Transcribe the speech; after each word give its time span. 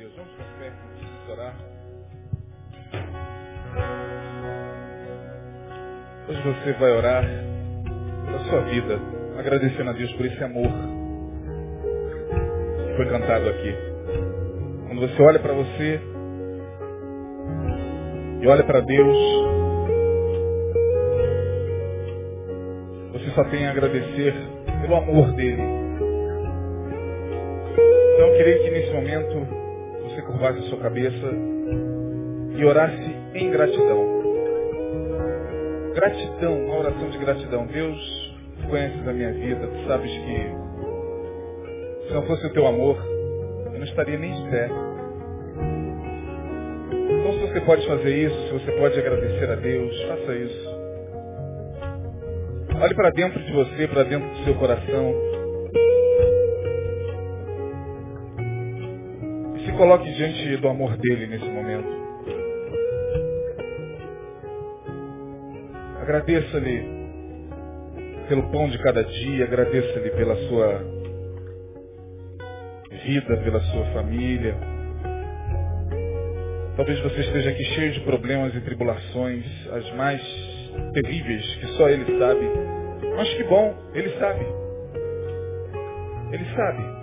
Deus. 0.00 0.12
Vamos 0.16 0.32
com 0.32 0.42
fé, 0.58 0.72
vamos 0.98 1.28
orar. 1.28 1.54
Hoje 6.26 6.42
você 6.42 6.72
vai 6.72 6.92
orar 6.92 7.24
pela 8.24 8.38
sua 8.48 8.60
vida, 8.60 8.98
agradecendo 9.38 9.90
a 9.90 9.92
Deus 9.92 10.10
por 10.14 10.24
esse 10.24 10.42
amor 10.42 10.68
que 12.86 12.96
foi 12.96 13.10
cantado 13.10 13.50
aqui. 13.50 13.74
Quando 14.86 15.00
você 15.02 15.22
olha 15.22 15.38
para 15.38 15.52
você 15.52 16.00
e 18.40 18.46
olha 18.46 18.64
para 18.64 18.80
Deus, 18.80 19.18
você 23.12 23.30
só 23.34 23.44
tem 23.50 23.66
a 23.66 23.70
agradecer 23.70 24.34
pelo 24.80 24.96
amor 24.96 25.30
dele. 25.32 25.60
Então 28.14 28.28
eu 28.28 28.36
queria 28.38 28.62
que 28.62 28.70
nesse 28.70 28.92
momento 28.94 29.59
curvasse 30.30 30.68
sua 30.68 30.78
cabeça 30.78 31.32
e 32.56 32.64
orasse 32.64 33.16
em 33.34 33.50
gratidão. 33.50 34.20
Gratidão, 35.94 36.64
uma 36.66 36.78
oração 36.78 37.10
de 37.10 37.18
gratidão. 37.18 37.66
Deus, 37.66 38.34
tu 38.60 38.68
conheces 38.68 39.06
a 39.08 39.12
minha 39.12 39.32
vida, 39.32 39.66
tu 39.66 39.88
sabes 39.88 40.10
que 40.10 40.70
se 42.06 42.14
não 42.14 42.22
fosse 42.22 42.46
o 42.46 42.52
teu 42.52 42.66
amor, 42.66 42.96
eu 43.66 43.78
não 43.78 43.84
estaria 43.84 44.18
nem 44.18 44.32
de 44.32 44.50
pé. 44.50 44.68
Então 46.92 47.32
se 47.32 47.38
você 47.40 47.60
pode 47.60 47.86
fazer 47.86 48.16
isso, 48.16 48.46
se 48.46 48.52
você 48.52 48.72
pode 48.72 48.98
agradecer 48.98 49.50
a 49.50 49.54
Deus, 49.56 50.02
faça 50.02 50.34
isso. 50.34 50.80
Olhe 52.82 52.94
para 52.94 53.10
dentro 53.10 53.38
de 53.40 53.52
você, 53.52 53.88
para 53.88 54.04
dentro 54.04 54.28
do 54.28 54.44
seu 54.44 54.54
coração. 54.54 55.14
Coloque 59.80 60.12
diante 60.12 60.58
do 60.58 60.68
amor 60.68 60.94
dele 60.98 61.26
nesse 61.26 61.46
momento. 61.46 61.88
Agradeça-lhe 66.02 66.84
pelo 68.28 68.42
pão 68.50 68.68
de 68.68 68.76
cada 68.82 69.02
dia, 69.02 69.44
agradeça-lhe 69.44 70.10
pela 70.10 70.36
sua 70.36 70.84
vida, 73.06 73.38
pela 73.38 73.60
sua 73.60 73.86
família. 73.94 74.54
Talvez 76.76 77.00
você 77.00 77.20
esteja 77.22 77.48
aqui 77.48 77.64
cheio 77.64 77.92
de 77.92 78.00
problemas 78.00 78.54
e 78.54 78.60
tribulações, 78.60 79.46
as 79.72 79.94
mais 79.94 80.20
terríveis 80.92 81.56
que 81.56 81.66
só 81.78 81.88
Ele 81.88 82.18
sabe. 82.18 82.50
Mas 83.16 83.32
que 83.32 83.44
bom, 83.44 83.74
Ele 83.94 84.10
sabe. 84.18 84.44
Ele 86.32 86.44
sabe. 86.54 87.00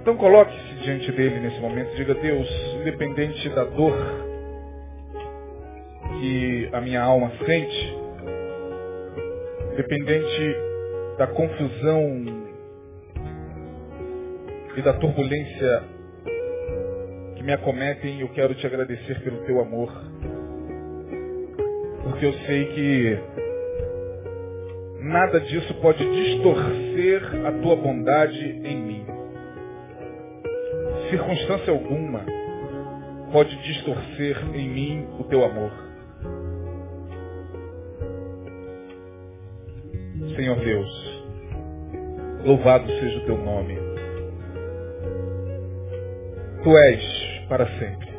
Então 0.00 0.16
coloque-se 0.16 0.59
diante 0.90 1.12
dele 1.12 1.40
nesse 1.40 1.60
momento. 1.60 1.94
Diga, 1.94 2.14
Deus, 2.14 2.48
independente 2.80 3.48
da 3.50 3.64
dor 3.64 3.96
que 6.18 6.68
a 6.72 6.80
minha 6.80 7.02
alma 7.02 7.30
sente, 7.46 7.96
independente 9.72 10.56
da 11.16 11.28
confusão 11.28 12.24
e 14.76 14.82
da 14.82 14.94
turbulência 14.94 15.82
que 17.36 17.42
me 17.42 17.52
acometem, 17.52 18.20
eu 18.20 18.28
quero 18.30 18.54
te 18.54 18.66
agradecer 18.66 19.20
pelo 19.20 19.38
teu 19.44 19.60
amor. 19.60 19.92
Porque 22.02 22.26
eu 22.26 22.32
sei 22.46 22.64
que 22.66 23.18
nada 25.02 25.40
disso 25.40 25.72
pode 25.74 26.04
distorcer 26.04 27.46
a 27.46 27.52
tua 27.62 27.76
bondade 27.76 28.44
em 28.64 28.76
mim. 28.76 28.99
Circunstância 31.10 31.72
alguma 31.72 32.24
pode 33.32 33.56
distorcer 33.64 34.36
em 34.54 34.68
mim 34.68 35.08
o 35.18 35.24
teu 35.24 35.44
amor. 35.44 35.72
Senhor 40.36 40.56
Deus, 40.60 41.24
louvado 42.44 42.86
seja 42.86 43.18
o 43.18 43.26
teu 43.26 43.38
nome. 43.38 43.76
Tu 46.62 46.78
és 46.78 47.46
para 47.48 47.66
sempre. 47.78 48.10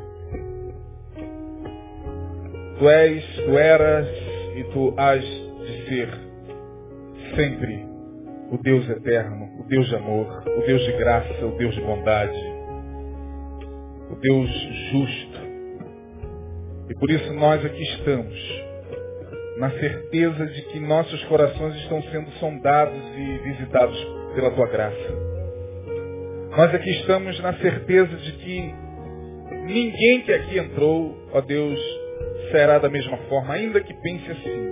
Tu 2.78 2.90
és, 2.90 3.36
tu 3.46 3.58
eras 3.58 4.08
e 4.56 4.64
tu 4.74 4.94
has 4.98 5.24
de 5.24 5.88
ser 5.88 6.10
sempre 7.36 7.86
o 8.52 8.58
Deus 8.58 8.90
eterno, 8.90 9.50
o 9.62 9.64
Deus 9.64 9.88
de 9.88 9.96
amor, 9.96 10.44
o 10.46 10.66
Deus 10.66 10.84
de 10.84 10.92
graça, 10.98 11.46
o 11.46 11.58
Deus 11.58 11.74
de 11.74 11.82
bondade, 11.82 12.51
Deus 14.22 14.50
justo. 14.92 15.42
E 16.90 16.96
por 16.96 17.10
isso 17.10 17.34
nós 17.34 17.66
aqui 17.66 17.82
estamos, 17.82 18.64
na 19.58 19.72
certeza 19.72 20.46
de 20.46 20.62
que 20.64 20.80
nossos 20.80 21.24
corações 21.24 21.76
estão 21.78 22.02
sendo 22.04 22.30
sondados 22.40 23.02
e 23.18 23.38
visitados 23.40 23.98
pela 24.36 24.52
tua 24.52 24.68
graça. 24.68 25.32
Nós 26.56 26.74
aqui 26.76 26.90
estamos 26.92 27.40
na 27.40 27.54
certeza 27.56 28.16
de 28.16 28.32
que 28.34 28.74
ninguém 29.66 30.22
que 30.22 30.34
aqui 30.34 30.60
entrou, 30.60 31.18
ó 31.34 31.42
Deus, 31.42 31.80
será 32.52 32.78
da 32.78 32.90
mesma 32.90 33.18
forma, 33.30 33.54
ainda 33.54 33.82
que 33.82 33.94
pense 34.02 34.32
assim. 34.32 34.72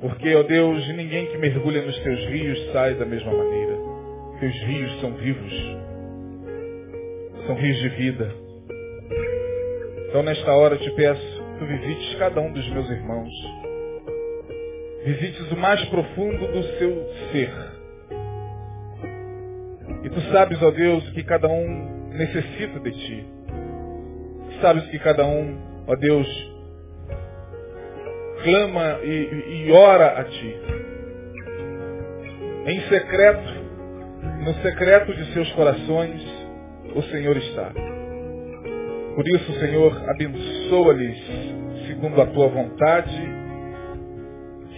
Porque, 0.00 0.34
ó 0.34 0.42
Deus, 0.42 0.88
ninguém 0.96 1.26
que 1.26 1.36
mergulha 1.36 1.82
nos 1.82 1.98
teus 2.00 2.20
rios 2.26 2.72
sai 2.72 2.94
da 2.94 3.04
mesma 3.04 3.32
maneira. 3.32 3.76
Teus 4.40 4.54
rios 4.62 5.00
são 5.00 5.12
vivos. 5.12 5.79
São 7.46 7.54
rios 7.56 7.78
de 7.78 7.88
vida. 7.90 8.32
Então, 10.08 10.22
nesta 10.22 10.52
hora, 10.52 10.74
eu 10.74 10.80
te 10.80 10.90
peço, 10.92 11.42
tu 11.58 11.66
visites 11.66 12.14
cada 12.18 12.40
um 12.40 12.52
dos 12.52 12.68
meus 12.70 12.90
irmãos. 12.90 13.30
Visites 15.04 15.52
o 15.52 15.56
mais 15.56 15.82
profundo 15.86 16.46
do 16.48 16.62
seu 16.78 17.08
ser. 17.32 17.50
E 20.02 20.10
tu 20.10 20.20
sabes, 20.32 20.60
ó 20.62 20.70
Deus, 20.70 21.08
que 21.10 21.22
cada 21.22 21.48
um 21.48 22.08
necessita 22.10 22.80
de 22.80 22.90
ti. 22.90 23.26
Sabes 24.60 24.84
que 24.88 24.98
cada 24.98 25.24
um, 25.24 25.58
ó 25.86 25.96
Deus, 25.96 26.28
clama 28.42 28.98
e, 29.02 29.66
e 29.66 29.72
ora 29.72 30.20
a 30.20 30.24
ti. 30.24 30.56
Em 32.66 32.80
secreto, 32.88 33.52
no 34.44 34.54
secreto 34.62 35.14
de 35.14 35.32
seus 35.32 35.50
corações, 35.52 36.22
o 36.94 37.02
Senhor 37.02 37.36
está. 37.36 37.72
Por 39.14 39.26
isso, 39.28 39.52
Senhor, 39.58 40.10
abençoa-lhes 40.10 41.18
segundo 41.86 42.22
a 42.22 42.26
tua 42.26 42.48
vontade, 42.48 43.20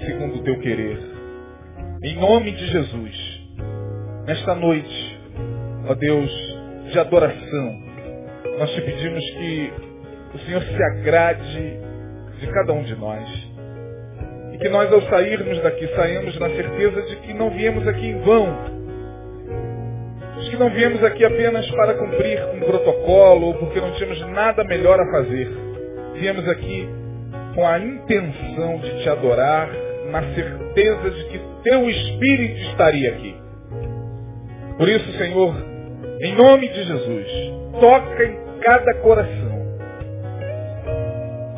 segundo 0.05 0.37
o 0.37 0.43
teu 0.43 0.59
querer. 0.61 0.99
Em 2.03 2.17
nome 2.17 2.51
de 2.53 2.67
Jesus, 2.67 3.41
nesta 4.27 4.55
noite, 4.55 5.21
ó 5.89 5.95
Deus, 5.95 6.31
de 6.91 6.99
adoração, 6.99 7.83
nós 8.59 8.71
te 8.72 8.81
pedimos 8.81 9.25
que 9.31 9.72
o 10.34 10.39
Senhor 10.41 10.62
se 10.62 10.83
agrade 10.83 11.81
de 12.41 12.47
cada 12.49 12.72
um 12.72 12.83
de 12.83 12.95
nós. 12.97 13.28
E 14.53 14.59
que 14.59 14.69
nós, 14.69 14.93
ao 14.93 15.03
sairmos 15.03 15.61
daqui, 15.62 15.87
saímos 15.95 16.39
na 16.39 16.49
certeza 16.51 17.03
de 17.03 17.17
que 17.17 17.34
não 17.34 17.51
viemos 17.51 17.87
aqui 17.87 18.06
em 18.06 18.21
vão. 18.21 18.81
Que 20.50 20.56
não 20.58 20.69
viemos 20.69 21.03
aqui 21.03 21.25
apenas 21.25 21.69
para 21.70 21.94
cumprir 21.94 22.38
um 22.54 22.60
protocolo 22.60 23.47
ou 23.47 23.54
porque 23.54 23.80
não 23.80 23.92
tínhamos 23.92 24.20
nada 24.32 24.62
melhor 24.64 25.00
a 25.00 25.10
fazer. 25.10 25.50
Viemos 26.14 26.47
aqui 26.48 26.86
com 27.54 27.66
a 27.66 27.78
intenção 27.78 28.78
de 28.78 29.03
te 29.03 29.08
adorar, 29.08 29.69
na 30.10 30.22
certeza 30.34 31.10
de 31.10 31.25
que 31.25 31.41
teu 31.64 31.88
Espírito 31.88 32.60
estaria 32.70 33.10
aqui. 33.10 33.34
Por 34.77 34.89
isso, 34.89 35.10
Senhor, 35.18 35.54
em 36.21 36.34
nome 36.34 36.68
de 36.68 36.84
Jesus, 36.84 37.27
toca 37.80 38.24
em 38.24 38.38
cada 38.60 38.95
coração. 38.97 39.62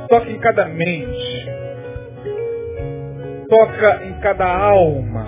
Toca 0.08 0.30
em 0.30 0.38
cada 0.38 0.66
mente. 0.66 1.48
Toca 3.48 4.04
em 4.04 4.20
cada 4.20 4.46
alma. 4.46 5.26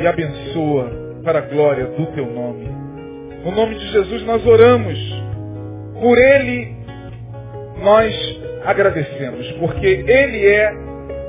E 0.00 0.06
abençoa 0.06 1.03
para 1.24 1.38
a 1.38 1.42
glória 1.42 1.86
do 1.86 2.06
teu 2.08 2.26
nome. 2.26 2.68
No 3.44 3.50
nome 3.50 3.74
de 3.76 3.88
Jesus 3.88 4.22
nós 4.24 4.46
oramos. 4.46 4.98
Por 6.00 6.18
Ele 6.18 6.76
nós 7.82 8.40
agradecemos. 8.64 9.50
Porque 9.52 9.86
Ele 9.86 10.46
é 10.46 10.72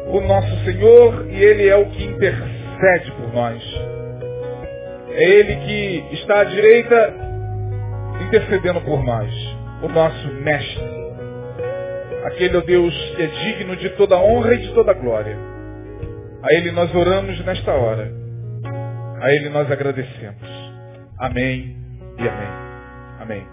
o 0.07 0.21
nosso 0.21 0.63
Senhor 0.65 1.27
e 1.29 1.43
Ele 1.43 1.67
é 1.67 1.75
o 1.75 1.85
que 1.87 2.03
intercede 2.03 3.11
por 3.17 3.33
nós. 3.33 3.63
É 5.11 5.23
Ele 5.23 5.55
que 5.55 6.15
está 6.15 6.41
à 6.41 6.43
direita 6.43 7.13
intercedendo 8.27 8.81
por 8.81 9.03
nós. 9.03 9.31
O 9.81 9.87
nosso 9.87 10.27
mestre. 10.41 10.95
Aquele, 12.25 12.57
ó 12.57 12.61
Deus, 12.61 12.93
que 13.15 13.21
é 13.21 13.27
digno 13.27 13.75
de 13.75 13.89
toda 13.91 14.17
honra 14.17 14.55
e 14.55 14.57
de 14.57 14.73
toda 14.73 14.93
glória. 14.93 15.37
A 16.41 16.53
Ele 16.53 16.71
nós 16.71 16.93
oramos 16.93 17.43
nesta 17.45 17.71
hora. 17.71 18.24
A 19.25 19.33
Ele 19.33 19.49
nós 19.49 19.71
agradecemos. 19.71 20.47
Amém 21.17 21.75
e 22.15 22.27
amém. 22.29 22.47
Amém. 23.19 23.47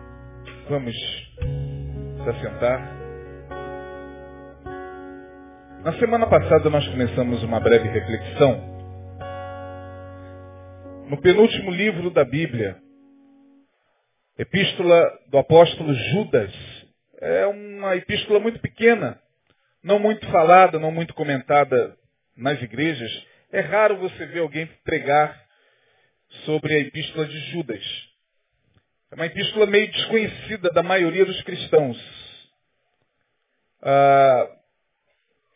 Vamos 0.69 0.95
se 0.95 2.29
assentar. 2.29 2.79
Na 5.83 5.95
semana 5.99 6.27
passada 6.27 6.69
nós 6.69 6.87
começamos 6.89 7.43
uma 7.43 7.59
breve 7.59 7.89
reflexão 7.89 8.61
no 11.09 11.19
penúltimo 11.23 11.71
livro 11.71 12.11
da 12.11 12.23
Bíblia, 12.27 12.77
Epístola 14.39 15.11
do 15.29 15.39
apóstolo 15.39 15.95
Judas. 15.95 16.53
É 17.19 17.47
uma 17.47 17.97
epístola 17.97 18.39
muito 18.41 18.59
pequena, 18.59 19.19
não 19.83 19.99
muito 19.99 20.31
falada, 20.31 20.79
não 20.79 20.93
muito 20.93 21.15
comentada 21.15 21.97
nas 22.37 22.61
igrejas. 22.61 23.11
É 23.51 23.61
raro 23.61 23.97
você 23.97 24.27
ver 24.27 24.41
alguém 24.41 24.67
pregar 24.85 25.42
sobre 26.45 26.75
a 26.75 26.79
epístola 26.79 27.27
de 27.27 27.39
Judas. 27.53 27.85
É 29.11 29.15
uma 29.15 29.27
epístola 29.27 29.67
meio 29.67 29.91
desconhecida 29.91 30.71
da 30.71 30.83
maioria 30.83 31.25
dos 31.25 31.41
cristãos. 31.43 31.99
Ah, 33.83 34.57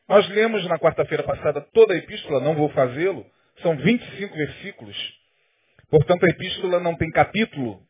nós 0.08 0.28
lemos 0.28 0.64
na 0.66 0.78
quarta-feira 0.78 1.22
passada 1.22 1.60
toda 1.72 1.94
a 1.94 1.96
epístola, 1.96 2.40
não 2.40 2.54
vou 2.54 2.68
fazê-lo. 2.70 3.26
São 3.62 3.76
25 3.76 4.36
versículos. 4.36 4.96
Portanto, 5.90 6.24
a 6.24 6.28
epístola 6.28 6.80
não 6.80 6.96
tem 6.96 7.10
capítulo. 7.10 7.80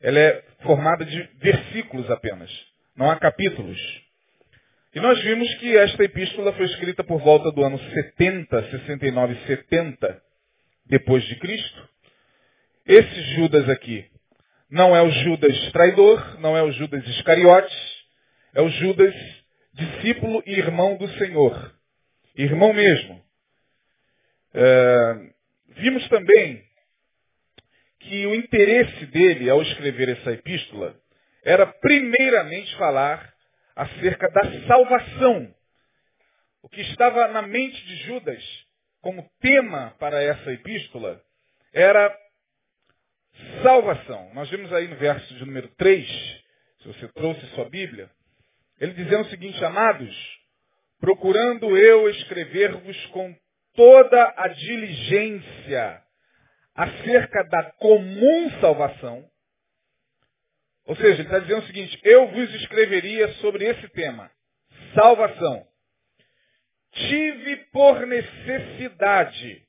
Ela 0.00 0.18
é 0.18 0.44
formada 0.62 1.04
de 1.04 1.22
versículos 1.38 2.10
apenas. 2.10 2.50
Não 2.96 3.10
há 3.10 3.16
capítulos. 3.16 3.78
E 4.94 5.00
nós 5.00 5.20
vimos 5.22 5.52
que 5.56 5.76
esta 5.76 6.04
epístola 6.04 6.52
foi 6.52 6.66
escrita 6.66 7.02
por 7.02 7.20
volta 7.20 7.50
do 7.50 7.64
ano 7.64 7.78
70, 7.78 8.70
69, 8.70 9.36
70 9.46 10.22
depois 10.86 11.24
de 11.24 11.36
Cristo. 11.36 11.88
Esse 12.86 13.22
Judas 13.34 13.66
aqui 13.70 14.04
não 14.70 14.94
é 14.94 15.02
o 15.02 15.10
Judas 15.10 15.72
traidor, 15.72 16.38
não 16.40 16.56
é 16.56 16.62
o 16.62 16.70
Judas 16.72 17.06
Iscariotes, 17.06 18.04
é 18.54 18.60
o 18.60 18.68
Judas 18.68 19.14
discípulo 19.72 20.42
e 20.44 20.52
irmão 20.52 20.96
do 20.96 21.08
Senhor. 21.18 21.74
Irmão 22.36 22.72
mesmo. 22.74 23.24
É, 24.52 25.14
vimos 25.68 26.06
também 26.08 26.62
que 28.00 28.26
o 28.26 28.34
interesse 28.34 29.06
dele 29.06 29.48
ao 29.48 29.62
escrever 29.62 30.10
essa 30.10 30.32
epístola 30.32 30.94
era 31.42 31.66
primeiramente 31.66 32.74
falar 32.76 33.32
acerca 33.74 34.28
da 34.30 34.66
salvação. 34.66 35.54
O 36.62 36.68
que 36.68 36.82
estava 36.82 37.28
na 37.28 37.42
mente 37.42 37.82
de 37.86 37.96
Judas 38.04 38.42
como 39.00 39.28
tema 39.40 39.94
para 39.98 40.22
essa 40.22 40.52
epístola 40.52 41.20
era 41.72 42.23
salvação. 43.62 44.32
Nós 44.34 44.48
vimos 44.50 44.72
aí 44.72 44.88
no 44.88 44.96
verso 44.96 45.34
de 45.34 45.44
número 45.44 45.68
3, 45.76 46.06
se 46.80 46.88
você 46.88 47.08
trouxe 47.08 47.46
sua 47.48 47.68
Bíblia, 47.68 48.10
ele 48.80 48.92
dizendo 48.92 49.22
o 49.22 49.30
seguinte, 49.30 49.64
amados, 49.64 50.14
procurando 51.00 51.76
eu 51.76 52.08
escrever-vos 52.10 53.06
com 53.06 53.34
toda 53.74 54.34
a 54.36 54.48
diligência 54.48 56.02
acerca 56.74 57.44
da 57.44 57.70
comum 57.72 58.50
salvação. 58.60 59.24
Ou 60.86 60.96
seja, 60.96 61.14
ele 61.14 61.22
está 61.22 61.38
dizendo 61.38 61.62
o 61.62 61.66
seguinte, 61.66 61.98
eu 62.02 62.28
vos 62.28 62.54
escreveria 62.54 63.28
sobre 63.34 63.64
esse 63.64 63.88
tema, 63.90 64.30
salvação. 64.94 65.66
Tive 66.92 67.56
por 67.72 68.06
necessidade 68.06 69.64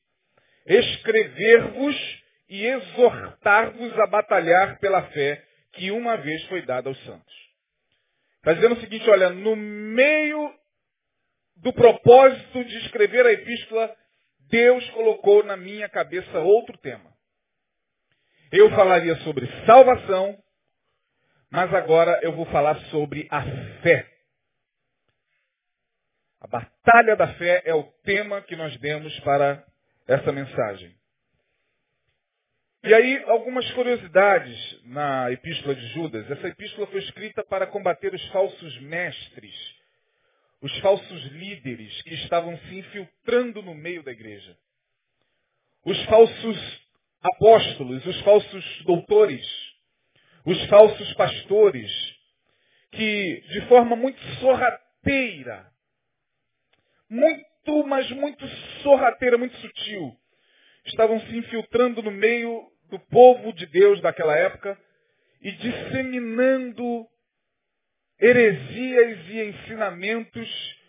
escrever-vos 0.66 2.25
e 2.48 2.66
exortar-vos 2.66 4.00
a 4.00 4.08
batalhar 4.08 4.80
pela 4.80 5.04
fé 5.10 5.44
que 5.74 5.92
uma 5.92 6.18
vez 6.18 6.44
foi 6.46 6.62
dada 6.62 6.90
aos 6.90 7.04
santos. 7.04 7.36
Está 8.38 8.54
dizendo 8.54 8.76
o 8.76 8.80
seguinte, 8.80 9.10
olha, 9.10 9.30
no 9.30 9.56
meio 9.56 10.54
do 11.58 11.74
propósito 11.74 12.64
de 12.64 12.78
escrever 12.80 13.26
a 13.26 13.32
epístola, 13.32 13.96
Deus 14.50 14.88
colocou 14.92 15.44
na 15.44 15.58
minha 15.58 15.90
cabeça 15.90 16.40
outro 16.40 16.78
tema. 16.78 17.12
Eu 18.52 18.70
falaria 18.70 19.16
sobre 19.18 19.48
salvação, 19.66 20.38
mas 21.50 21.74
agora 21.74 22.20
eu 22.22 22.34
vou 22.34 22.46
falar 22.46 22.80
sobre 22.92 23.28
a 23.32 23.42
fé. 23.82 24.08
A 26.40 26.48
batalha 26.48 27.16
da 27.16 27.34
fé 27.34 27.64
é 27.66 27.74
o 27.74 27.84
tema 28.04 28.42
que 28.44 28.56
nós 28.56 28.78
demos 28.78 29.20
para 29.22 29.66
essa 30.08 30.32
mensagem. 30.32 30.96
E 32.86 32.94
aí, 32.94 33.24
algumas 33.26 33.68
curiosidades 33.72 34.80
na 34.84 35.32
epístola 35.32 35.74
de 35.74 35.88
Judas. 35.88 36.30
Essa 36.30 36.50
epístola 36.50 36.86
foi 36.86 37.00
escrita 37.00 37.44
para 37.44 37.66
combater 37.66 38.14
os 38.14 38.24
falsos 38.28 38.80
mestres, 38.82 39.56
os 40.62 40.78
falsos 40.82 41.24
líderes 41.32 42.00
que 42.04 42.14
estavam 42.14 42.56
se 42.56 42.78
infiltrando 42.78 43.64
no 43.64 43.74
meio 43.74 44.04
da 44.04 44.12
igreja. 44.12 44.56
Os 45.84 46.00
falsos 46.06 46.88
apóstolos, 47.24 48.06
os 48.06 48.22
falsos 48.22 48.84
doutores, 48.84 49.44
os 50.46 50.64
falsos 50.68 51.12
pastores, 51.16 51.92
que 52.92 53.42
de 53.50 53.62
forma 53.62 53.96
muito 53.96 54.22
sorrateira, 54.40 55.72
muito, 57.10 57.88
mas 57.88 58.08
muito 58.12 58.48
sorrateira, 58.84 59.40
muito 59.40 59.58
sutil, 59.58 60.16
estavam 60.86 61.20
se 61.22 61.36
infiltrando 61.36 62.04
no 62.04 62.12
meio 62.12 62.75
do 62.96 63.00
povo 63.08 63.52
de 63.52 63.66
Deus 63.66 64.00
daquela 64.02 64.38
época 64.38 64.80
e 65.42 65.52
disseminando 65.52 67.06
heresias 68.18 69.28
e 69.28 69.42
ensinamentos 69.50 70.80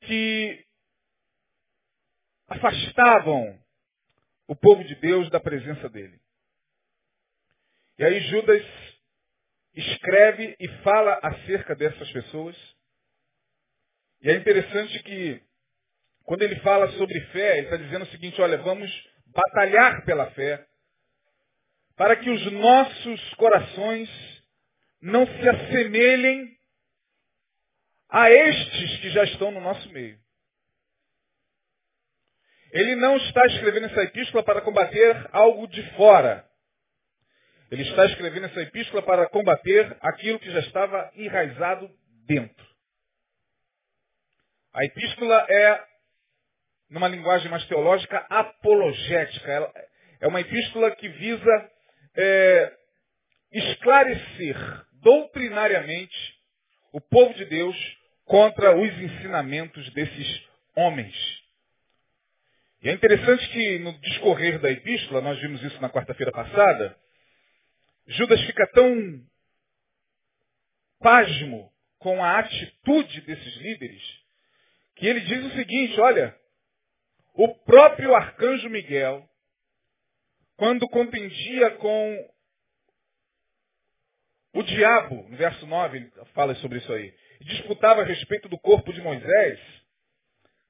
que 0.00 0.64
afastavam 2.48 3.62
o 4.48 4.56
povo 4.56 4.82
de 4.84 4.94
Deus 4.96 5.28
da 5.28 5.38
presença 5.38 5.90
dele. 5.90 6.18
E 7.98 8.04
aí 8.04 8.20
Judas 8.28 8.64
escreve 9.74 10.56
e 10.58 10.68
fala 10.82 11.20
acerca 11.22 11.74
dessas 11.74 12.10
pessoas. 12.12 12.56
E 14.22 14.30
é 14.30 14.36
interessante 14.36 15.02
que 15.02 15.42
quando 16.24 16.42
ele 16.42 16.58
fala 16.60 16.90
sobre 16.92 17.20
fé, 17.26 17.58
ele 17.58 17.66
está 17.66 17.76
dizendo 17.76 18.04
o 18.04 18.10
seguinte, 18.10 18.40
olha, 18.40 18.56
vamos 18.56 18.90
batalhar 19.34 20.04
pela 20.04 20.30
fé, 20.30 20.64
para 21.96 22.16
que 22.16 22.30
os 22.30 22.52
nossos 22.52 23.34
corações 23.34 24.08
não 25.00 25.26
se 25.26 25.48
assemelhem 25.48 26.56
a 28.08 28.30
estes 28.30 29.00
que 29.00 29.10
já 29.10 29.24
estão 29.24 29.50
no 29.50 29.60
nosso 29.60 29.88
meio. 29.90 30.18
Ele 32.72 32.96
não 32.96 33.16
está 33.16 33.46
escrevendo 33.46 33.86
essa 33.86 34.02
epístola 34.02 34.42
para 34.42 34.60
combater 34.60 35.28
algo 35.32 35.66
de 35.68 35.82
fora. 35.92 36.44
Ele 37.70 37.82
está 37.82 38.04
escrevendo 38.06 38.46
essa 38.46 38.62
epístola 38.62 39.02
para 39.02 39.28
combater 39.28 39.96
aquilo 40.00 40.40
que 40.40 40.50
já 40.50 40.60
estava 40.60 41.10
enraizado 41.14 41.90
dentro. 42.26 42.66
A 44.72 44.84
epístola 44.84 45.46
é 45.48 45.93
numa 46.94 47.08
linguagem 47.08 47.50
mais 47.50 47.66
teológica, 47.66 48.24
apologética. 48.30 49.72
É 50.20 50.28
uma 50.28 50.40
epístola 50.40 50.94
que 50.94 51.08
visa 51.08 51.70
é, 52.16 52.72
esclarecer 53.50 54.56
doutrinariamente 55.02 56.16
o 56.92 57.00
povo 57.00 57.34
de 57.34 57.46
Deus 57.46 57.76
contra 58.24 58.76
os 58.76 58.88
ensinamentos 59.00 59.92
desses 59.92 60.48
homens. 60.76 61.16
E 62.80 62.88
é 62.88 62.92
interessante 62.92 63.48
que 63.48 63.78
no 63.80 63.98
discorrer 63.98 64.60
da 64.60 64.70
epístola, 64.70 65.20
nós 65.20 65.36
vimos 65.40 65.60
isso 65.64 65.80
na 65.82 65.90
quarta-feira 65.90 66.30
passada, 66.30 66.96
Judas 68.06 68.40
fica 68.42 68.68
tão 68.68 69.20
pasmo 71.00 71.72
com 71.98 72.22
a 72.22 72.38
atitude 72.38 73.20
desses 73.22 73.56
líderes, 73.56 74.02
que 74.94 75.08
ele 75.08 75.20
diz 75.20 75.44
o 75.44 75.56
seguinte, 75.56 76.00
olha, 76.00 76.43
o 77.34 77.54
próprio 77.64 78.14
arcanjo 78.14 78.68
Miguel, 78.70 79.28
quando 80.56 80.88
contendia 80.88 81.72
com 81.72 82.30
o 84.54 84.62
diabo, 84.62 85.28
no 85.28 85.36
verso 85.36 85.66
9 85.66 85.96
ele 85.98 86.12
fala 86.32 86.54
sobre 86.56 86.78
isso 86.78 86.92
aí, 86.92 87.12
disputava 87.40 88.02
a 88.02 88.04
respeito 88.04 88.48
do 88.48 88.58
corpo 88.58 88.92
de 88.92 89.02
Moisés, 89.02 89.60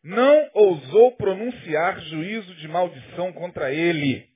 não 0.03 0.51
ousou 0.55 1.17
pronunciar 1.17 2.01
juízo 2.01 2.55
de 2.57 2.69
maldição 2.69 3.33
contra 3.33 3.73
ele, 3.73 4.29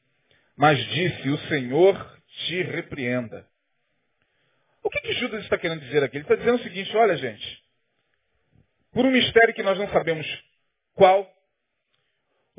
mas 0.57 0.79
disse, 0.89 1.29
o 1.31 1.39
Senhor 1.49 2.21
te 2.47 2.63
repreenda. 2.63 3.47
O 4.83 4.91
que, 4.91 5.01
que 5.01 5.13
Judas 5.15 5.43
está 5.45 5.59
querendo 5.59 5.81
dizer 5.81 6.03
aqui? 6.03 6.17
Ele 6.17 6.25
está 6.25 6.35
dizendo 6.35 6.57
o 6.57 6.63
seguinte, 6.63 6.97
olha 6.97 7.17
gente, 7.17 7.63
por 8.93 9.05
um 9.05 9.11
mistério 9.11 9.55
que 9.55 9.63
nós 9.63 9.79
não 9.79 9.89
sabemos 9.89 10.27
qual, 10.95 11.31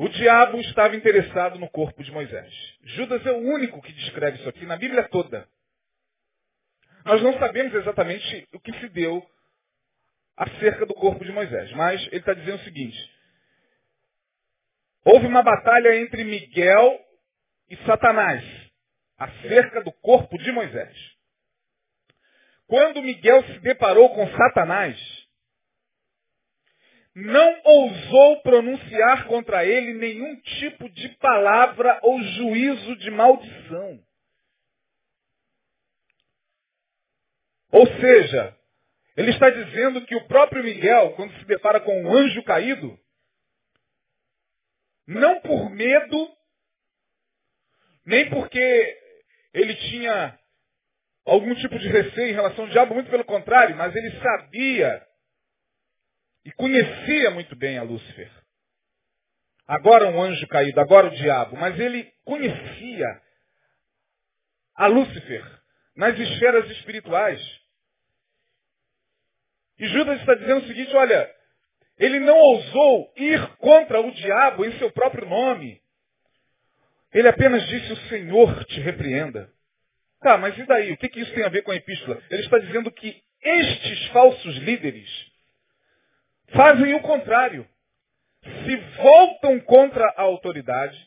O 0.02 0.08
diabo 0.08 0.62
estava 0.62 0.96
interessado 0.96 1.60
no 1.60 1.70
corpo 1.70 2.02
de 2.02 2.10
Moisés. 2.10 2.54
Judas 2.84 3.26
é 3.26 3.34
o 3.34 3.40
único 3.40 3.82
que 3.82 3.92
descreve 3.92 4.38
isso 4.38 4.48
aqui 4.48 4.66
na 4.66 4.78
Bíblia 4.78 5.04
toda. 5.10 5.46
Nós 7.04 7.22
não 7.22 7.38
sabemos 7.38 7.74
exatamente 7.74 8.48
o 8.54 8.62
que 8.62 8.72
se 8.80 8.88
deu 8.88 9.22
acerca 10.38 10.86
do 10.86 10.94
corpo 10.94 11.26
de 11.26 11.34
Moisés, 11.34 11.70
mas 11.74 12.02
ele 12.08 12.16
está 12.16 12.34
dizendo 12.34 12.62
o 12.62 12.64
seguinte: 12.64 12.98
houve 15.04 15.28
uma 15.28 15.44
batalha 15.44 15.94
entre 15.98 16.24
Miguel 16.24 16.98
e 17.70 17.76
Satanás 17.86 18.42
acerca 19.18 19.84
do 19.84 19.92
corpo 19.92 20.38
de 20.38 20.50
Moisés. 20.54 20.98
Quando 22.68 23.02
Miguel 23.02 23.44
se 23.48 23.60
deparou 23.60 24.16
com 24.16 24.26
Satanás, 24.32 24.98
não 27.20 27.62
ousou 27.64 28.42
pronunciar 28.42 29.28
contra 29.28 29.66
ele 29.66 29.94
nenhum 29.94 30.36
tipo 30.38 30.90
de 30.90 31.10
palavra 31.18 32.00
ou 32.04 32.22
juízo 32.22 32.96
de 32.98 33.12
maldição. 33.12 34.00
Ou 37.72 37.86
seja, 38.00 38.56
ele 39.16 39.32
está 39.32 39.50
dizendo 39.50 40.06
que 40.06 40.16
o 40.16 40.28
próprio 40.28 40.64
Miguel, 40.64 41.14
quando 41.14 41.38
se 41.38 41.46
depara 41.46 41.80
com 41.80 42.04
um 42.04 42.16
anjo 42.16 42.42
caído, 42.44 42.98
não 45.06 45.40
por 45.42 45.70
medo, 45.70 46.32
nem 48.06 48.30
porque 48.30 48.98
ele 49.54 49.76
tinha 49.76 50.40
algum 51.26 51.54
tipo 51.56 51.78
de 51.78 51.88
receio 51.90 52.30
em 52.30 52.34
relação 52.34 52.66
ao 52.66 52.72
diabo, 52.72 52.94
muito 52.94 53.10
pelo 53.10 53.26
contrário, 53.26 53.76
mas 53.76 53.96
ele 53.96 54.12
sabia 54.20 55.09
e 56.46 56.52
conhecia 56.52 57.32
muito 57.32 57.56
bem 57.56 57.78
a 57.78 57.84
Lúcifer. 57.84 58.32
Agora 59.68 60.08
um 60.08 60.22
anjo 60.22 60.48
caído, 60.48 60.80
agora 60.80 61.08
o 61.08 61.16
diabo, 61.16 61.56
mas 61.58 61.80
ele 61.80 62.12
conhecia 62.24 63.22
a 64.76 64.88
Lúcifer 64.88 65.46
nas 65.96 66.18
esferas 66.18 66.70
espirituais. 66.72 67.40
E 69.78 69.88
Judas 69.88 70.20
está 70.20 70.34
dizendo 70.34 70.64
o 70.64 70.68
seguinte, 70.68 70.96
olha, 70.96 71.30
ele 71.98 72.20
não 72.20 72.36
ousou 72.36 73.14
ir 73.18 73.48
contra 73.58 74.02
o 74.02 74.12
diabo 74.12 74.66
em 74.66 74.78
seu 74.80 74.92
próprio 74.92 75.28
nome. 75.28 75.82
Ele 77.14 77.28
apenas 77.28 77.66
disse, 77.68 77.92
o 77.92 78.08
Senhor 78.10 78.66
te 78.66 78.80
repreenda. 78.80 79.52
Tá, 80.22 80.38
mas 80.38 80.58
e 80.58 80.66
daí? 80.66 80.92
O 80.92 80.98
que, 80.98 81.10
que 81.10 81.22
isso 81.22 81.34
tem 81.34 81.44
a 81.44 81.50
ver 81.50 81.62
com 81.62 81.72
a 81.72 81.76
epístola? 81.76 82.22
Ele 82.30 82.42
está 82.42 82.58
dizendo 82.58 82.92
que 82.92 83.22
estes 83.42 84.08
falsos 84.08 84.58
líderes 84.58 85.29
fazem 86.54 86.94
o 86.94 87.02
contrário. 87.02 87.68
Se 88.42 88.76
voltam 89.02 89.60
contra 89.62 90.06
a 90.16 90.22
autoridade, 90.22 90.98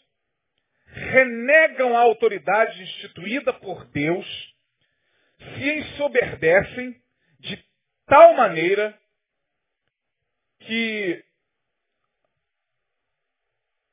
renegam 0.86 1.96
a 1.96 2.00
autoridade 2.00 2.82
instituída 2.82 3.52
por 3.52 3.86
Deus, 3.86 4.26
se 5.38 5.70
ensoberdecem 5.78 6.94
de 7.40 7.64
tal 8.06 8.34
maneira 8.34 8.98
que 10.60 11.24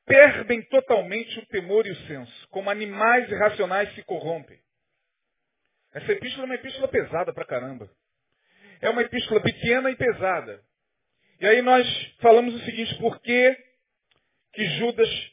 perdem 0.06 0.62
totalmente 0.64 1.40
o 1.40 1.46
temor 1.48 1.86
e 1.86 1.92
o 1.92 2.08
senso, 2.08 2.48
como 2.50 2.70
animais 2.70 3.30
irracionais 3.30 3.94
se 3.94 4.04
corrompem. 4.04 4.60
Essa 5.94 6.12
epístola 6.12 6.44
é 6.44 6.46
uma 6.46 6.56
epístola 6.56 6.88
pesada 6.88 7.34
pra 7.34 7.46
caramba. 7.46 7.90
É 8.82 8.90
uma 8.90 9.02
epístola 9.02 9.42
pequena 9.42 9.90
e 9.90 9.96
pesada. 9.96 10.64
E 11.40 11.48
aí 11.48 11.62
nós 11.62 11.88
falamos 12.20 12.54
o 12.54 12.66
seguinte, 12.66 12.96
por 12.96 13.20
que, 13.22 13.58
que 14.54 14.66
Judas, 14.78 15.32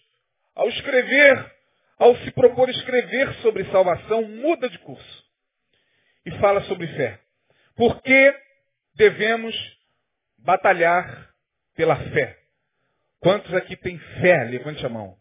ao 0.54 0.68
escrever, 0.68 1.52
ao 1.98 2.16
se 2.18 2.30
propor 2.30 2.70
escrever 2.70 3.34
sobre 3.42 3.64
salvação, 3.70 4.22
muda 4.22 4.68
de 4.68 4.78
curso 4.78 5.24
e 6.24 6.30
fala 6.38 6.62
sobre 6.62 6.86
fé? 6.88 7.20
Por 7.74 8.00
que 8.02 8.34
devemos 8.94 9.54
batalhar 10.38 11.34
pela 11.74 11.96
fé? 11.96 12.38
Quantos 13.18 13.52
aqui 13.54 13.76
têm 13.76 13.98
fé? 13.98 14.44
Levante 14.44 14.86
a 14.86 14.88
mão. 14.88 15.18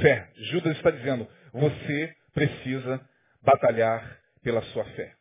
Fé. 0.00 0.28
Judas 0.34 0.76
está 0.76 0.90
dizendo, 0.90 1.30
você 1.52 2.14
precisa 2.34 3.00
batalhar 3.40 4.18
pela 4.42 4.62
sua 4.62 4.84
fé. 4.84 5.14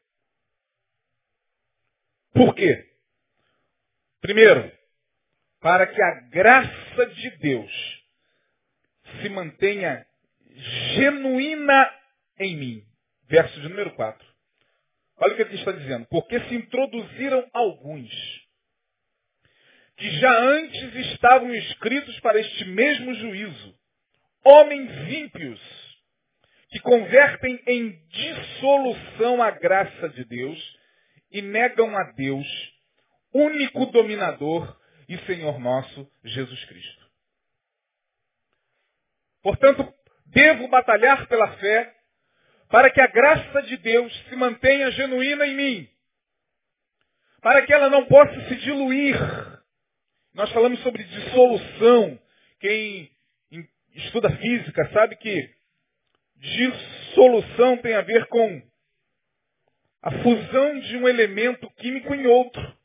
Por 2.33 2.55
quê? 2.55 2.90
Primeiro, 4.21 4.71
para 5.59 5.87
que 5.87 6.01
a 6.01 6.11
graça 6.29 7.05
de 7.07 7.29
Deus 7.37 8.01
se 9.21 9.29
mantenha 9.29 10.05
genuína 10.95 11.91
em 12.39 12.55
mim. 12.55 12.83
Verso 13.27 13.59
de 13.61 13.69
número 13.69 13.91
4. 13.95 14.27
Olha 15.17 15.33
o 15.33 15.35
que 15.35 15.41
ele 15.43 15.55
está 15.55 15.71
dizendo. 15.71 16.05
Porque 16.09 16.39
se 16.41 16.55
introduziram 16.55 17.47
alguns 17.53 18.09
que 19.97 20.09
já 20.19 20.39
antes 20.39 20.95
estavam 20.95 21.53
escritos 21.53 22.19
para 22.21 22.39
este 22.39 22.65
mesmo 22.65 23.13
juízo, 23.13 23.75
homens 24.43 24.89
ímpios, 25.13 25.61
que 26.69 26.79
convertem 26.79 27.61
em 27.67 28.01
dissolução 28.09 29.43
a 29.43 29.51
graça 29.51 30.09
de 30.09 30.25
Deus 30.25 30.77
e 31.31 31.43
negam 31.43 31.95
a 31.95 32.03
Deus, 32.13 32.47
único 33.33 33.85
dominador 33.88 34.77
e 35.07 35.17
Senhor 35.19 35.59
nosso, 35.59 36.09
Jesus 36.23 36.63
Cristo. 36.65 37.01
Portanto, 39.41 39.93
devo 40.27 40.67
batalhar 40.67 41.27
pela 41.27 41.57
fé 41.57 41.95
para 42.69 42.89
que 42.89 43.01
a 43.01 43.07
graça 43.07 43.61
de 43.63 43.77
Deus 43.77 44.13
se 44.29 44.35
mantenha 44.35 44.91
genuína 44.91 45.45
em 45.45 45.55
mim, 45.55 45.89
para 47.41 47.65
que 47.65 47.73
ela 47.73 47.89
não 47.89 48.05
possa 48.05 48.47
se 48.47 48.55
diluir. 48.57 49.15
Nós 50.33 50.50
falamos 50.51 50.79
sobre 50.81 51.03
dissolução. 51.03 52.19
Quem 52.59 53.11
estuda 53.93 54.29
física 54.38 54.89
sabe 54.93 55.17
que 55.17 55.53
dissolução 56.35 57.77
tem 57.77 57.93
a 57.95 58.01
ver 58.01 58.25
com 58.27 58.61
a 60.01 60.11
fusão 60.23 60.79
de 60.79 60.97
um 60.97 61.07
elemento 61.07 61.69
químico 61.71 62.15
em 62.15 62.25
outro. 62.27 62.80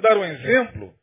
Te 0.00 0.08
dar 0.08 0.16
um 0.16 0.24
exemplo. 0.24 0.94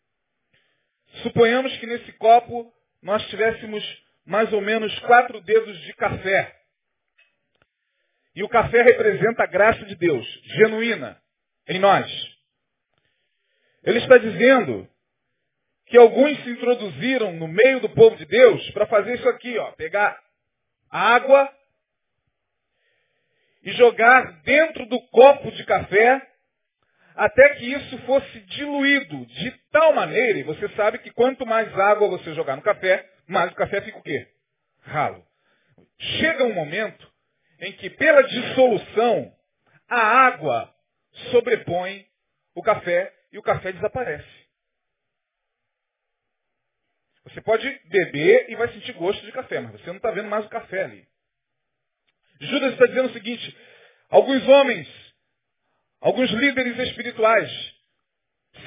Suponhamos 1.21 1.75
que 1.77 1.85
nesse 1.85 2.11
copo 2.13 2.73
nós 2.99 3.23
tivéssemos 3.27 3.83
mais 4.25 4.51
ou 4.51 4.59
menos 4.59 4.97
quatro 5.01 5.39
dedos 5.41 5.79
de 5.81 5.93
café. 5.93 6.55
E 8.35 8.43
o 8.43 8.49
café 8.49 8.81
representa 8.81 9.43
a 9.43 9.47
graça 9.47 9.85
de 9.85 9.95
Deus, 9.95 10.25
genuína, 10.57 11.21
em 11.67 11.79
nós. 11.79 12.11
Ele 13.83 13.99
está 13.99 14.17
dizendo 14.17 14.89
que 15.85 15.97
alguns 15.97 16.43
se 16.43 16.49
introduziram 16.49 17.33
no 17.33 17.47
meio 17.47 17.79
do 17.79 17.89
povo 17.89 18.15
de 18.17 18.25
Deus 18.25 18.71
para 18.71 18.87
fazer 18.87 19.13
isso 19.13 19.29
aqui, 19.29 19.59
ó, 19.59 19.73
pegar 19.73 20.19
água 20.89 21.47
e 23.61 23.71
jogar 23.73 24.41
dentro 24.41 24.87
do 24.87 24.99
copo 25.09 25.51
de 25.51 25.63
café 25.65 26.36
até 27.17 27.55
que 27.55 27.65
isso 27.65 27.97
fosse 27.99 28.39
diluído 28.41 29.25
de 29.25 29.51
tal 29.71 29.91
maneira, 29.93 30.37
e 30.37 30.43
você 30.43 30.69
sabe 30.69 30.99
que 30.99 31.09
quanto 31.09 31.47
mais 31.47 31.67
água 31.77 32.07
você 32.09 32.33
jogar 32.35 32.55
no 32.55 32.61
café, 32.61 33.09
mais 33.27 33.51
o 33.51 33.55
café 33.55 33.81
fica 33.81 33.97
o 33.97 34.03
quê? 34.03 34.27
Ralo. 34.81 35.25
Chega 35.97 36.43
um 36.43 36.53
momento 36.53 37.11
em 37.59 37.73
que 37.73 37.89
pela 37.89 38.21
dissolução 38.21 39.33
a 39.89 39.99
água 39.99 40.71
sobrepõe 41.31 42.05
o 42.53 42.61
café 42.61 43.11
e 43.31 43.39
o 43.39 43.43
café 43.43 43.71
desaparece. 43.71 44.37
Você 47.23 47.41
pode 47.41 47.67
beber 47.85 48.49
e 48.49 48.55
vai 48.55 48.71
sentir 48.73 48.93
gosto 48.93 49.25
de 49.25 49.31
café, 49.31 49.59
mas 49.59 49.71
você 49.71 49.87
não 49.87 49.97
está 49.97 50.11
vendo 50.11 50.29
mais 50.29 50.45
o 50.45 50.49
café 50.49 50.83
ali. 50.83 51.07
Judas 52.39 52.73
está 52.73 52.85
dizendo 52.85 53.09
o 53.09 53.13
seguinte, 53.13 53.57
alguns 54.09 54.47
homens, 54.47 55.06
alguns 55.99 56.29
líderes 56.31 56.77
espirituais, 56.89 57.49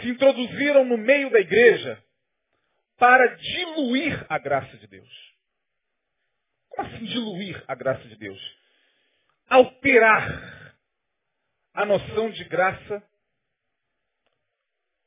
se 0.01 0.09
introduziram 0.09 0.85
no 0.85 0.97
meio 0.97 1.31
da 1.31 1.41
igreja 1.41 2.03
para 2.97 3.27
diluir 3.37 4.27
a 4.29 4.39
graça 4.39 4.77
de 4.77 4.87
Deus. 4.87 5.35
Como 6.69 6.87
assim 6.87 7.05
diluir 7.05 7.65
a 7.67 7.75
graça 7.75 8.07
de 8.07 8.17
Deus? 8.17 8.59
Alterar 9.49 10.77
a 11.75 11.85
noção 11.85 12.31
de 12.31 12.45
graça 12.45 13.03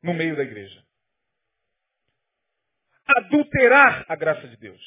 no 0.02 0.14
meio 0.14 0.36
da 0.36 0.44
igreja 0.44 0.84
adulterar 3.06 4.06
a 4.08 4.16
graça 4.16 4.48
de 4.48 4.58
Deus. 4.58 4.82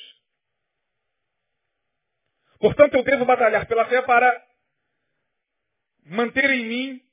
Portanto, 2.59 2.95
eu 2.95 3.05
devo 3.05 3.25
batalhar 3.25 3.67
pela 3.67 3.87
fé 3.87 4.03
para 4.03 4.47
manter 6.05 6.51
em 6.51 6.67
mim 6.67 7.06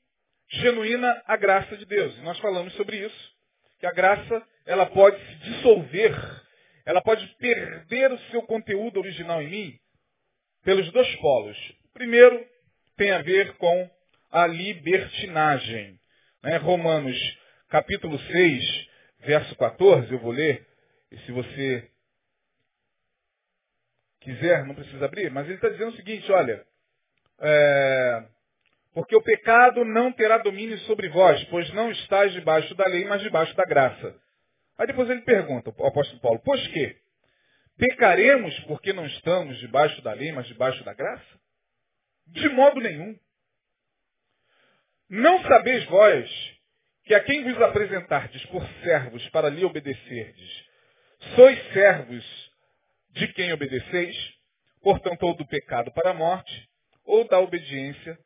genuína 0.60 1.22
a 1.26 1.36
graça 1.36 1.76
de 1.76 1.84
Deus. 1.84 2.16
Nós 2.22 2.38
falamos 2.38 2.72
sobre 2.74 2.98
isso, 2.98 3.32
que 3.78 3.86
a 3.86 3.92
graça 3.92 4.42
ela 4.66 4.86
pode 4.86 5.18
se 5.18 5.34
dissolver, 5.36 6.14
ela 6.84 7.02
pode 7.02 7.26
perder 7.36 8.12
o 8.12 8.18
seu 8.30 8.42
conteúdo 8.42 8.98
original 8.98 9.42
em 9.42 9.50
mim 9.50 9.78
pelos 10.64 10.90
dois 10.92 11.14
polos. 11.16 11.58
O 11.84 11.92
primeiro 11.92 12.44
tem 12.96 13.10
a 13.10 13.22
ver 13.22 13.56
com 13.56 13.90
a 14.30 14.46
libertinagem. 14.46 15.98
Né? 16.42 16.56
Romanos 16.56 17.16
capítulo 17.68 18.18
6, 18.18 18.88
verso 19.20 19.56
14, 19.56 20.12
eu 20.12 20.18
vou 20.18 20.32
ler, 20.32 20.66
e 21.10 21.18
se 21.18 21.32
você 21.32 21.90
quiser, 24.20 24.64
não 24.64 24.74
precisa 24.74 25.04
abrir, 25.04 25.30
mas 25.30 25.46
ele 25.46 25.56
está 25.56 25.68
dizendo 25.68 25.92
o 25.92 25.96
seguinte, 25.96 26.30
olha, 26.32 26.64
é, 27.40 28.24
porque 28.94 29.16
o 29.16 29.22
pecado 29.22 29.84
não 29.84 30.12
terá 30.12 30.38
domínio 30.38 30.78
sobre 30.80 31.08
vós, 31.08 31.42
pois 31.44 31.68
não 31.74 31.90
estáis 31.90 32.32
debaixo 32.32 32.72
da 32.76 32.84
lei, 32.84 33.04
mas 33.04 33.20
debaixo 33.22 33.54
da 33.56 33.64
graça. 33.64 34.16
Aí 34.78 34.86
depois 34.86 35.10
ele 35.10 35.22
pergunta, 35.22 35.74
o 35.76 35.86
apóstolo 35.86 36.20
Paulo, 36.20 36.40
pois 36.44 36.64
que? 36.68 36.96
Pecaremos 37.76 38.56
porque 38.60 38.92
não 38.92 39.04
estamos 39.04 39.58
debaixo 39.58 40.00
da 40.02 40.12
lei, 40.12 40.30
mas 40.30 40.46
debaixo 40.46 40.82
da 40.84 40.94
graça? 40.94 41.40
De 42.28 42.48
modo 42.50 42.80
nenhum. 42.80 43.18
Não 45.10 45.42
sabeis 45.42 45.84
vós 45.86 46.54
que 47.04 47.14
a 47.14 47.20
quem 47.20 47.42
vos 47.42 47.60
apresentardes 47.62 48.46
por 48.46 48.64
servos 48.82 49.28
para 49.30 49.48
lhe 49.48 49.64
obedecerdes, 49.64 50.64
sois 51.34 51.72
servos 51.72 52.24
de 53.10 53.26
quem 53.32 53.52
obedeceis, 53.52 54.16
portanto, 54.80 55.24
ou 55.24 55.36
do 55.36 55.46
pecado 55.46 55.92
para 55.92 56.10
a 56.10 56.14
morte, 56.14 56.68
ou 57.04 57.26
da 57.26 57.40
obediência 57.40 58.18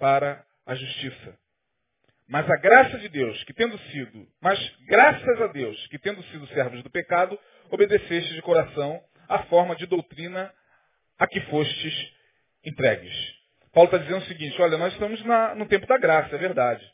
para 0.00 0.44
a 0.66 0.74
justiça. 0.74 1.38
Mas 2.26 2.48
a 2.48 2.56
graça 2.56 2.98
de 2.98 3.08
Deus, 3.08 3.42
que 3.44 3.52
tendo 3.52 3.78
sido, 3.90 4.26
mas 4.40 4.58
graças 4.86 5.42
a 5.42 5.48
Deus, 5.48 5.86
que 5.88 5.98
tendo 5.98 6.22
sido 6.24 6.46
servos 6.48 6.82
do 6.82 6.90
pecado, 6.90 7.38
obedeceste 7.70 8.34
de 8.34 8.42
coração 8.42 9.00
a 9.28 9.40
forma 9.44 9.76
de 9.76 9.86
doutrina 9.86 10.52
a 11.18 11.26
que 11.26 11.40
fostes 11.42 12.12
entregues. 12.64 13.14
Paulo 13.72 13.88
está 13.88 13.98
dizendo 13.98 14.22
o 14.22 14.26
seguinte, 14.26 14.60
olha, 14.62 14.78
nós 14.78 14.92
estamos 14.92 15.22
na, 15.24 15.54
no 15.54 15.66
tempo 15.66 15.86
da 15.86 15.98
graça, 15.98 16.34
é 16.34 16.38
verdade. 16.38 16.84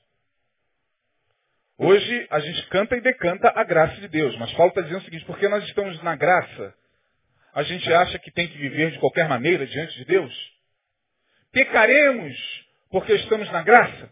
Hoje 1.79 2.27
a 2.31 2.41
gente 2.41 2.67
canta 2.69 2.97
e 2.97 3.03
decanta 3.03 3.53
a 3.55 3.63
graça 3.63 4.01
de 4.01 4.09
Deus, 4.09 4.37
mas 4.39 4.53
Paulo 4.55 4.71
está 4.71 4.81
dizendo 4.81 5.01
o 5.01 5.05
seguinte, 5.05 5.25
porque 5.27 5.47
nós 5.49 5.63
estamos 5.65 6.03
na 6.03 6.17
graça, 6.17 6.75
a 7.55 7.63
gente 7.63 7.93
acha 7.93 8.19
que 8.19 8.31
tem 8.31 8.49
que 8.49 8.57
viver 8.57 8.91
de 8.91 8.99
qualquer 8.99 9.29
maneira 9.29 9.67
diante 9.67 9.97
de 9.99 10.05
Deus? 10.07 10.35
Pecaremos 11.53 12.66
porque 12.91 13.15
estamos 13.15 13.51
na 13.51 13.63
graça? 13.63 14.11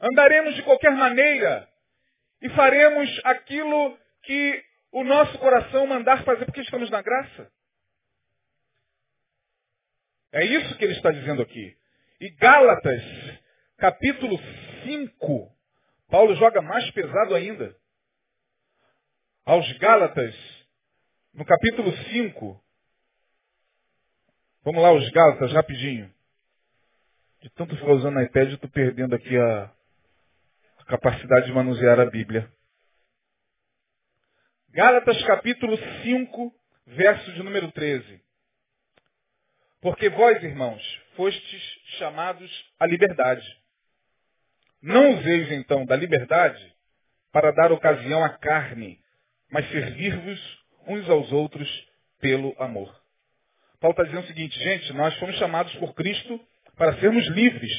Andaremos 0.00 0.54
de 0.54 0.62
qualquer 0.62 0.92
maneira 0.92 1.68
e 2.40 2.48
faremos 2.50 3.08
aquilo 3.24 3.98
que 4.22 4.64
o 4.92 5.04
nosso 5.04 5.38
coração 5.38 5.86
mandar 5.86 6.24
fazer 6.24 6.44
porque 6.44 6.60
estamos 6.60 6.90
na 6.90 7.02
graça? 7.02 7.50
É 10.32 10.44
isso 10.44 10.76
que 10.76 10.84
ele 10.84 10.94
está 10.94 11.10
dizendo 11.10 11.42
aqui. 11.42 11.76
E 12.20 12.30
Gálatas, 12.30 13.02
capítulo 13.76 14.38
5, 14.84 15.52
Paulo 16.08 16.34
joga 16.36 16.60
mais 16.60 16.90
pesado 16.90 17.34
ainda. 17.34 17.74
Aos 19.44 19.70
Gálatas, 19.78 20.34
no 21.32 21.44
capítulo 21.44 21.90
5, 22.10 22.64
vamos 24.62 24.82
lá, 24.82 24.92
os 24.92 25.08
Gálatas, 25.10 25.52
rapidinho. 25.52 26.12
De 27.40 27.48
tanto 27.50 27.76
ficar 27.76 27.92
usando 27.92 28.20
iPad, 28.20 28.48
eu 28.48 28.54
estou 28.56 28.68
perdendo 28.68 29.14
aqui 29.14 29.36
a, 29.36 29.70
a 30.78 30.84
capacidade 30.86 31.46
de 31.46 31.52
manusear 31.52 32.00
a 32.00 32.06
Bíblia. 32.06 32.52
Gálatas 34.70 35.22
capítulo 35.24 35.78
5, 36.02 36.52
verso 36.88 37.32
de 37.34 37.42
número 37.44 37.70
13. 37.70 38.20
Porque 39.80 40.08
vós, 40.08 40.42
irmãos, 40.42 40.82
fostes 41.14 41.62
chamados 41.98 42.50
à 42.80 42.86
liberdade. 42.86 43.46
Não 44.82 45.18
useis 45.18 45.52
então 45.52 45.86
da 45.86 45.94
liberdade 45.94 46.74
para 47.30 47.52
dar 47.52 47.70
ocasião 47.70 48.24
à 48.24 48.30
carne, 48.30 49.00
mas 49.48 49.70
servir-vos 49.70 50.64
uns 50.88 51.08
aos 51.08 51.30
outros 51.30 51.68
pelo 52.18 52.52
amor. 52.60 53.00
Paulo 53.78 53.92
está 53.92 54.02
dizendo 54.02 54.24
o 54.24 54.26
seguinte, 54.26 54.58
gente, 54.58 54.92
nós 54.92 55.16
fomos 55.18 55.36
chamados 55.36 55.72
por 55.76 55.94
Cristo 55.94 56.40
para 56.78 56.98
sermos 57.00 57.26
livres, 57.28 57.72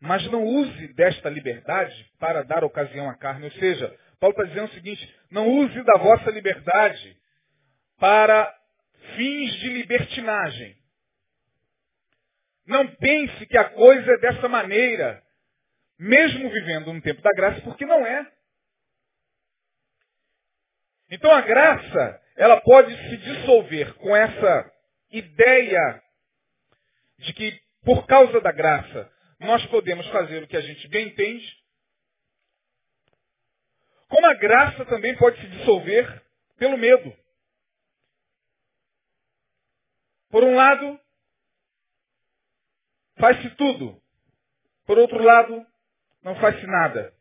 mas 0.00 0.28
não 0.30 0.42
use 0.42 0.88
desta 0.94 1.28
liberdade 1.28 2.10
para 2.18 2.42
dar 2.42 2.64
ocasião 2.64 3.08
à 3.08 3.14
carne. 3.14 3.44
Ou 3.44 3.52
seja, 3.52 3.96
Paulo 4.18 4.34
está 4.34 4.48
dizendo 4.48 4.70
o 4.70 4.74
seguinte, 4.74 5.16
não 5.30 5.48
use 5.48 5.82
da 5.84 5.98
vossa 5.98 6.30
liberdade 6.30 7.16
para 8.00 8.52
fins 9.14 9.52
de 9.60 9.68
libertinagem. 9.68 10.76
Não 12.66 12.86
pense 12.96 13.46
que 13.46 13.58
a 13.58 13.68
coisa 13.68 14.12
é 14.12 14.18
dessa 14.18 14.48
maneira, 14.48 15.22
mesmo 15.98 16.48
vivendo 16.50 16.92
no 16.92 17.02
tempo 17.02 17.20
da 17.20 17.30
graça, 17.30 17.60
porque 17.60 17.84
não 17.84 18.04
é. 18.06 18.26
Então 21.10 21.30
a 21.30 21.42
graça, 21.42 22.22
ela 22.36 22.60
pode 22.60 22.96
se 23.08 23.16
dissolver 23.18 23.94
com 23.94 24.16
essa 24.16 24.72
ideia 25.10 26.02
de 27.18 27.32
que 27.34 27.60
por 27.82 28.06
causa 28.06 28.40
da 28.40 28.52
graça 28.52 29.10
nós 29.38 29.64
podemos 29.66 30.06
fazer 30.08 30.42
o 30.42 30.46
que 30.46 30.56
a 30.56 30.60
gente 30.60 30.86
bem 30.88 31.08
entende, 31.08 31.62
como 34.08 34.26
a 34.26 34.34
graça 34.34 34.84
também 34.84 35.16
pode 35.16 35.40
se 35.40 35.46
dissolver 35.48 36.22
pelo 36.58 36.76
medo. 36.76 37.16
Por 40.30 40.44
um 40.44 40.54
lado, 40.54 41.00
faz-se 43.16 43.50
tudo. 43.56 44.00
Por 44.86 44.98
outro 44.98 45.22
lado, 45.22 45.66
não 46.22 46.36
faz-se 46.36 46.66
nada. 46.66 47.12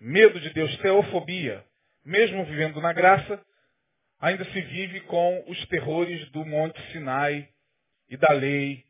Medo 0.00 0.40
de 0.40 0.50
Deus, 0.50 0.76
teofobia. 0.78 1.64
Mesmo 2.04 2.44
vivendo 2.46 2.80
na 2.80 2.92
graça, 2.92 3.44
ainda 4.18 4.44
se 4.46 4.60
vive 4.60 5.00
com 5.02 5.44
os 5.46 5.66
terrores 5.66 6.28
do 6.30 6.44
Monte 6.44 6.80
Sinai 6.90 7.48
e 8.08 8.16
da 8.16 8.32
lei 8.32 8.84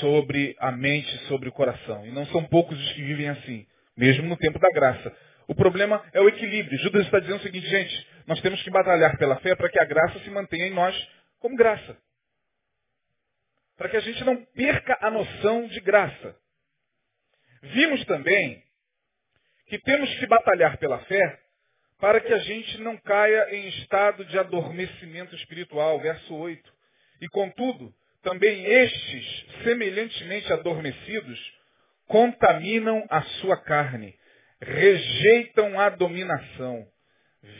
sobre 0.00 0.56
a 0.58 0.72
mente, 0.72 1.16
sobre 1.26 1.48
o 1.48 1.52
coração. 1.52 2.06
E 2.06 2.10
não 2.10 2.26
são 2.26 2.44
poucos 2.44 2.78
os 2.78 2.92
que 2.92 3.02
vivem 3.02 3.28
assim, 3.28 3.66
mesmo 3.96 4.28
no 4.28 4.36
tempo 4.36 4.58
da 4.58 4.68
graça. 4.70 5.14
O 5.46 5.54
problema 5.54 6.04
é 6.12 6.20
o 6.20 6.28
equilíbrio. 6.28 6.78
Judas 6.78 7.04
está 7.04 7.18
dizendo 7.18 7.38
o 7.38 7.42
seguinte, 7.42 7.66
gente, 7.66 8.06
nós 8.26 8.40
temos 8.40 8.62
que 8.62 8.70
batalhar 8.70 9.16
pela 9.18 9.36
fé 9.36 9.54
para 9.54 9.68
que 9.68 9.80
a 9.80 9.84
graça 9.84 10.18
se 10.20 10.30
mantenha 10.30 10.66
em 10.66 10.74
nós 10.74 10.96
como 11.38 11.56
graça. 11.56 11.96
Para 13.76 13.88
que 13.88 13.96
a 13.96 14.00
gente 14.00 14.22
não 14.24 14.44
perca 14.44 14.98
a 15.00 15.10
noção 15.10 15.66
de 15.66 15.80
graça. 15.80 16.36
Vimos 17.62 18.04
também 18.04 18.62
que 19.66 19.78
temos 19.78 20.12
que 20.18 20.26
batalhar 20.26 20.78
pela 20.78 20.98
fé 21.00 21.40
para 21.98 22.20
que 22.20 22.32
a 22.32 22.38
gente 22.38 22.78
não 22.78 22.96
caia 22.96 23.54
em 23.54 23.68
estado 23.68 24.24
de 24.24 24.38
adormecimento 24.38 25.34
espiritual, 25.34 26.00
verso 26.00 26.34
8. 26.34 26.72
E 27.20 27.28
contudo, 27.28 27.94
também 28.22 28.64
estes, 28.64 29.46
semelhantemente 29.64 30.52
adormecidos, 30.52 31.52
contaminam 32.06 33.06
a 33.08 33.22
sua 33.22 33.56
carne, 33.56 34.14
rejeitam 34.60 35.78
a 35.78 35.88
dominação, 35.88 36.86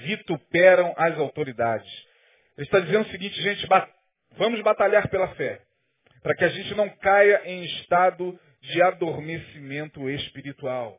vituperam 0.05 0.92
as 0.96 1.18
autoridades. 1.18 1.90
Ele 2.57 2.66
está 2.66 2.81
dizendo 2.81 3.07
o 3.07 3.11
seguinte, 3.11 3.40
gente, 3.40 3.66
vamos 4.37 4.61
batalhar 4.62 5.09
pela 5.09 5.29
fé, 5.35 5.62
para 6.23 6.35
que 6.35 6.44
a 6.44 6.49
gente 6.49 6.75
não 6.75 6.88
caia 6.88 7.42
em 7.44 7.64
estado 7.64 8.38
de 8.61 8.83
adormecimento 8.83 10.11
espiritual. 10.11 10.99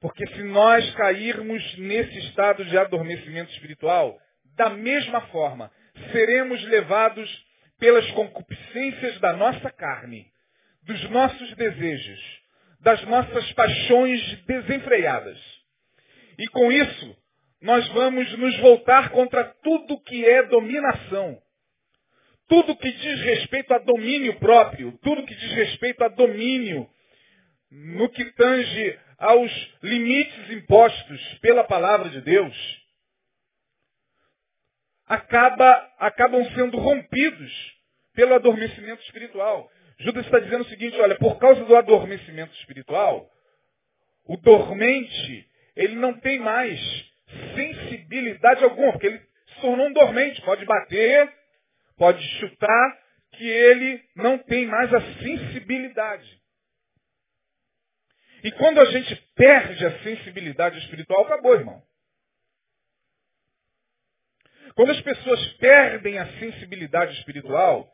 Porque 0.00 0.26
se 0.28 0.42
nós 0.44 0.88
cairmos 0.94 1.78
nesse 1.78 2.18
estado 2.28 2.64
de 2.64 2.78
adormecimento 2.78 3.52
espiritual, 3.52 4.18
da 4.56 4.70
mesma 4.70 5.22
forma, 5.28 5.70
seremos 6.12 6.62
levados 6.64 7.49
pelas 7.80 8.08
concupiscências 8.12 9.18
da 9.18 9.32
nossa 9.32 9.70
carne, 9.70 10.26
dos 10.82 11.10
nossos 11.10 11.54
desejos, 11.56 12.20
das 12.80 13.02
nossas 13.06 13.52
paixões 13.54 14.44
desenfreadas. 14.44 15.38
E 16.38 16.46
com 16.48 16.70
isso, 16.70 17.16
nós 17.60 17.86
vamos 17.88 18.30
nos 18.38 18.56
voltar 18.58 19.10
contra 19.10 19.44
tudo 19.62 20.00
que 20.02 20.24
é 20.24 20.44
dominação. 20.44 21.40
Tudo 22.48 22.76
que 22.76 22.90
diz 22.90 23.20
respeito 23.22 23.72
a 23.72 23.78
domínio 23.78 24.38
próprio, 24.38 24.92
tudo 25.02 25.24
que 25.24 25.34
diz 25.34 25.52
respeito 25.52 26.02
a 26.02 26.08
domínio 26.08 26.88
no 27.70 28.08
que 28.08 28.24
tange 28.32 28.98
aos 29.18 29.52
limites 29.82 30.50
impostos 30.50 31.38
pela 31.40 31.62
palavra 31.62 32.08
de 32.08 32.20
Deus, 32.22 32.80
acaba, 35.10 35.92
acabam 35.98 36.44
sendo 36.54 36.78
rompidos 36.78 37.52
pelo 38.14 38.32
adormecimento 38.32 39.02
espiritual. 39.02 39.68
Judas 39.98 40.24
está 40.24 40.38
dizendo 40.38 40.60
o 40.62 40.68
seguinte, 40.68 40.96
olha, 41.00 41.16
por 41.16 41.36
causa 41.40 41.64
do 41.64 41.76
adormecimento 41.76 42.54
espiritual, 42.54 43.28
o 44.24 44.36
dormente, 44.36 45.50
ele 45.74 45.96
não 45.96 46.14
tem 46.20 46.38
mais 46.38 46.80
sensibilidade 47.56 48.62
alguma, 48.62 48.92
porque 48.92 49.08
ele 49.08 49.18
se 49.18 49.60
tornou 49.60 49.88
um 49.88 49.92
dormente. 49.92 50.40
Pode 50.42 50.64
bater, 50.64 51.28
pode 51.98 52.22
chutar, 52.38 52.98
que 53.32 53.48
ele 53.48 54.00
não 54.14 54.38
tem 54.38 54.64
mais 54.66 54.94
a 54.94 55.00
sensibilidade. 55.00 56.40
E 58.44 58.52
quando 58.52 58.80
a 58.80 58.84
gente 58.84 59.16
perde 59.34 59.84
a 59.84 60.02
sensibilidade 60.04 60.78
espiritual, 60.78 61.24
acabou, 61.24 61.54
irmão. 61.54 61.82
Quando 64.74 64.90
as 64.90 65.00
pessoas 65.00 65.52
perdem 65.54 66.18
a 66.18 66.38
sensibilidade 66.38 67.16
espiritual 67.18 67.92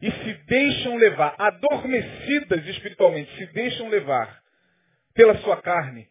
e 0.00 0.10
se 0.10 0.34
deixam 0.44 0.96
levar, 0.96 1.34
adormecidas 1.38 2.66
espiritualmente, 2.66 3.34
se 3.36 3.46
deixam 3.46 3.88
levar 3.88 4.42
pela 5.14 5.36
sua 5.38 5.60
carne, 5.60 6.08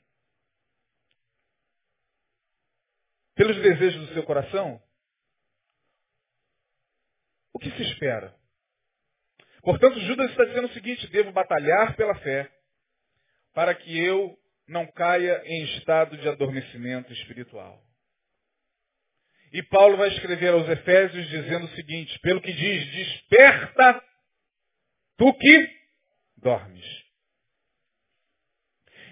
pelos 3.36 3.56
desejos 3.62 4.08
do 4.08 4.14
seu 4.14 4.24
coração, 4.24 4.82
o 7.54 7.60
que 7.60 7.70
se 7.72 7.82
espera? 7.84 8.34
Portanto, 9.62 10.00
Judas 10.02 10.30
está 10.32 10.46
dizendo 10.46 10.68
o 10.68 10.74
seguinte: 10.74 11.08
devo 11.08 11.32
batalhar 11.32 11.96
pela 11.96 12.16
fé, 12.16 12.52
para 13.54 13.74
que 13.74 13.98
eu 13.98 14.38
não 14.68 14.86
caia 14.88 15.42
em 15.46 15.64
estado 15.76 16.18
de 16.18 16.28
adormecimento 16.28 17.12
espiritual. 17.14 17.85
E 19.52 19.64
Paulo 19.64 19.98
vai 19.98 20.10
escrever 20.10 20.54
aos 20.54 20.68
Efésios 20.68 21.28
dizendo 21.30 21.66
o 21.66 21.76
seguinte, 21.76 22.18
pelo 22.20 22.42
que 22.42 22.52
diz, 22.52 22.92
desperta 22.92 24.04
tu 25.18 25.34
que 25.34 25.70
dormes. 26.38 27.06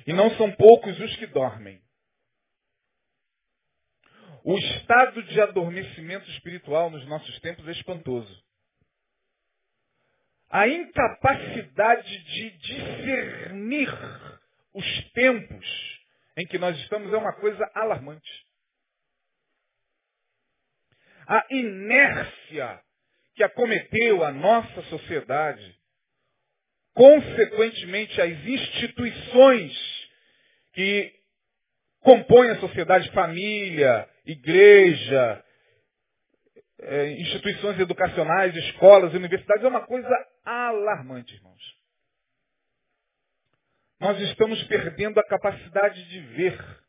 E 0.05 0.13
não 0.13 0.35
são 0.35 0.51
poucos 0.55 0.99
os 0.99 1.15
que 1.15 1.27
dormem. 1.27 1.81
O 4.43 4.57
estado 4.57 5.23
de 5.23 5.39
adormecimento 5.39 6.29
espiritual 6.31 6.89
nos 6.89 7.07
nossos 7.07 7.39
tempos 7.39 7.65
é 7.67 7.71
espantoso. 7.71 8.43
A 10.49 10.67
incapacidade 10.67 12.23
de 12.25 12.49
discernir 12.57 13.89
os 14.73 15.11
tempos 15.11 15.99
em 16.37 16.45
que 16.45 16.57
nós 16.57 16.77
estamos 16.79 17.13
é 17.13 17.17
uma 17.17 17.33
coisa 17.33 17.71
alarmante 17.73 18.29
a 21.27 21.45
inércia 21.49 22.81
que 23.35 23.43
acometeu 23.43 24.23
a 24.23 24.31
nossa 24.31 24.81
sociedade, 24.83 25.79
consequentemente 26.93 28.21
as 28.21 28.45
instituições 28.45 29.73
que 30.73 31.13
compõem 31.99 32.49
a 32.51 32.59
sociedade, 32.59 33.11
família, 33.11 34.07
igreja, 34.25 35.43
é, 36.79 37.11
instituições 37.11 37.79
educacionais, 37.79 38.55
escolas, 38.55 39.13
universidades, 39.13 39.63
é 39.63 39.67
uma 39.67 39.85
coisa 39.85 40.09
alarmante, 40.43 41.33
irmãos. 41.33 41.83
Nós 43.99 44.19
estamos 44.19 44.61
perdendo 44.63 45.17
a 45.19 45.25
capacidade 45.25 46.03
de 46.09 46.19
ver. 46.19 46.83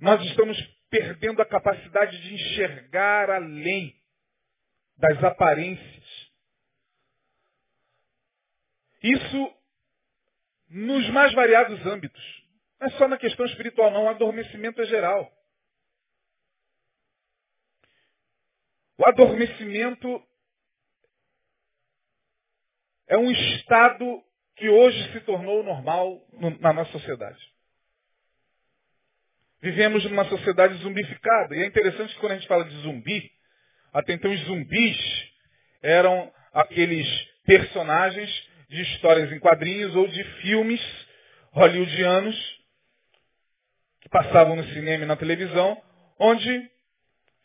Nós 0.00 0.20
estamos 0.24 0.58
perdendo 0.92 1.40
a 1.40 1.46
capacidade 1.46 2.20
de 2.20 2.34
enxergar 2.34 3.30
além 3.30 3.98
das 4.98 5.24
aparências. 5.24 6.30
Isso 9.02 9.56
nos 10.68 11.08
mais 11.08 11.32
variados 11.32 11.84
âmbitos. 11.86 12.22
Não 12.78 12.88
é 12.88 12.90
só 12.90 13.08
na 13.08 13.16
questão 13.16 13.46
espiritual, 13.46 13.90
não. 13.90 14.04
O 14.04 14.08
adormecimento 14.10 14.82
é 14.82 14.84
geral. 14.84 15.32
O 18.98 19.08
adormecimento 19.08 20.22
é 23.06 23.16
um 23.16 23.30
estado 23.30 24.22
que 24.56 24.68
hoje 24.68 25.12
se 25.12 25.20
tornou 25.22 25.64
normal 25.64 26.20
na 26.60 26.74
nossa 26.74 26.92
sociedade. 26.92 27.51
Vivemos 29.62 30.04
numa 30.04 30.24
sociedade 30.24 30.74
zumbificada. 30.78 31.54
E 31.54 31.62
é 31.62 31.66
interessante 31.66 32.12
que 32.12 32.20
quando 32.20 32.32
a 32.32 32.34
gente 32.34 32.48
fala 32.48 32.64
de 32.64 32.76
zumbi, 32.78 33.30
até 33.92 34.12
então 34.12 34.32
os 34.32 34.40
zumbis 34.40 35.32
eram 35.80 36.32
aqueles 36.52 37.06
personagens 37.46 38.48
de 38.68 38.82
histórias 38.82 39.30
em 39.30 39.38
quadrinhos 39.38 39.94
ou 39.94 40.08
de 40.08 40.24
filmes 40.40 40.80
hollywoodianos 41.52 42.60
que 44.00 44.08
passavam 44.08 44.56
no 44.56 44.64
cinema 44.64 45.04
e 45.04 45.06
na 45.06 45.16
televisão, 45.16 45.80
onde 46.18 46.68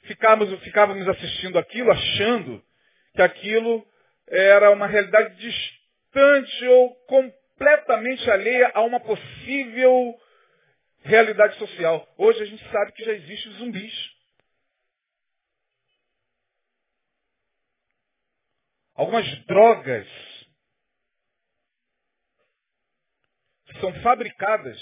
ficávamos, 0.03 0.59
ficávamos 0.61 1.07
assistindo 1.07 1.59
aquilo, 1.59 1.91
achando 1.91 2.63
que 3.13 3.21
aquilo 3.21 3.85
era 4.27 4.71
uma 4.71 4.87
realidade 4.87 5.35
distante 5.35 6.67
ou 6.67 6.95
completamente 7.05 8.29
alheia 8.31 8.71
a 8.73 8.81
uma 8.81 8.99
possível 8.99 10.15
realidade 11.07 11.57
social. 11.57 12.05
Hoje 12.17 12.43
a 12.43 12.45
gente 12.45 12.63
sabe 12.69 12.91
que 12.91 13.03
já 13.03 13.13
existem 13.13 13.53
zumbis. 13.53 14.17
Algumas 18.93 19.25
drogas 19.45 20.07
são 23.79 23.93
fabricadas 24.01 24.77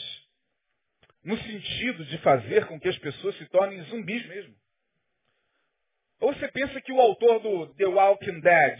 no 1.24 1.38
sentido 1.38 2.06
de 2.06 2.18
fazer 2.20 2.66
com 2.68 2.80
que 2.80 2.88
as 2.88 2.98
pessoas 2.98 3.38
se 3.38 3.46
tornem 3.50 3.84
zumbis 3.84 4.26
mesmo. 4.28 4.56
Ou 6.22 6.34
você 6.34 6.48
pensa 6.48 6.80
que 6.82 6.94
o 6.94 7.02
autor 7.02 7.40
do 7.40 7.74
The 7.76 7.86
Walking 7.86 8.40
Dead 8.40 8.80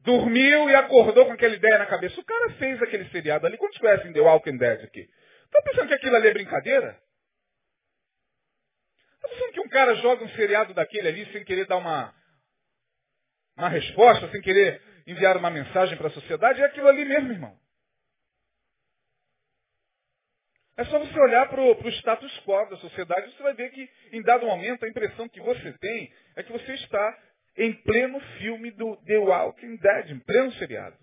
dormiu 0.00 0.68
e 0.68 0.74
acordou 0.74 1.26
com 1.26 1.32
aquela 1.32 1.54
ideia 1.54 1.78
na 1.78 1.86
cabeça? 1.86 2.20
O 2.20 2.24
cara 2.24 2.50
fez 2.54 2.82
aquele 2.82 3.08
seriado 3.10 3.46
ali. 3.46 3.56
Quantos 3.56 3.78
conhecem 3.78 4.12
The 4.12 4.20
Walking 4.20 4.58
Dead 4.58 4.84
aqui? 4.84 5.08
Está 5.54 5.70
pensando 5.70 5.86
que 5.86 5.94
aquilo 5.94 6.16
ali 6.16 6.28
é 6.28 6.32
brincadeira? 6.32 7.00
Está 9.14 9.28
pensando 9.28 9.52
que 9.52 9.60
um 9.60 9.68
cara 9.68 9.94
joga 9.96 10.24
um 10.24 10.28
seriado 10.30 10.74
daquele 10.74 11.06
ali 11.06 11.32
sem 11.32 11.44
querer 11.44 11.66
dar 11.66 11.76
uma, 11.76 12.12
uma 13.56 13.68
resposta, 13.68 14.28
sem 14.32 14.40
querer 14.40 14.82
enviar 15.06 15.36
uma 15.36 15.50
mensagem 15.50 15.96
para 15.96 16.08
a 16.08 16.10
sociedade? 16.10 16.60
É 16.60 16.64
aquilo 16.64 16.88
ali 16.88 17.04
mesmo, 17.04 17.30
irmão. 17.30 17.56
É 20.76 20.84
só 20.86 20.98
você 20.98 21.16
olhar 21.20 21.48
para 21.48 21.60
o 21.60 21.88
status 21.88 22.36
quo 22.40 22.68
da 22.68 22.76
sociedade, 22.78 23.32
você 23.32 23.42
vai 23.44 23.54
ver 23.54 23.70
que, 23.70 23.88
em 24.10 24.22
dado 24.22 24.44
momento, 24.44 24.84
a 24.84 24.88
impressão 24.88 25.28
que 25.28 25.40
você 25.40 25.72
tem 25.78 26.12
é 26.34 26.42
que 26.42 26.50
você 26.50 26.74
está 26.74 27.22
em 27.56 27.72
pleno 27.72 28.18
filme 28.38 28.72
do 28.72 28.96
The 29.04 29.18
Walking 29.18 29.76
Dead, 29.76 30.10
em 30.10 30.18
pleno 30.18 30.50
seriado. 30.54 30.98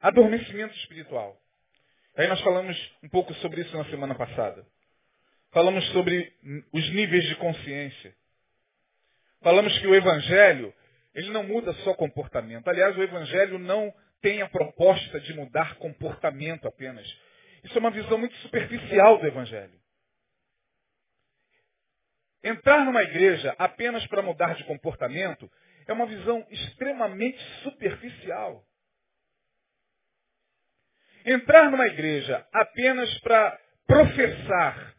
Adormecimento 0.00 0.74
espiritual. 0.78 1.40
Aí 2.18 2.26
nós 2.26 2.40
falamos 2.40 2.76
um 3.00 3.08
pouco 3.08 3.32
sobre 3.34 3.60
isso 3.60 3.76
na 3.76 3.84
semana 3.84 4.12
passada. 4.12 4.66
Falamos 5.52 5.86
sobre 5.92 6.32
os 6.72 6.90
níveis 6.90 7.24
de 7.28 7.36
consciência. 7.36 8.12
Falamos 9.40 9.78
que 9.78 9.86
o 9.86 9.94
Evangelho, 9.94 10.74
ele 11.14 11.30
não 11.30 11.44
muda 11.44 11.72
só 11.84 11.94
comportamento. 11.94 12.66
Aliás, 12.66 12.98
o 12.98 13.02
Evangelho 13.04 13.56
não 13.60 13.94
tem 14.20 14.42
a 14.42 14.48
proposta 14.48 15.20
de 15.20 15.32
mudar 15.32 15.76
comportamento 15.76 16.66
apenas. 16.66 17.06
Isso 17.62 17.76
é 17.76 17.78
uma 17.78 17.92
visão 17.92 18.18
muito 18.18 18.34
superficial 18.38 19.18
do 19.18 19.26
Evangelho. 19.28 19.78
Entrar 22.42 22.84
numa 22.84 23.04
igreja 23.04 23.54
apenas 23.56 24.04
para 24.08 24.22
mudar 24.22 24.56
de 24.56 24.64
comportamento 24.64 25.48
é 25.86 25.92
uma 25.92 26.06
visão 26.06 26.44
extremamente 26.50 27.38
superficial. 27.62 28.67
Entrar 31.30 31.70
numa 31.70 31.86
igreja 31.86 32.42
apenas 32.50 33.18
para 33.18 33.60
professar 33.86 34.94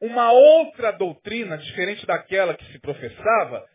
uma 0.00 0.32
outra 0.32 0.92
doutrina 0.92 1.58
diferente 1.58 2.06
daquela 2.06 2.54
que 2.54 2.64
se 2.72 2.78
professava 2.78 3.68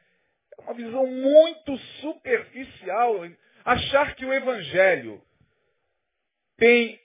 é 0.58 0.62
uma 0.64 0.74
visão 0.74 1.06
muito 1.06 1.78
superficial. 2.02 3.18
Achar 3.64 4.16
que 4.16 4.26
o 4.26 4.34
evangelho 4.34 5.22
tem 6.58 7.00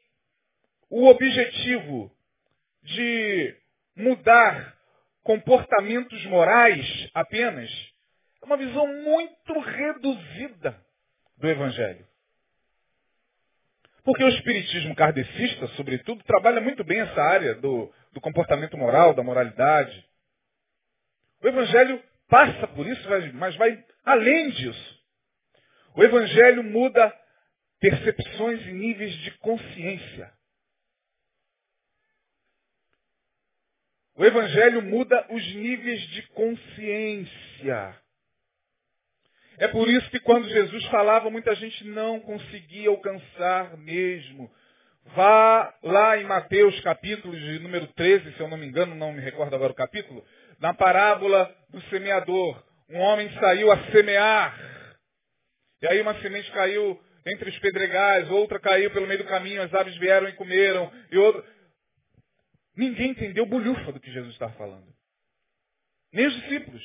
o 0.89 1.07
objetivo 1.07 2.11
de 2.83 3.55
mudar 3.95 4.75
comportamentos 5.23 6.25
morais 6.25 7.11
apenas 7.13 7.71
é 8.41 8.47
uma 8.47 8.57
visão 8.57 8.87
muito 9.03 9.61
reduzida 9.61 10.83
do 11.37 11.47
evangelho. 11.47 12.07
Porque 14.09 14.25
o 14.25 14.29
espiritismo 14.31 14.95
kardecista, 14.95 15.67
sobretudo, 15.77 16.25
trabalha 16.25 16.63
muito 16.63 16.83
bem 16.83 16.99
essa 16.99 17.21
área 17.21 17.55
do, 17.57 17.93
do 18.11 18.23
comportamento 18.23 18.75
moral, 18.75 19.13
da 19.13 19.23
moralidade. 19.23 20.03
O 21.43 21.47
evangelho 21.47 22.03
passa 22.27 22.67
por 22.69 22.87
isso, 22.87 23.07
mas 23.35 23.55
vai 23.57 23.85
além 24.07 24.49
disso. 24.53 25.05
O 25.95 26.03
evangelho 26.03 26.65
muda 26.65 27.15
percepções 27.79 28.63
e 28.63 28.73
níveis 28.73 29.13
de 29.13 29.31
consciência. 29.41 30.33
O 34.17 34.25
Evangelho 34.25 34.81
muda 34.81 35.27
os 35.31 35.55
níveis 35.55 36.01
de 36.09 36.23
consciência. 36.29 38.01
É 39.59 39.67
por 39.69 39.89
isso 39.89 40.09
que 40.11 40.21
quando 40.21 40.49
Jesus 40.49 40.85
falava, 40.87 41.31
muita 41.31 41.55
gente 41.57 41.85
não 41.85 42.21
conseguia 42.21 42.89
alcançar 42.89 43.77
mesmo. 43.77 44.51
Vá 45.17 45.75
lá 45.83 46.17
em 46.19 46.25
Mateus 46.25 46.79
capítulo 46.81 47.35
de 47.37 47.59
número 47.59 47.87
13, 47.89 48.35
se 48.35 48.41
eu 48.41 48.49
não 48.49 48.57
me 48.57 48.67
engano, 48.67 48.95
não 48.95 49.13
me 49.13 49.21
recordo 49.21 49.55
agora 49.55 49.73
o 49.73 49.77
capítulo, 49.77 50.25
na 50.61 50.73
parábola 50.75 51.53
do 51.71 51.81
semeador. 51.83 52.63
Um 52.89 53.01
homem 53.01 53.29
saiu 53.41 53.73
a 53.73 53.91
semear. 53.91 54.57
E 55.83 55.89
aí 55.89 56.01
uma 56.01 56.21
semente 56.21 56.51
caiu 56.53 57.01
entre 57.27 57.51
os 57.51 57.59
pedregais, 57.59 58.31
outra 58.31 58.61
caiu 58.61 58.91
pelo 58.93 59.07
meio 59.07 59.23
do 59.23 59.29
caminho, 59.29 59.63
as 59.63 59.75
aves 59.75 59.97
vieram 59.97 60.29
e 60.29 60.33
comeram, 60.35 60.93
e 61.11 61.19
outra. 61.19 61.45
Ninguém 62.77 63.11
entendeu 63.11 63.45
bolhufa 63.45 63.93
do 63.93 64.01
que 64.01 64.13
Jesus 64.13 64.33
estava 64.33 64.53
falando. 64.53 64.87
Nem 66.13 66.27
os 66.27 66.35
discípulos. 66.35 66.83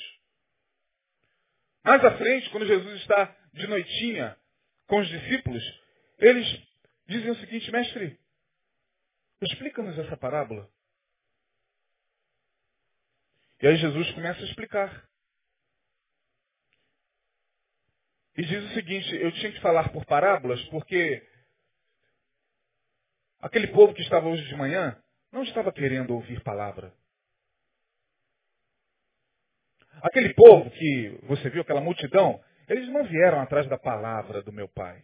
Mais 1.83 2.03
à 2.03 2.17
frente, 2.17 2.49
quando 2.49 2.65
Jesus 2.65 3.01
está 3.01 3.35
de 3.53 3.67
noitinha 3.67 4.37
com 4.87 4.99
os 4.99 5.07
discípulos, 5.07 5.63
eles 6.17 6.45
dizem 7.07 7.31
o 7.31 7.35
seguinte, 7.35 7.71
mestre, 7.71 8.19
explica-nos 9.41 9.97
essa 9.99 10.15
parábola. 10.15 10.69
E 13.61 13.67
aí 13.67 13.77
Jesus 13.77 14.11
começa 14.11 14.39
a 14.41 14.45
explicar. 14.45 15.09
E 18.35 18.43
diz 18.43 18.63
o 18.63 18.73
seguinte, 18.73 19.15
eu 19.15 19.31
tinha 19.33 19.51
que 19.51 19.61
falar 19.61 19.89
por 19.91 20.05
parábolas 20.05 20.61
porque 20.65 21.25
aquele 23.39 23.67
povo 23.67 23.93
que 23.93 24.01
estava 24.01 24.27
hoje 24.27 24.45
de 24.47 24.55
manhã 24.55 25.01
não 25.31 25.43
estava 25.43 25.71
querendo 25.71 26.13
ouvir 26.13 26.41
palavra. 26.43 26.93
Aquele 30.03 30.33
povo 30.33 30.69
que 30.69 31.17
você 31.23 31.49
viu, 31.49 31.61
aquela 31.61 31.79
multidão, 31.79 32.43
eles 32.67 32.89
não 32.89 33.05
vieram 33.05 33.39
atrás 33.39 33.65
da 33.69 33.77
palavra 33.77 34.43
do 34.43 34.51
meu 34.51 34.67
pai. 34.67 35.01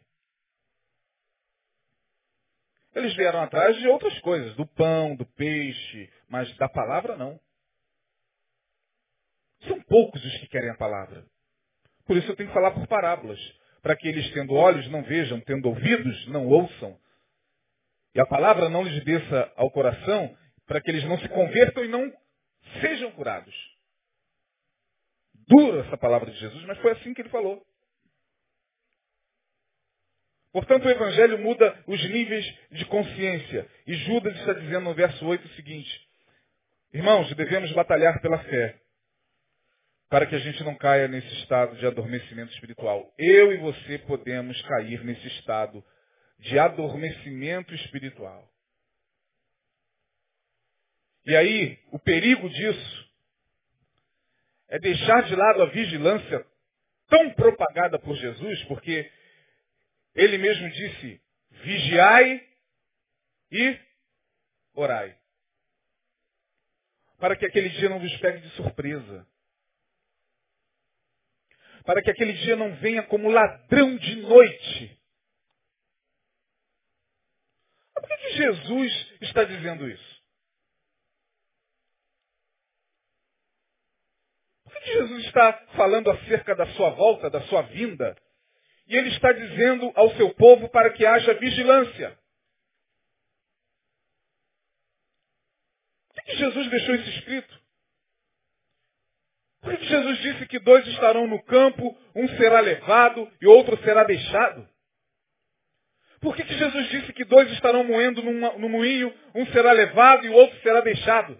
Eles 2.94 3.16
vieram 3.16 3.42
atrás 3.42 3.78
de 3.78 3.88
outras 3.88 4.20
coisas, 4.20 4.54
do 4.58 4.68
pão, 4.68 5.16
do 5.16 5.26
peixe, 5.26 6.12
mas 6.28 6.54
da 6.58 6.68
palavra 6.68 7.16
não. 7.16 7.40
São 9.62 9.82
poucos 9.84 10.24
os 10.26 10.38
que 10.40 10.48
querem 10.50 10.70
a 10.70 10.76
palavra. 10.76 11.26
Por 12.06 12.18
isso 12.18 12.30
eu 12.30 12.36
tenho 12.36 12.50
que 12.50 12.56
falar 12.56 12.72
por 12.72 12.86
parábolas, 12.86 13.40
para 13.82 13.96
que 13.96 14.06
eles, 14.06 14.30
tendo 14.34 14.54
olhos, 14.54 14.86
não 14.92 15.02
vejam, 15.04 15.40
tendo 15.40 15.70
ouvidos, 15.70 16.28
não 16.28 16.46
ouçam. 16.46 17.00
E 18.14 18.20
a 18.20 18.26
palavra 18.26 18.68
não 18.68 18.84
lhes 18.84 19.02
desça 19.06 19.50
ao 19.56 19.72
coração, 19.72 20.38
para 20.66 20.82
que 20.82 20.92
eles 20.92 21.06
não 21.06 21.18
se 21.20 21.30
convertam 21.30 21.86
e 21.86 21.88
não 21.88 22.12
sejam 22.82 23.12
curados. 23.12 23.56
Dura 25.50 25.82
essa 25.82 25.98
palavra 25.98 26.30
de 26.30 26.38
Jesus, 26.38 26.64
mas 26.66 26.78
foi 26.78 26.92
assim 26.92 27.12
que 27.12 27.24
ele 27.24 27.30
falou. 27.30 27.66
Portanto, 30.52 30.86
o 30.86 30.90
Evangelho 30.90 31.40
muda 31.40 31.84
os 31.88 32.10
níveis 32.10 32.46
de 32.72 32.86
consciência. 32.86 33.68
E 33.88 33.96
Judas 33.96 34.36
está 34.38 34.54
dizendo 34.54 34.82
no 34.82 34.94
verso 34.94 35.26
8 35.26 35.44
o 35.44 35.56
seguinte: 35.56 36.08
Irmãos, 36.94 37.34
devemos 37.36 37.72
batalhar 37.72 38.22
pela 38.22 38.38
fé 38.44 38.80
para 40.08 40.28
que 40.28 40.36
a 40.36 40.40
gente 40.40 40.64
não 40.64 40.76
caia 40.76 41.08
nesse 41.08 41.34
estado 41.42 41.76
de 41.78 41.86
adormecimento 41.86 42.54
espiritual. 42.54 43.12
Eu 43.18 43.52
e 43.52 43.58
você 43.58 43.98
podemos 44.00 44.60
cair 44.64 45.04
nesse 45.04 45.28
estado 45.28 45.84
de 46.38 46.60
adormecimento 46.60 47.74
espiritual. 47.74 48.48
E 51.26 51.36
aí, 51.36 51.80
o 51.92 51.98
perigo 52.00 52.48
disso 52.50 53.09
é 54.70 54.80
deixar 54.80 55.24
de 55.24 55.36
lado 55.36 55.64
a 55.64 55.66
vigilância 55.68 56.46
tão 57.08 57.34
propagada 57.34 58.00
por 58.00 58.16
Jesus, 58.16 58.64
porque 58.66 59.12
ele 60.16 60.38
mesmo 60.38 60.70
disse: 60.70 61.22
vigiai 61.64 62.48
e 63.52 63.80
orai. 64.74 65.18
Para 67.18 67.36
que 67.36 67.46
aquele 67.46 67.70
dia 67.70 67.90
não 67.90 68.00
vos 68.00 68.16
pegue 68.18 68.40
de 68.40 68.50
surpresa 68.52 69.28
para 71.90 72.04
que 72.04 72.12
aquele 72.12 72.34
dia 72.34 72.56
não 72.56 72.76
venha 72.76 73.02
como 73.02 73.32
ladrão 73.32 73.98
de 73.98 74.16
noite. 74.18 75.00
Por 77.96 78.08
que, 78.08 78.30
Jesus 78.34 79.14
está 79.22 79.44
dizendo 79.44 79.90
isso? 79.90 80.24
Por 84.64 84.69
que, 84.80 84.94
Jesus 84.94 85.26
está 85.26 85.54
falando 85.76 86.10
acerca 86.12 86.56
da 86.56 86.66
sua 86.68 86.90
volta, 86.92 87.30
da 87.30 87.42
sua 87.44 87.62
vinda? 87.64 88.16
E 88.88 88.96
ele 88.96 89.10
está 89.10 89.32
dizendo 89.32 89.92
ao 89.96 90.12
seu 90.16 90.34
povo 90.34 90.70
para 90.70 90.92
que 90.92 91.06
haja 91.06 91.34
vigilância. 91.36 92.18
Por 96.14 96.24
que, 96.24 96.36
Jesus 96.36 96.70
deixou 96.70 96.96
isso 96.96 97.10
escrito? 97.10 97.60
Por 99.62 99.78
que 99.78 99.86
Jesus 99.86 100.18
disse 100.20 100.46
que 100.48 100.60
dois 100.60 100.88
estarão 100.88 101.28
no 101.28 101.44
campo, 101.44 101.98
um 102.16 102.28
será 102.38 102.60
levado 102.60 103.32
e 103.42 103.48
outro 103.48 103.78
será 103.84 104.04
deixado? 104.04 104.68
Por 106.22 106.36
que 106.36 106.44
Jesus 106.44 106.90
disse 106.90 107.14
que 107.14 107.24
dois 107.24 107.50
estarão 107.52 107.84
moendo 107.84 108.22
no 108.22 108.70
moinho, 108.70 109.14
um 109.34 109.46
será 109.48 109.72
levado 109.72 110.26
e 110.26 110.30
o 110.30 110.34
outro 110.34 110.60
será 110.62 110.82
deixado? 110.82 111.38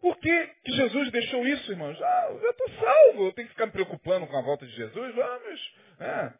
Por 0.00 0.16
que, 0.18 0.46
que 0.64 0.72
Jesus 0.72 1.10
deixou 1.10 1.46
isso, 1.46 1.70
irmãos? 1.70 2.00
Ah, 2.00 2.28
eu 2.30 2.40
já 2.40 2.50
estou 2.50 2.70
salvo, 2.70 3.26
eu 3.26 3.32
tenho 3.32 3.48
que 3.48 3.54
ficar 3.54 3.66
me 3.66 3.72
preocupando 3.72 4.26
com 4.26 4.36
a 4.36 4.42
volta 4.42 4.66
de 4.66 4.72
Jesus? 4.72 5.14
Vamos. 5.14 5.74
É. 6.00 6.32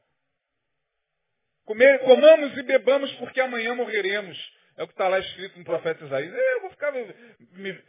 Comer, 1.65 1.99
comamos 2.01 2.57
e 2.57 2.63
bebamos 2.63 3.13
porque 3.15 3.41
amanhã 3.41 3.75
morreremos. 3.75 4.37
É 4.77 4.83
o 4.83 4.87
que 4.87 4.95
está 4.95 5.09
lá 5.09 5.19
escrito 5.19 5.59
no 5.59 5.65
profeta 5.65 6.05
Isaías. 6.05 6.35
Eu 6.35 6.61
vou 6.63 6.71
ficar 6.71 6.91
me, 6.91 7.83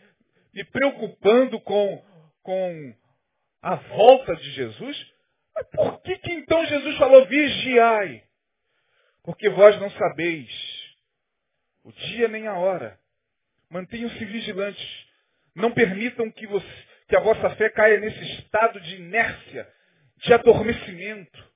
me 0.53 0.65
preocupando 0.65 1.59
com, 1.61 2.05
com 2.43 2.95
a 3.61 3.75
volta 3.75 4.35
de 4.35 4.51
Jesus, 4.51 5.13
mas 5.55 5.67
por 5.69 6.01
que, 6.01 6.17
que 6.17 6.31
então 6.33 6.65
Jesus 6.65 6.97
falou 6.97 7.25
vigiai? 7.25 8.23
Porque 9.23 9.49
vós 9.49 9.79
não 9.79 9.89
sabeis 9.91 10.49
o 11.83 11.91
dia 11.91 12.27
nem 12.27 12.47
a 12.47 12.55
hora. 12.55 12.99
Mantenham-se 13.69 14.25
vigilantes. 14.25 15.10
Não 15.55 15.71
permitam 15.73 16.31
que, 16.31 16.47
você, 16.47 16.87
que 17.07 17.15
a 17.15 17.19
vossa 17.19 17.49
fé 17.55 17.69
caia 17.69 17.99
nesse 17.99 18.23
estado 18.39 18.79
de 18.79 18.95
inércia, 18.95 19.67
de 20.17 20.33
adormecimento. 20.33 21.51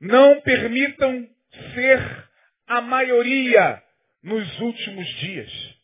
Não 0.00 0.40
permitam 0.42 1.28
ser 1.74 2.28
a 2.66 2.80
maioria 2.80 3.82
nos 4.22 4.60
últimos 4.60 5.06
dias. 5.20 5.76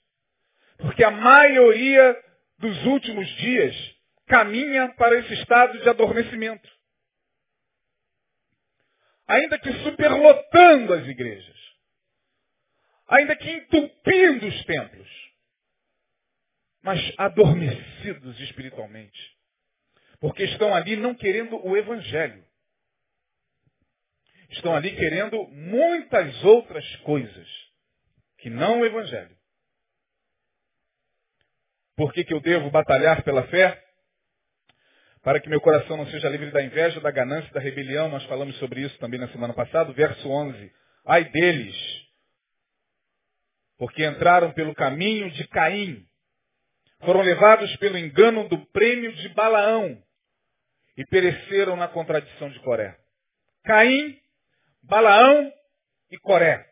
Porque 0.79 1.05
a 1.05 1.11
maioria 1.11 2.21
dos 2.59 2.85
últimos 2.87 3.27
dias 3.37 3.75
caminha 4.27 4.88
para 4.95 5.16
esse 5.18 5.35
estado 5.35 5.79
de 5.79 5.88
adormecimento. 5.88 6.68
Ainda 9.27 9.59
que 9.59 9.73
superlotando 9.85 10.92
as 10.95 11.07
igrejas. 11.07 11.57
Ainda 13.09 13.37
que 13.37 13.51
entupindo 13.51 14.47
os 14.47 14.64
templos. 14.64 15.22
Mas 16.83 17.01
adormecidos 17.16 18.38
espiritualmente. 18.40 19.18
Porque 20.21 20.45
estão 20.45 20.75
ali 20.75 20.97
não 20.97 21.14
querendo 21.14 21.64
o 21.66 21.77
evangelho. 21.77 22.45
Estão 24.51 24.75
ali 24.75 24.95
querendo 24.95 25.45
muitas 25.49 26.45
outras 26.45 26.85
coisas 26.97 27.49
que 28.38 28.51
não 28.51 28.81
o 28.81 28.87
evangelho. 28.87 29.37
Por 31.97 32.12
que, 32.12 32.25
que 32.25 32.35
eu 32.35 32.40
devo 32.40 32.71
batalhar 32.71 33.23
pela 33.23 33.47
fé? 33.47 33.83
Para 35.23 35.40
que 35.40 35.49
meu 35.49 35.61
coração 35.61 35.97
não 35.97 36.07
seja 36.07 36.29
livre 36.29 36.51
da 36.51 36.62
inveja, 36.62 37.01
da 37.01 37.11
ganância, 37.11 37.53
da 37.53 37.61
rebelião. 37.61 38.09
Nós 38.09 38.25
falamos 38.25 38.57
sobre 38.59 38.81
isso 38.81 38.99
também 38.99 39.21
na 39.21 39.29
semana 39.29 39.55
passada. 39.55 39.92
Verso 39.92 40.29
11. 40.29 40.73
Ai 41.07 41.25
deles, 41.25 41.77
porque 43.79 44.05
entraram 44.05 44.53
pelo 44.53 44.75
caminho 44.75 45.31
de 45.31 45.47
Caim. 45.49 46.07
Foram 47.05 47.21
levados 47.21 47.75
pelo 47.77 47.99
engano 47.99 48.49
do 48.49 48.65
prêmio 48.67 49.12
de 49.12 49.29
Balaão 49.31 50.01
e 50.97 51.05
pereceram 51.07 51.77
na 51.77 51.88
contradição 51.88 52.49
de 52.51 52.61
Coré. 52.61 52.97
Caim, 53.65 54.21
Balaão 54.83 55.53
e 56.11 56.19
Coré. 56.19 56.65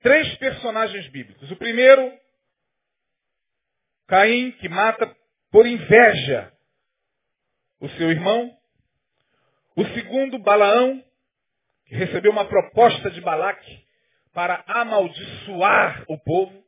Três 0.00 0.36
personagens 0.36 1.08
bíblicos. 1.08 1.50
O 1.50 1.56
primeiro, 1.56 2.12
Caim, 4.06 4.52
que 4.52 4.68
mata 4.68 5.12
por 5.50 5.66
inveja 5.66 6.52
o 7.80 7.88
seu 7.90 8.10
irmão. 8.10 8.56
O 9.74 9.84
segundo, 9.86 10.38
Balaão, 10.38 11.02
que 11.86 11.94
recebeu 11.94 12.30
uma 12.30 12.44
proposta 12.44 13.10
de 13.10 13.20
Balaque 13.20 13.86
para 14.32 14.62
amaldiçoar 14.66 16.04
o 16.08 16.18
povo, 16.18 16.65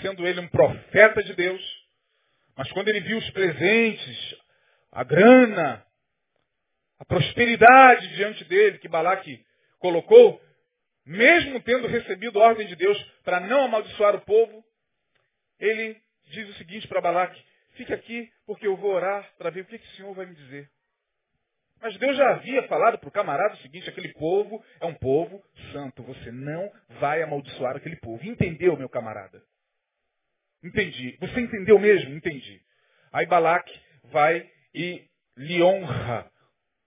sendo 0.00 0.26
ele 0.26 0.40
um 0.40 0.48
profeta 0.48 1.22
de 1.22 1.34
Deus. 1.34 1.62
Mas 2.56 2.70
quando 2.72 2.88
ele 2.88 3.00
viu 3.00 3.18
os 3.18 3.30
presentes, 3.30 4.36
a 4.92 5.02
grana, 5.02 5.84
a 6.98 7.04
prosperidade 7.04 8.14
diante 8.14 8.44
dele 8.44 8.78
que 8.78 8.88
Balaque 8.88 9.44
colocou, 9.78 10.40
mesmo 11.04 11.60
tendo 11.60 11.88
recebido 11.88 12.38
ordem 12.38 12.66
de 12.66 12.76
Deus 12.76 12.98
para 13.24 13.40
não 13.40 13.64
amaldiçoar 13.64 14.14
o 14.14 14.20
povo, 14.20 14.64
ele 15.58 16.00
diz 16.26 16.48
o 16.48 16.54
seguinte 16.54 16.88
para 16.88 17.00
Balaque, 17.00 17.42
fique 17.72 17.92
aqui 17.92 18.30
porque 18.46 18.66
eu 18.66 18.76
vou 18.76 18.92
orar 18.92 19.28
para 19.36 19.50
ver 19.50 19.62
o 19.62 19.64
que, 19.66 19.78
que 19.78 19.86
o 19.86 19.96
Senhor 19.96 20.14
vai 20.14 20.26
me 20.26 20.34
dizer. 20.34 20.70
Mas 21.80 21.98
Deus 21.98 22.16
já 22.16 22.30
havia 22.30 22.62
falado 22.66 22.98
para 22.98 23.08
o 23.08 23.12
camarada 23.12 23.54
o 23.54 23.58
seguinte, 23.58 23.90
aquele 23.90 24.12
povo 24.14 24.64
é 24.80 24.86
um 24.86 24.94
povo 24.94 25.44
santo. 25.70 26.02
Você 26.04 26.32
não 26.32 26.72
vai 26.98 27.22
amaldiçoar 27.22 27.76
aquele 27.76 27.96
povo. 27.96 28.24
Entendeu, 28.24 28.74
meu 28.74 28.88
camarada? 28.88 29.42
Entendi. 30.64 31.16
Você 31.20 31.40
entendeu 31.40 31.78
mesmo? 31.78 32.14
Entendi. 32.14 32.60
Aí 33.12 33.26
Balaque 33.26 33.78
vai 34.04 34.50
e 34.74 35.04
lhe 35.36 35.62
honra 35.62 36.30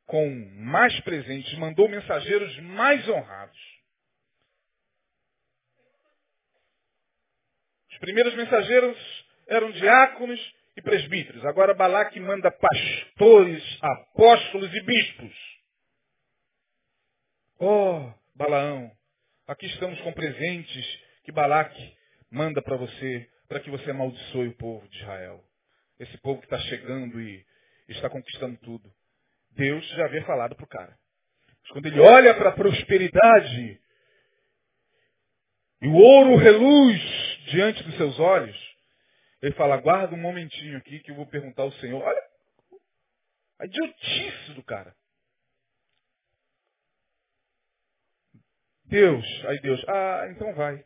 com 0.07 0.29
mais 0.55 0.97
presentes, 1.01 1.53
mandou 1.57 1.87
mensageiros 1.87 2.57
mais 2.61 3.07
honrados. 3.07 3.77
Os 7.91 7.97
primeiros 7.99 8.33
mensageiros 8.35 9.25
eram 9.47 9.71
diáconos 9.71 10.39
e 10.77 10.81
presbíteros. 10.81 11.45
Agora 11.45 11.73
Balaque 11.73 12.19
manda 12.19 12.51
pastores, 12.51 13.63
apóstolos 13.81 14.73
e 14.73 14.81
bispos. 14.81 15.57
Oh, 17.59 18.11
Balaão, 18.35 18.91
aqui 19.47 19.65
estamos 19.65 19.99
com 20.01 20.13
presentes 20.13 20.99
que 21.23 21.31
Balaque 21.31 21.97
manda 22.31 22.61
para 22.61 22.77
você, 22.77 23.27
para 23.47 23.59
que 23.59 23.69
você 23.69 23.91
amaldiçoe 23.91 24.49
o 24.49 24.57
povo 24.57 24.87
de 24.89 24.97
Israel. 24.97 25.43
Esse 25.99 26.17
povo 26.19 26.39
que 26.39 26.45
está 26.45 26.59
chegando 26.59 27.19
e 27.19 27.45
está 27.87 28.09
conquistando 28.09 28.57
tudo. 28.59 28.91
Deus 29.51 29.85
já 29.89 30.05
havia 30.05 30.23
falado 30.25 30.55
para 30.55 30.65
o 30.65 30.69
cara. 30.69 30.97
Mas 31.61 31.71
quando 31.71 31.85
ele 31.87 31.99
olha 31.99 32.35
para 32.35 32.49
a 32.49 32.55
prosperidade 32.55 33.81
e 35.81 35.87
o 35.87 35.93
ouro 35.93 36.35
reluz 36.35 37.01
diante 37.51 37.83
dos 37.83 37.95
seus 37.97 38.19
olhos, 38.19 38.57
ele 39.41 39.53
fala, 39.53 39.75
aguarda 39.75 40.15
um 40.15 40.21
momentinho 40.21 40.77
aqui 40.77 40.99
que 40.99 41.11
eu 41.11 41.15
vou 41.15 41.27
perguntar 41.27 41.63
ao 41.63 41.71
Senhor. 41.73 42.01
Olha 42.01 42.27
a 43.59 43.65
idiotice 43.65 44.53
do 44.53 44.63
cara. 44.63 44.95
Deus, 48.85 49.25
aí 49.47 49.59
Deus, 49.59 49.83
ah, 49.89 50.27
então 50.31 50.53
vai. 50.53 50.83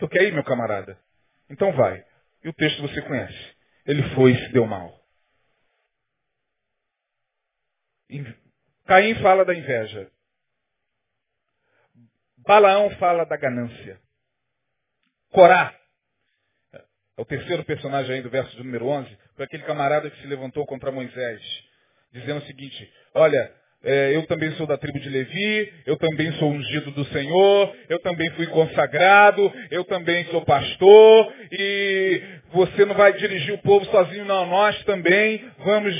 Tu 0.00 0.08
quer 0.08 0.24
ir, 0.24 0.32
meu 0.32 0.42
camarada? 0.42 0.98
Então 1.48 1.72
vai. 1.72 2.04
E 2.42 2.48
o 2.48 2.52
texto 2.52 2.82
você 2.82 3.00
conhece. 3.02 3.56
Ele 3.86 4.02
foi 4.14 4.32
e 4.32 4.46
se 4.46 4.52
deu 4.52 4.66
mal. 4.66 4.98
Caim 8.86 9.14
fala 9.22 9.44
da 9.44 9.54
inveja. 9.54 10.10
Balaão 12.38 12.90
fala 12.96 13.24
da 13.24 13.36
ganância. 13.36 14.00
Corá 15.30 15.80
é 17.20 17.22
o 17.22 17.24
terceiro 17.26 17.62
personagem 17.64 18.14
aí 18.14 18.22
do 18.22 18.30
verso 18.30 18.50
de 18.56 18.64
número 18.64 18.86
11, 18.86 19.18
foi 19.36 19.44
aquele 19.44 19.62
camarada 19.64 20.10
que 20.10 20.18
se 20.22 20.26
levantou 20.26 20.64
contra 20.64 20.90
Moisés, 20.90 21.42
dizendo 22.10 22.40
o 22.40 22.46
seguinte, 22.46 22.90
olha, 23.12 23.54
é, 23.82 24.14
eu 24.14 24.26
também 24.26 24.52
sou 24.52 24.66
da 24.66 24.76
tribo 24.76 25.00
de 25.00 25.08
Levi, 25.08 25.72
eu 25.86 25.96
também 25.96 26.32
sou 26.32 26.50
ungido 26.50 26.90
do 26.90 27.04
Senhor, 27.06 27.76
eu 27.88 27.98
também 28.00 28.30
fui 28.32 28.46
consagrado, 28.48 29.52
eu 29.70 29.84
também 29.84 30.24
sou 30.26 30.44
pastor, 30.44 31.34
e 31.50 32.22
você 32.52 32.84
não 32.84 32.94
vai 32.94 33.12
dirigir 33.14 33.54
o 33.54 33.62
povo 33.62 33.86
sozinho, 33.86 34.24
não, 34.26 34.46
nós 34.46 34.82
também 34.84 35.50
vamos 35.58 35.94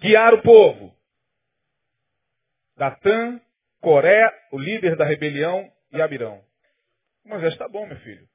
guiar 0.00 0.32
o 0.32 0.42
povo. 0.42 0.94
Datã, 2.76 3.40
Coré, 3.80 4.32
o 4.52 4.58
líder 4.58 4.96
da 4.96 5.04
rebelião, 5.04 5.70
e 5.92 6.00
Abirão. 6.00 6.42
Moisés, 7.24 7.52
está 7.52 7.68
bom, 7.68 7.86
meu 7.86 7.96
filho. 7.98 8.26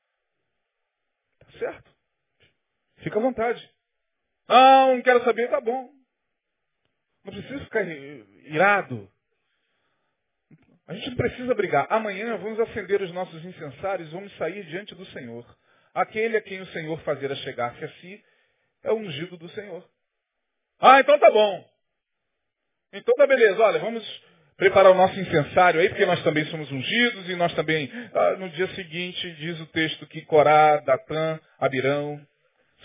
Tá 1.40 1.60
certo. 1.60 1.92
Fica 2.98 3.18
à 3.18 3.22
vontade. 3.22 3.70
Ah, 4.48 4.88
não 4.88 5.02
quero 5.02 5.24
saber, 5.24 5.50
tá 5.50 5.62
bom. 5.62 5.90
Não 7.24 7.34
precisa 7.34 7.60
ficar 7.66 7.84
irado. 7.84 9.10
A 10.88 10.94
gente 10.94 11.10
não 11.10 11.16
precisa 11.16 11.54
brigar. 11.54 11.88
Amanhã 11.90 12.38
vamos 12.38 12.60
acender 12.60 13.02
os 13.02 13.12
nossos 13.14 13.44
incensários 13.46 14.12
vamos 14.12 14.36
sair 14.38 14.66
diante 14.66 14.94
do 14.96 15.06
Senhor. 15.08 15.46
Aquele 15.94 16.38
a 16.38 16.42
quem 16.42 16.62
o 16.62 16.68
Senhor 16.68 17.00
fazer 17.02 17.32
a 17.32 17.36
chegar-se 17.36 17.84
a 17.84 17.90
si 17.96 18.24
é 18.84 18.92
o 18.92 18.96
ungido 18.96 19.38
do 19.38 19.48
Senhor. 19.50 19.88
Ah, 20.80 21.00
então 21.00 21.18
tá 21.20 21.30
bom. 21.30 21.66
Então 22.94 23.14
tá 23.16 23.28
beleza. 23.28 23.62
Olha, 23.62 23.80
vamos 23.80 24.04
preparar 24.58 24.92
o 24.92 24.96
nosso 24.96 25.20
incensário 25.20 25.80
aí, 25.80 25.90
porque 25.90 26.06
nós 26.06 26.22
também 26.24 26.46
somos 26.46 26.72
ungidos 26.72 27.30
e 27.30 27.36
nós 27.36 27.54
também, 27.54 27.90
ah, 28.14 28.36
no 28.38 28.50
dia 28.50 28.68
seguinte, 28.76 29.32
diz 29.36 29.60
o 29.60 29.66
texto 29.68 30.06
que 30.08 30.22
Corá, 30.22 30.78
Datã, 30.78 31.40
Abirão, 31.60 32.20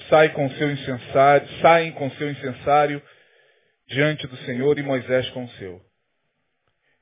sai 0.09 0.29
com 0.31 0.49
seu 0.51 0.71
incensário, 0.71 1.49
saem 1.61 1.93
com 1.93 2.11
seu 2.13 2.31
incensário 2.31 3.03
diante 3.87 4.27
do 4.27 4.37
Senhor 4.39 4.79
e 4.79 4.83
Moisés 4.83 5.29
com 5.31 5.45
o 5.45 5.51
seu. 5.53 5.85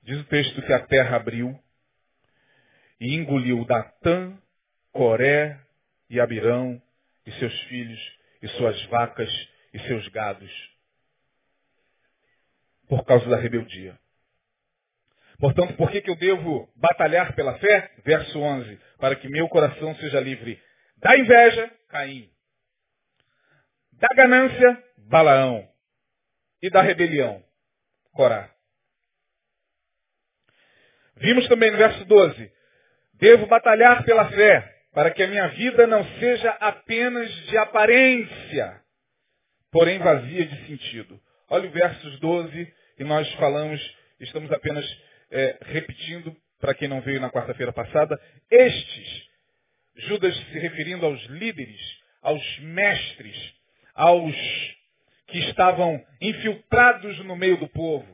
Diz 0.03 0.19
o 0.21 0.25
texto 0.25 0.63
que 0.63 0.73
a 0.73 0.87
terra 0.87 1.17
abriu 1.17 1.59
e 3.01 3.15
engoliu 3.15 3.65
Datã, 3.65 4.37
Coré 4.93 5.59
e 6.11 6.21
Abirão 6.21 6.81
e 7.27 7.33
seus 7.33 7.59
filhos 7.65 8.19
e 8.43 8.49
suas 8.49 8.83
vacas 8.87 9.31
e 9.73 9.79
seus 9.81 10.07
gados 10.09 10.75
por 12.87 13.05
causa 13.05 13.29
da 13.29 13.37
rebeldia. 13.37 13.99
Portanto, 15.39 15.75
por 15.77 15.91
que, 15.91 16.01
que 16.01 16.11
eu 16.11 16.17
devo 16.17 16.71
batalhar 16.77 17.35
pela 17.35 17.59
fé? 17.59 17.91
Verso 18.05 18.39
11. 18.39 18.79
Para 18.99 19.17
que 19.17 19.29
meu 19.29 19.49
coração 19.49 19.95
seja 19.97 20.21
livre 20.21 20.61
da 20.99 21.17
inveja, 21.19 21.71
Caim, 21.89 22.31
da 23.95 24.09
ganância, 24.15 24.85
Balaão. 24.99 25.74
E 26.65 26.71
da 26.71 26.81
rebelião, 26.81 27.45
Corá. 28.15 28.51
Vimos 31.17 31.47
também 31.47 31.71
no 31.71 31.77
verso 31.77 32.03
12. 32.07 32.53
Devo 33.21 33.47
batalhar 33.47 34.03
pela 34.03 34.31
fé, 34.31 34.75
para 34.95 35.11
que 35.11 35.23
a 35.23 35.27
minha 35.27 35.47
vida 35.49 35.87
não 35.87 36.03
seja 36.19 36.49
apenas 36.53 37.31
de 37.49 37.59
aparência, 37.59 38.81
porém 39.71 39.99
vazia 39.99 40.47
de 40.47 40.67
sentido. 40.67 41.21
Olha 41.51 41.69
o 41.69 41.71
versos 41.71 42.19
12 42.21 42.75
e 42.99 43.05
nós 43.05 43.31
falamos, 43.35 43.97
estamos 44.21 44.51
apenas 44.51 44.87
é, 45.31 45.59
repetindo, 45.67 46.35
para 46.59 46.73
quem 46.73 46.89
não 46.89 47.03
veio 47.03 47.21
na 47.21 47.31
quarta-feira 47.31 47.75
passada, 47.75 48.19
estes, 48.51 49.29
Judas 49.97 50.35
se 50.35 50.59
referindo 50.61 51.05
aos 51.05 51.23
líderes, 51.27 51.81
aos 52.23 52.59
mestres, 52.61 53.55
aos 53.95 54.35
que 55.35 55.41
estavam 55.49 56.01
infiltrados 56.21 57.19
no 57.25 57.35
meio 57.35 57.57
do 57.57 57.67
povo, 57.67 58.07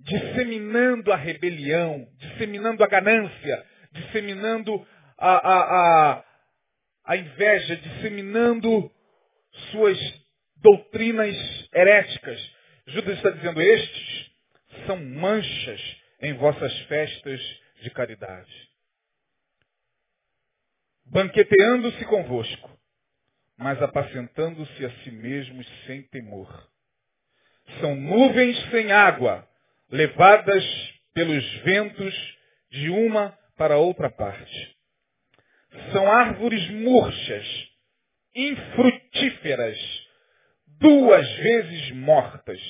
disseminando 0.00 1.12
a 1.12 1.16
rebelião, 1.16 2.08
disseminando 2.16 2.82
a 2.82 2.86
ganância, 2.86 3.66
disseminando 3.92 4.88
a, 5.18 5.30
a, 5.30 5.58
a, 6.14 6.24
a 7.04 7.16
inveja, 7.18 7.76
disseminando 7.76 8.90
suas 9.70 9.98
doutrinas 10.56 11.36
heréticas. 11.74 12.40
Judas 12.86 13.18
está 13.18 13.28
dizendo, 13.28 13.60
estes 13.60 14.30
são 14.86 14.96
manchas 14.96 15.96
em 16.22 16.32
vossas 16.32 16.78
festas 16.84 17.60
de 17.82 17.90
caridade. 17.90 18.70
Banqueteando-se 21.04 22.06
convosco, 22.06 22.70
mas 23.58 23.80
apacentando-se 23.82 24.84
a 24.84 24.90
si 25.02 25.10
mesmos 25.10 25.66
sem 25.86 26.02
temor. 26.08 26.68
São 27.80 27.94
nuvens 27.96 28.58
sem 28.70 28.92
água, 28.92 29.46
levadas 29.90 30.64
pelos 31.14 31.44
ventos 31.62 32.14
de 32.70 32.90
uma 32.90 33.36
para 33.56 33.78
outra 33.78 34.10
parte. 34.10 34.76
São 35.92 36.10
árvores 36.10 36.68
murchas, 36.70 37.46
infrutíferas, 38.34 39.78
duas 40.78 41.28
vezes 41.36 41.90
mortas, 41.92 42.60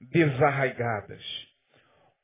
desarraigadas. 0.00 1.22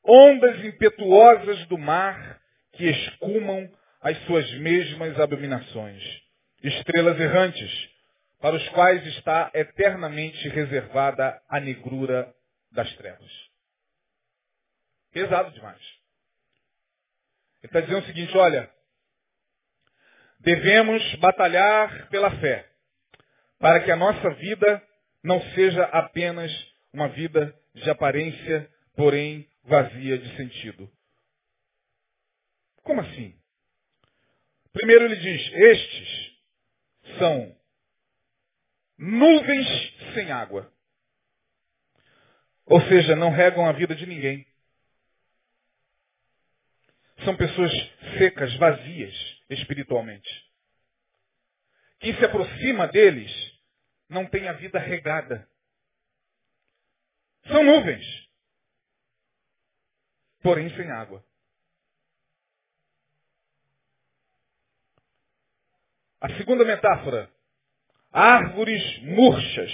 Ondas 0.03 0.63
impetuosas 0.63 1.65
do 1.67 1.77
mar 1.77 2.39
que 2.73 2.85
escumam 2.85 3.69
as 4.01 4.17
suas 4.25 4.49
mesmas 4.59 5.19
abominações 5.19 6.26
estrelas 6.67 7.19
errantes, 7.19 7.89
para 8.39 8.55
os 8.55 8.69
quais 8.69 9.05
está 9.07 9.51
eternamente 9.53 10.47
reservada 10.49 11.41
a 11.49 11.59
negrura 11.59 12.33
das 12.71 12.91
trevas. 12.95 13.31
Pesado 15.11 15.51
demais. 15.51 15.81
Ele 17.63 17.65
está 17.65 17.81
dizendo 17.81 18.03
o 18.03 18.05
seguinte, 18.05 18.37
olha, 18.37 18.69
devemos 20.39 21.15
batalhar 21.15 22.07
pela 22.09 22.31
fé, 22.39 22.69
para 23.59 23.79
que 23.83 23.91
a 23.91 23.95
nossa 23.95 24.29
vida 24.35 24.83
não 25.23 25.41
seja 25.53 25.83
apenas 25.85 26.51
uma 26.93 27.09
vida 27.09 27.53
de 27.73 27.89
aparência, 27.89 28.69
porém 28.95 29.47
vazia 29.63 30.17
de 30.17 30.35
sentido. 30.35 30.89
Como 32.83 33.01
assim? 33.01 33.35
Primeiro 34.71 35.05
ele 35.05 35.15
diz, 35.15 35.53
estes 35.53 36.26
são 37.17 37.55
nuvens 38.97 39.67
sem 40.13 40.31
água. 40.31 40.71
Ou 42.65 42.81
seja, 42.81 43.15
não 43.15 43.31
regam 43.31 43.67
a 43.67 43.71
vida 43.71 43.95
de 43.95 44.05
ninguém. 44.05 44.45
São 47.23 47.35
pessoas 47.35 47.71
secas, 48.17 48.55
vazias 48.57 49.13
espiritualmente. 49.49 50.29
Quem 51.99 52.15
se 52.15 52.25
aproxima 52.25 52.87
deles 52.87 53.31
não 54.09 54.25
tem 54.27 54.47
a 54.47 54.53
vida 54.53 54.79
regada. 54.79 55.49
São 57.47 57.63
nuvens, 57.63 58.05
porém 60.41 60.69
sem 60.75 60.91
água. 60.91 61.26
A 66.19 66.29
segunda 66.35 66.65
metáfora, 66.65 67.29
árvores 68.11 68.99
murchas, 69.03 69.71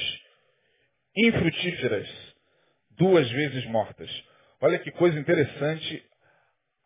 infrutíferas, 1.16 2.10
duas 2.92 3.30
vezes 3.32 3.66
mortas. 3.68 4.10
Olha 4.60 4.78
que 4.78 4.92
coisa 4.92 5.18
interessante 5.18 6.04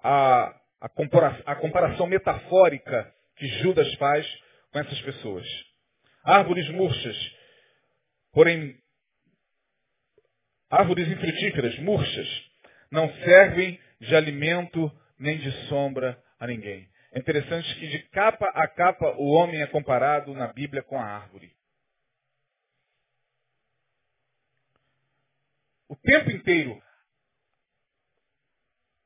a, 0.03 0.55
a, 0.81 0.89
compara, 0.89 1.41
a 1.45 1.55
comparação 1.55 2.05
metafórica 2.05 3.11
que 3.35 3.47
Judas 3.63 3.91
faz 3.95 4.27
com 4.71 4.79
essas 4.79 5.01
pessoas. 5.01 5.47
Árvores 6.23 6.69
murchas, 6.69 7.17
porém, 8.33 8.77
árvores 10.69 11.07
infrutíferas, 11.07 11.79
murchas, 11.79 12.27
não 12.91 13.11
servem 13.23 13.79
de 14.01 14.15
alimento 14.15 14.91
nem 15.17 15.39
de 15.39 15.51
sombra 15.67 16.21
a 16.39 16.45
ninguém. 16.45 16.87
É 17.17 17.19
interessante 17.19 17.73
que 17.79 17.87
de 17.87 17.97
capa 18.09 18.45
a 18.53 18.67
capa 18.67 19.15
o 19.17 19.31
homem 19.31 19.59
é 19.59 19.65
comparado 19.65 20.35
na 20.35 20.53
Bíblia 20.53 20.83
com 20.83 20.99
a 20.99 21.03
árvore. 21.03 21.51
O 25.89 25.95
tempo 25.95 26.29
inteiro 26.29 26.79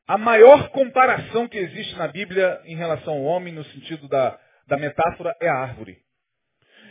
a 0.06 0.18
maior 0.18 0.72
comparação 0.72 1.48
que 1.48 1.58
existe 1.58 1.96
na 1.96 2.10
Bíblia 2.10 2.62
em 2.66 2.76
relação 2.76 3.14
ao 3.14 3.24
homem, 3.24 3.54
no 3.54 3.64
sentido 3.64 4.10
da, 4.10 4.38
da 4.68 4.76
metáfora, 4.76 5.34
é 5.40 5.48
a 5.48 5.56
árvore. 5.56 6.04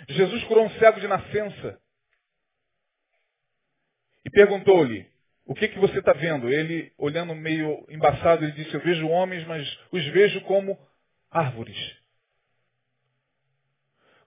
Jesus 0.09 0.43
curou 0.45 0.65
um 0.65 0.71
cego 0.79 1.01
de 1.01 1.07
nascença 1.07 1.79
e 4.25 4.31
perguntou-lhe, 4.31 5.07
o 5.45 5.55
que, 5.55 5.69
que 5.69 5.79
você 5.79 5.99
está 5.99 6.15
vendo? 6.15 6.49
Ele, 6.49 6.91
olhando 6.97 7.35
meio 7.35 7.85
embaçado, 7.91 8.43
ele 8.43 8.53
disse, 8.53 8.73
eu 8.73 8.81
vejo 8.81 9.07
homens, 9.07 9.47
mas 9.47 9.69
os 9.93 10.07
vejo 10.07 10.41
como 10.45 10.79
árvores. 11.31 11.79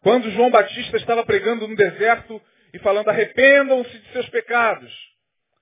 Quando 0.02 0.32
João 0.32 0.52
Batista 0.52 0.98
estava 0.98 1.26
pregando 1.26 1.68
no 1.68 1.76
deserto 1.76 2.42
e 2.74 2.80
falando, 2.80 3.10
arrependam-se 3.10 3.98
de 3.98 4.12
seus 4.12 4.28
pecados, 4.30 4.94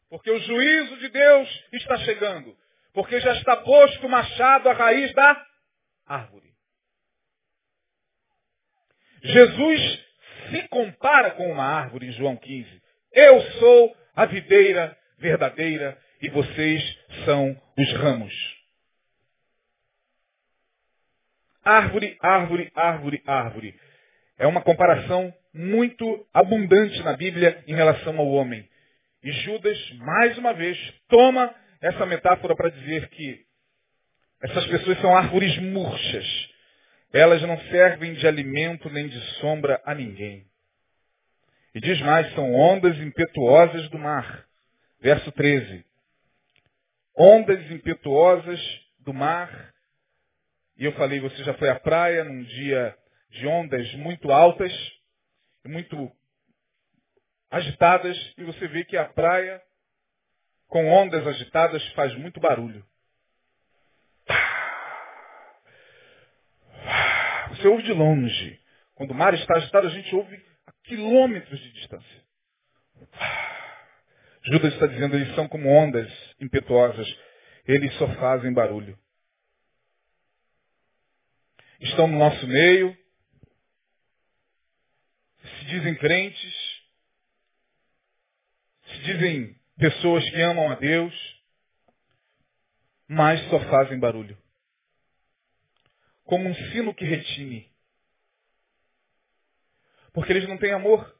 porque 0.10 0.32
o 0.32 0.40
juízo 0.40 0.98
de 0.98 1.10
Deus 1.10 1.64
está 1.74 1.98
chegando. 2.00 2.58
Porque 2.94 3.20
já 3.22 3.34
está 3.34 3.56
posto 3.58 4.06
o 4.06 4.10
machado 4.10 4.68
à 4.68 4.74
raiz 4.74 5.14
da 5.14 5.46
árvore. 6.06 6.52
Jesus 9.24 10.06
se 10.50 10.68
compara 10.68 11.32
com 11.32 11.50
uma 11.50 11.64
árvore 11.64 12.08
em 12.08 12.12
João 12.12 12.36
15. 12.36 12.82
Eu 13.14 13.42
sou 13.60 13.96
a 14.16 14.26
videira 14.26 14.98
verdadeira 15.18 15.98
e 16.22 16.30
vocês 16.30 17.00
são 17.24 17.56
os 17.78 17.94
ramos. 17.94 18.61
Árvore, 21.64 22.18
árvore, 22.22 22.72
árvore, 22.76 23.24
árvore. 23.26 23.80
É 24.38 24.48
uma 24.48 24.62
comparação 24.62 25.34
muito 25.54 26.26
abundante 26.34 27.02
na 27.04 27.14
Bíblia 27.16 27.64
em 27.68 27.76
relação 27.76 28.18
ao 28.18 28.28
homem. 28.28 28.68
E 29.24 29.32
Judas, 29.32 29.78
mais 30.00 30.38
uma 30.38 30.54
vez, 30.54 30.78
toma 31.08 31.54
essa 31.82 32.06
metáfora 32.06 32.56
para 32.56 32.70
dizer 32.70 33.08
que 33.10 33.46
essas 34.42 34.66
pessoas 34.68 35.00
são 35.00 35.16
árvores 35.16 35.56
murchas. 35.60 36.50
Elas 37.14 37.42
não 37.44 37.60
servem 37.70 38.14
de 38.14 38.26
alimento 38.26 38.90
nem 38.90 39.08
de 39.08 39.20
sombra 39.40 39.80
a 39.86 39.94
ninguém. 39.94 40.46
E 41.76 41.80
diz 41.80 42.00
mais, 42.02 42.34
são 42.34 42.54
ondas 42.54 42.98
impetuosas 42.98 43.90
do 43.90 44.00
mar. 44.00 44.46
Verso 45.00 45.32
13. 45.32 45.86
Ondas 47.16 47.70
impetuosas 47.72 48.60
do 49.00 49.14
mar. 49.14 49.71
E 50.82 50.86
eu 50.86 50.94
falei, 50.94 51.20
você 51.20 51.44
já 51.44 51.54
foi 51.54 51.70
à 51.70 51.80
praia 51.80 52.24
num 52.24 52.42
dia 52.42 52.98
de 53.30 53.46
ondas 53.46 53.94
muito 53.94 54.32
altas, 54.32 54.74
muito 55.64 56.12
agitadas, 57.52 58.18
e 58.36 58.44
você 58.44 58.68
vê 58.68 58.84
que 58.84 58.98
a 58.98 59.06
praia 59.06 59.62
com 60.68 60.90
ondas 60.90 61.28
agitadas 61.28 61.88
faz 61.90 62.16
muito 62.16 62.40
barulho. 62.40 62.84
Você 67.50 67.68
ouve 67.68 67.84
de 67.84 67.94
longe. 67.94 68.60
Quando 68.96 69.12
o 69.12 69.16
mar 69.16 69.36
está 69.36 69.58
agitado, 69.58 69.86
a 69.86 69.92
gente 69.92 70.16
ouve 70.16 70.44
a 70.66 70.72
quilômetros 70.84 71.60
de 71.60 71.74
distância. 71.74 72.24
Judas 74.46 74.74
está 74.74 74.88
dizendo, 74.88 75.16
eles 75.16 75.36
são 75.36 75.48
como 75.48 75.70
ondas 75.70 76.12
impetuosas. 76.40 77.08
Eles 77.68 77.94
só 78.00 78.08
fazem 78.16 78.52
barulho. 78.52 78.98
Estão 81.82 82.08
no 82.08 82.18
nosso 82.18 82.48
meio, 82.48 82.96
se 85.42 85.66
dizem 85.66 85.96
crentes, 85.96 86.82
se 88.86 89.00
dizem 89.00 89.60
pessoas 89.78 90.24
que 90.30 90.42
amam 90.42 90.72
a 90.72 90.76
Deus, 90.76 91.42
mas 93.08 93.44
só 93.50 93.60
fazem 93.62 94.00
barulho. 94.00 94.38
Como 96.24 96.48
um 96.48 96.54
sino 96.72 96.94
que 96.94 97.04
retine. 97.04 97.70
Porque 100.14 100.32
eles 100.32 100.48
não 100.48 100.58
têm 100.58 100.74
amor. 100.74 101.20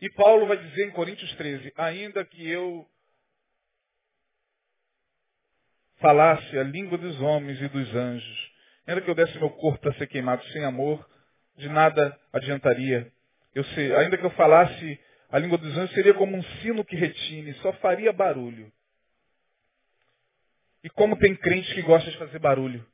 E 0.00 0.10
Paulo 0.10 0.46
vai 0.46 0.56
dizer 0.56 0.88
em 0.88 0.90
Coríntios 0.90 1.32
13, 1.36 1.72
ainda 1.76 2.24
que 2.24 2.46
eu 2.46 2.90
falasse 5.96 6.58
a 6.58 6.64
língua 6.64 6.98
dos 6.98 7.18
homens 7.20 7.60
e 7.62 7.68
dos 7.68 7.94
anjos, 7.94 8.53
ainda 8.86 9.00
que 9.00 9.10
eu 9.10 9.14
desse 9.14 9.38
meu 9.38 9.50
corpo 9.50 9.80
para 9.80 9.94
ser 9.94 10.06
queimado 10.06 10.44
sem 10.48 10.64
amor, 10.64 11.08
de 11.56 11.68
nada 11.68 12.18
adiantaria. 12.32 13.10
Sei, 13.74 13.94
ainda 13.94 14.18
que 14.18 14.24
eu 14.24 14.30
falasse 14.30 15.00
a 15.30 15.38
língua 15.38 15.58
dos 15.58 15.76
anjos 15.76 15.94
seria 15.94 16.14
como 16.14 16.36
um 16.36 16.42
sino 16.60 16.84
que 16.84 16.96
retine, 16.96 17.54
só 17.54 17.72
faria 17.74 18.12
barulho. 18.12 18.72
E 20.82 20.90
como 20.90 21.16
tem 21.16 21.34
crente 21.34 21.74
que 21.74 21.82
gosta 21.82 22.10
de 22.10 22.18
fazer 22.18 22.38
barulho. 22.38 22.86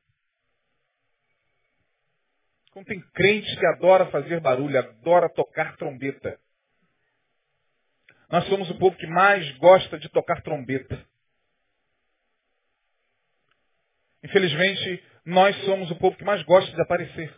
Como 2.70 2.86
tem 2.86 3.00
crente 3.12 3.56
que 3.56 3.66
adora 3.66 4.06
fazer 4.06 4.40
barulho, 4.40 4.78
adora 4.78 5.28
tocar 5.28 5.76
trombeta. 5.76 6.38
Nós 8.30 8.46
somos 8.46 8.70
o 8.70 8.78
povo 8.78 8.96
que 8.96 9.08
mais 9.08 9.50
gosta 9.58 9.98
de 9.98 10.08
tocar 10.08 10.40
trombeta. 10.40 11.04
Infelizmente, 14.22 15.02
nós 15.30 15.56
somos 15.64 15.88
o 15.90 15.96
povo 15.96 16.16
que 16.16 16.24
mais 16.24 16.42
gosta 16.42 16.74
de 16.74 16.82
aparecer. 16.82 17.34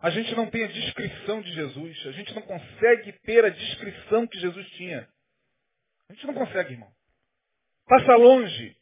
A 0.00 0.10
gente 0.10 0.34
não 0.34 0.50
tem 0.50 0.64
a 0.64 0.68
descrição 0.68 1.40
de 1.40 1.52
Jesus. 1.52 2.06
A 2.06 2.12
gente 2.12 2.34
não 2.34 2.42
consegue 2.42 3.12
ter 3.20 3.44
a 3.44 3.50
descrição 3.50 4.26
que 4.26 4.38
Jesus 4.40 4.68
tinha. 4.70 5.08
A 6.08 6.12
gente 6.12 6.26
não 6.26 6.34
consegue, 6.34 6.72
irmão. 6.72 6.92
Passa 7.86 8.16
longe 8.16 8.76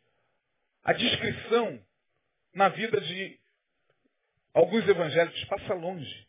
a 0.83 0.95
descrição 0.95 1.85
na 2.55 2.71
vida 2.71 3.01
de 3.03 3.39
alguns 4.55 4.89
evangélicos. 4.89 5.45
Passa 5.45 5.75
longe. 5.75 6.27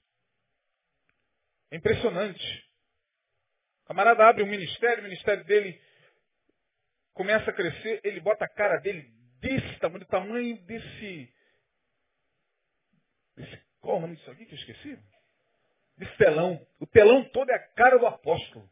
É 1.71 1.77
impressionante. 1.77 2.69
O 3.83 3.87
camarada 3.87 4.27
abre 4.27 4.43
um 4.43 4.47
ministério, 4.47 4.99
o 4.99 5.03
ministério 5.03 5.45
dele 5.45 5.79
começa 7.13 7.49
a 7.49 7.53
crescer, 7.53 8.01
ele 8.03 8.19
bota 8.19 8.43
a 8.43 8.49
cara 8.49 8.77
dele 8.79 9.18
desse 9.39 9.79
tamanho, 9.79 9.99
do 9.99 10.05
tamanho 10.05 10.61
desse, 10.63 11.33
desse 13.35 13.69
qual 13.81 13.97
o 13.97 14.01
nome 14.01 14.15
disso 14.15 14.31
aqui 14.31 14.45
que 14.45 14.53
eu 14.53 14.59
esqueci? 14.59 14.99
Desse 15.97 16.15
telão. 16.17 16.65
O 16.79 16.85
telão 16.85 17.23
todo 17.29 17.49
é 17.49 17.55
a 17.55 17.67
cara 17.73 17.97
do 17.97 18.05
apóstolo. 18.05 18.69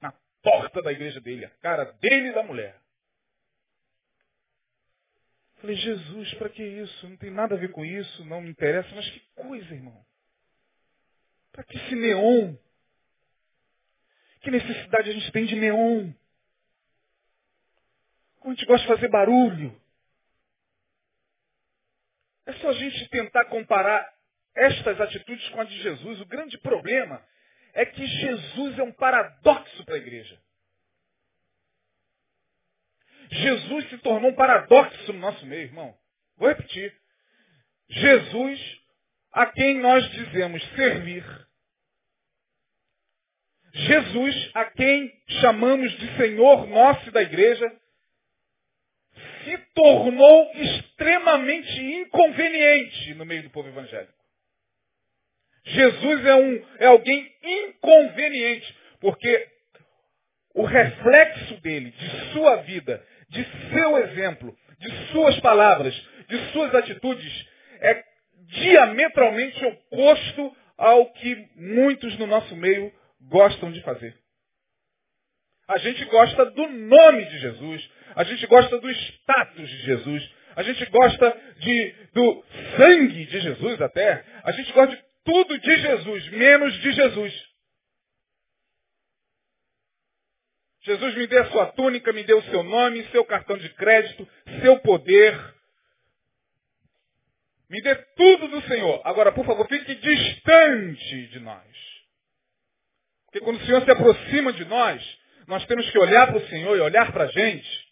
Na 0.00 0.12
porta 0.42 0.82
da 0.82 0.92
igreja 0.92 1.20
dele. 1.20 1.44
A 1.44 1.50
cara 1.50 1.84
dele 1.84 2.28
e 2.28 2.34
da 2.34 2.42
mulher. 2.42 2.80
Falei, 5.60 5.76
Jesus, 5.76 6.34
para 6.34 6.48
que 6.48 6.62
isso? 6.62 7.08
Não 7.08 7.16
tem 7.18 7.30
nada 7.30 7.54
a 7.54 7.58
ver 7.58 7.70
com 7.70 7.84
isso, 7.84 8.24
não 8.24 8.40
me 8.40 8.50
interessa, 8.50 8.94
mas 8.94 9.08
que 9.10 9.20
coisa, 9.34 9.74
irmão. 9.74 10.06
Para 11.52 11.64
que 11.64 11.76
esse 11.76 11.94
neon? 11.94 12.54
Que 14.40 14.50
necessidade 14.50 15.10
a 15.10 15.12
gente 15.12 15.30
tem 15.32 15.44
de 15.44 15.56
neon? 15.56 16.12
Como 18.40 18.52
a 18.52 18.56
gente 18.56 18.66
gosta 18.66 18.86
de 18.86 18.94
fazer 18.94 19.08
barulho. 19.08 19.80
É 22.46 22.52
só 22.54 22.70
a 22.70 22.72
gente 22.72 23.08
tentar 23.10 23.44
comparar 23.44 24.12
estas 24.56 25.00
atitudes 25.00 25.48
com 25.50 25.60
a 25.60 25.64
de 25.64 25.80
Jesus. 25.80 26.20
O 26.20 26.26
grande 26.26 26.58
problema 26.58 27.24
é 27.74 27.86
que 27.86 28.04
Jesus 28.04 28.78
é 28.78 28.82
um 28.82 28.92
paradoxo 28.92 29.84
para 29.84 29.94
a 29.94 29.98
igreja. 29.98 30.40
Jesus 33.30 33.88
se 33.90 33.98
tornou 33.98 34.30
um 34.30 34.34
paradoxo 34.34 35.12
no 35.12 35.20
nosso 35.20 35.46
meio, 35.46 35.62
irmão. 35.62 35.96
Vou 36.36 36.48
repetir. 36.48 36.92
Jesus, 37.88 38.80
a 39.32 39.46
quem 39.46 39.78
nós 39.78 40.08
dizemos 40.10 40.62
servir. 40.74 41.24
Jesus, 43.72 44.50
a 44.54 44.64
quem 44.64 45.12
chamamos 45.40 45.92
de 45.92 46.16
Senhor 46.16 46.66
nosso 46.66 47.10
da 47.12 47.22
igreja, 47.22 47.80
se 49.44 49.58
tornou 49.74 50.50
extremamente 50.54 51.80
inconveniente 51.80 53.14
no 53.14 53.24
meio 53.24 53.42
do 53.44 53.50
povo 53.50 53.68
evangélico. 53.68 54.12
Jesus 55.64 56.24
é, 56.24 56.34
um, 56.34 56.66
é 56.78 56.86
alguém 56.86 57.32
inconveniente, 57.42 58.74
porque 59.00 59.48
o 60.54 60.64
reflexo 60.64 61.60
dele, 61.60 61.90
de 61.90 62.32
sua 62.32 62.56
vida, 62.56 63.04
de 63.28 63.46
seu 63.72 63.98
exemplo, 63.98 64.56
de 64.78 65.12
suas 65.12 65.38
palavras, 65.40 65.94
de 66.28 66.52
suas 66.52 66.74
atitudes, 66.74 67.46
é 67.80 68.02
diametralmente 68.48 69.64
oposto 69.64 70.56
ao 70.76 71.12
que 71.12 71.48
muitos 71.56 72.18
no 72.18 72.26
nosso 72.26 72.56
meio 72.56 72.92
gostam 73.28 73.70
de 73.70 73.80
fazer. 73.82 74.16
A 75.68 75.78
gente 75.78 76.04
gosta 76.06 76.46
do 76.46 76.68
nome 76.68 77.24
de 77.26 77.38
Jesus, 77.38 77.90
a 78.14 78.24
gente 78.24 78.46
gosta 78.46 78.78
do 78.78 78.90
status 78.90 79.68
de 79.68 79.82
Jesus, 79.82 80.30
a 80.56 80.62
gente 80.62 80.84
gosta 80.86 81.54
de, 81.58 81.94
do 82.12 82.44
sangue 82.76 83.24
de 83.26 83.40
Jesus 83.40 83.80
até, 83.80 84.24
a 84.44 84.52
gente 84.52 84.72
gosta 84.72 84.96
de 84.96 85.02
tudo 85.24 85.58
de 85.58 85.76
Jesus, 85.76 86.28
menos 86.30 86.74
de 86.80 86.92
Jesus. 86.92 87.50
Jesus 90.82 91.14
me 91.14 91.26
deu 91.26 91.42
a 91.42 91.50
sua 91.50 91.66
túnica, 91.72 92.12
me 92.12 92.24
deu 92.24 92.38
o 92.38 92.44
seu 92.44 92.62
nome, 92.62 93.06
seu 93.10 93.24
cartão 93.24 93.56
de 93.56 93.68
crédito, 93.74 94.26
seu 94.62 94.80
poder. 94.80 95.38
Me 97.68 97.80
dê 97.82 97.94
tudo 97.94 98.48
do 98.48 98.62
Senhor. 98.66 99.00
Agora, 99.04 99.30
por 99.30 99.44
favor, 99.44 99.68
fique 99.68 99.94
distante 99.94 101.26
de 101.28 101.38
nós. 101.40 101.70
Porque 103.26 103.40
quando 103.40 103.60
o 103.60 103.66
Senhor 103.66 103.84
se 103.84 103.90
aproxima 103.90 104.52
de 104.54 104.64
nós, 104.64 105.18
nós 105.46 105.64
temos 105.66 105.88
que 105.90 105.98
olhar 105.98 106.26
para 106.28 106.38
o 106.38 106.48
Senhor 106.48 106.76
e 106.76 106.80
olhar 106.80 107.12
para 107.12 107.24
a 107.24 107.28
gente 107.28 107.89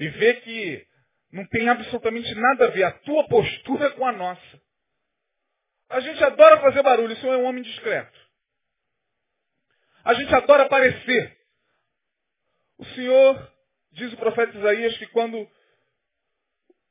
e 0.00 0.08
ver 0.08 0.40
que 0.40 0.86
não 1.30 1.46
tem 1.46 1.68
absolutamente 1.68 2.34
nada 2.34 2.66
a 2.66 2.70
ver 2.70 2.82
a 2.84 2.90
tua 2.90 3.28
postura 3.28 3.90
com 3.90 4.04
a 4.04 4.12
nossa. 4.12 4.62
A 5.90 6.00
gente 6.00 6.24
adora 6.24 6.60
fazer 6.60 6.82
barulho, 6.82 7.12
o 7.12 7.16
Senhor 7.16 7.34
é 7.34 7.36
um 7.36 7.44
homem 7.44 7.62
discreto. 7.62 8.18
A 10.02 10.14
gente 10.14 10.34
adora 10.34 10.64
aparecer. 10.64 11.38
O 12.78 12.84
Senhor, 12.86 13.52
diz 13.92 14.12
o 14.12 14.16
profeta 14.16 14.56
Isaías, 14.56 14.96
que 14.96 15.06
quando 15.08 15.46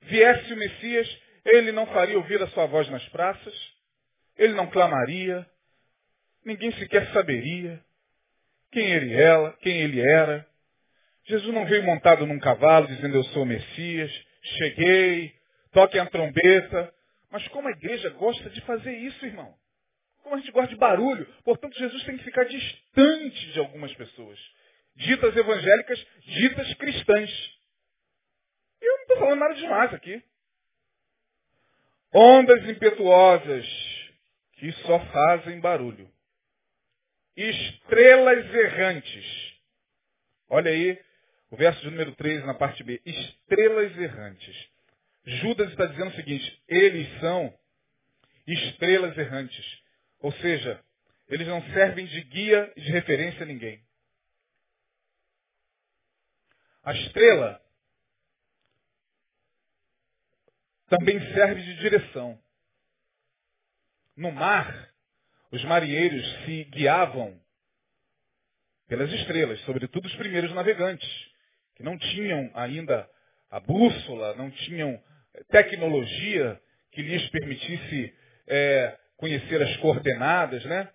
viesse 0.01 0.53
o 0.53 0.57
Messias, 0.57 1.21
ele 1.43 1.71
não 1.71 1.87
faria 1.87 2.17
ouvir 2.17 2.41
a 2.41 2.47
sua 2.49 2.67
voz 2.67 2.87
nas 2.89 3.07
praças, 3.09 3.73
ele 4.37 4.53
não 4.53 4.69
clamaria, 4.69 5.49
ninguém 6.45 6.71
sequer 6.73 7.11
saberia 7.11 7.83
quem 8.71 8.91
ele 8.91 9.13
era, 9.13 9.51
quem 9.61 9.81
ele 9.81 9.99
era. 9.99 10.47
Jesus 11.25 11.53
não 11.53 11.65
veio 11.65 11.83
montado 11.83 12.25
num 12.25 12.39
cavalo 12.39 12.87
dizendo 12.87 13.15
eu 13.15 13.23
sou 13.25 13.43
o 13.43 13.45
Messias, 13.45 14.11
cheguei, 14.41 15.33
toquem 15.71 16.01
a 16.01 16.05
trombeta. 16.05 16.93
Mas 17.31 17.47
como 17.49 17.67
a 17.67 17.71
igreja 17.71 18.09
gosta 18.11 18.49
de 18.49 18.61
fazer 18.61 18.93
isso, 18.97 19.25
irmão? 19.25 19.53
Como 20.23 20.35
a 20.35 20.39
gente 20.39 20.51
gosta 20.51 20.69
de 20.69 20.79
barulho. 20.79 21.25
Portanto, 21.43 21.77
Jesus 21.77 22.03
tem 22.03 22.17
que 22.17 22.23
ficar 22.23 22.45
distante 22.45 23.51
de 23.51 23.59
algumas 23.59 23.93
pessoas 23.93 24.39
ditas 24.99 25.35
evangélicas, 25.35 26.05
ditas 26.25 26.73
cristãs. 26.75 27.59
Eu 28.81 28.93
não 28.93 29.01
estou 29.01 29.17
falando 29.17 29.39
nada 29.39 29.55
demais 29.55 29.93
aqui. 29.93 30.21
Ondas 32.13 32.67
impetuosas 32.67 33.65
que 34.53 34.71
só 34.83 34.99
fazem 34.99 35.59
barulho. 35.59 36.11
Estrelas 37.35 38.53
errantes. 38.53 39.55
Olha 40.49 40.71
aí 40.71 40.99
o 41.51 41.57
verso 41.57 41.81
de 41.81 41.89
número 41.89 42.15
13 42.15 42.45
na 42.45 42.53
parte 42.53 42.83
B. 42.83 43.01
Estrelas 43.05 43.97
errantes. 43.97 44.69
Judas 45.25 45.69
está 45.69 45.85
dizendo 45.85 46.11
o 46.11 46.15
seguinte, 46.15 46.63
eles 46.67 47.19
são 47.19 47.53
estrelas 48.47 49.17
errantes. 49.17 49.65
Ou 50.19 50.31
seja, 50.33 50.83
eles 51.27 51.47
não 51.47 51.61
servem 51.73 52.05
de 52.05 52.21
guia 52.23 52.71
e 52.75 52.81
de 52.81 52.91
referência 52.91 53.43
a 53.43 53.45
ninguém. 53.45 53.81
A 56.83 56.93
estrela 56.93 57.61
também 60.87 61.19
serve 61.33 61.61
de 61.61 61.75
direção. 61.77 62.41
No 64.15 64.31
mar, 64.31 64.91
os 65.51 65.63
marinheiros 65.63 66.25
se 66.45 66.63
guiavam 66.65 67.39
pelas 68.87 69.11
estrelas, 69.11 69.59
sobretudo 69.61 70.07
os 70.07 70.15
primeiros 70.15 70.51
navegantes, 70.53 71.29
que 71.79 71.83
não 71.83 71.97
tinham 71.97 72.51
ainda 72.55 73.09
a 73.49 73.57
bússola, 73.61 74.35
não 74.35 74.51
tinham 74.51 75.01
tecnologia 75.49 76.59
que 76.91 77.01
lhes 77.01 77.25
permitisse 77.29 78.13
é, 78.47 78.97
conhecer 79.15 79.61
as 79.61 79.77
coordenadas, 79.77 80.61
né? 80.65 80.89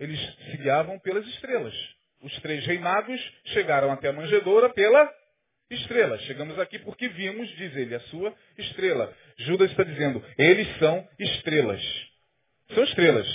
Eles 0.00 0.18
se 0.50 0.56
guiavam 0.56 0.98
pelas 0.98 1.24
estrelas. 1.28 1.72
Os 2.20 2.36
três 2.40 2.66
reinados 2.66 3.20
chegaram 3.44 3.92
até 3.92 4.08
a 4.08 4.12
manjedoura 4.12 4.68
pela 4.70 5.08
estrela. 5.70 6.18
Chegamos 6.20 6.58
aqui 6.58 6.80
porque 6.80 7.08
vimos, 7.10 7.48
diz 7.50 7.76
ele, 7.76 7.94
a 7.94 8.00
sua 8.00 8.34
estrela. 8.58 9.16
Judas 9.36 9.70
está 9.70 9.84
dizendo, 9.84 10.24
eles 10.36 10.76
são 10.78 11.08
estrelas. 11.20 11.80
São 12.74 12.82
estrelas. 12.82 13.28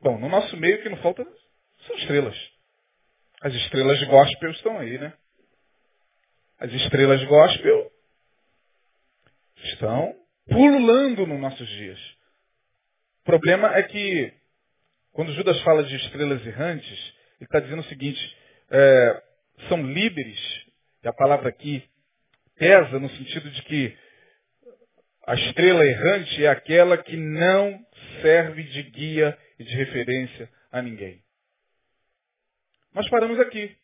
Bom, 0.00 0.18
no 0.18 0.30
nosso 0.30 0.56
meio 0.56 0.82
que 0.82 0.88
não 0.88 0.96
falta 1.02 1.26
são 1.86 1.96
estrelas. 1.96 2.57
As 3.40 3.54
estrelas 3.54 4.02
gospel 4.04 4.50
estão 4.50 4.78
aí, 4.78 4.98
né? 4.98 5.12
As 6.58 6.72
estrelas 6.72 7.22
gospel 7.24 7.92
estão 9.64 10.14
pululando 10.48 11.26
nos 11.26 11.40
nossos 11.40 11.68
dias. 11.68 11.98
O 13.20 13.24
problema 13.24 13.76
é 13.76 13.82
que 13.84 14.32
quando 15.12 15.32
Judas 15.34 15.60
fala 15.62 15.84
de 15.84 15.96
estrelas 15.96 16.44
errantes, 16.46 16.98
ele 17.36 17.44
está 17.44 17.60
dizendo 17.60 17.80
o 17.80 17.88
seguinte, 17.88 18.36
é, 18.70 19.22
são 19.68 19.82
líderes, 19.82 20.38
e 21.02 21.08
a 21.08 21.12
palavra 21.12 21.48
aqui 21.48 21.82
pesa 22.56 22.98
no 22.98 23.08
sentido 23.10 23.50
de 23.50 23.62
que 23.62 23.96
a 25.26 25.34
estrela 25.34 25.84
errante 25.84 26.44
é 26.44 26.48
aquela 26.48 26.98
que 26.98 27.16
não 27.16 27.78
serve 28.22 28.62
de 28.64 28.82
guia 28.84 29.38
e 29.58 29.64
de 29.64 29.74
referência 29.76 30.50
a 30.72 30.80
ninguém. 30.80 31.22
Nós 32.98 33.08
paramos 33.10 33.38
aqui. 33.38 33.76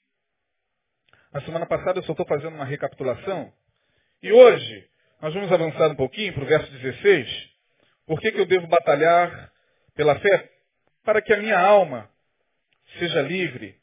Na 1.32 1.40
semana 1.42 1.66
passada 1.66 2.00
eu 2.00 2.02
só 2.02 2.10
estou 2.10 2.26
fazendo 2.26 2.56
uma 2.56 2.64
recapitulação. 2.64 3.52
E 4.20 4.32
hoje 4.32 4.90
nós 5.22 5.32
vamos 5.32 5.52
avançar 5.52 5.88
um 5.92 5.94
pouquinho 5.94 6.32
para 6.32 6.42
o 6.42 6.46
verso 6.48 6.68
16. 6.72 7.50
Por 8.08 8.18
que, 8.18 8.32
que 8.32 8.40
eu 8.40 8.44
devo 8.44 8.66
batalhar 8.66 9.52
pela 9.94 10.18
fé? 10.18 10.50
para 11.04 11.22
que 11.22 11.32
a 11.32 11.36
minha 11.36 11.60
alma 11.60 12.10
seja 12.98 13.22
livre 13.22 13.78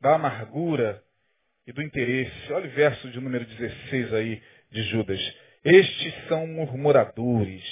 da 0.00 0.14
amargura 0.14 1.04
e 1.66 1.72
do 1.72 1.82
interesse. 1.82 2.50
Olha 2.50 2.70
o 2.70 2.72
verso 2.72 3.10
de 3.10 3.20
número 3.20 3.44
16 3.44 4.14
aí 4.14 4.42
de 4.70 4.82
Judas. 4.84 5.20
Estes 5.62 6.28
são 6.28 6.46
murmuradores, 6.46 7.64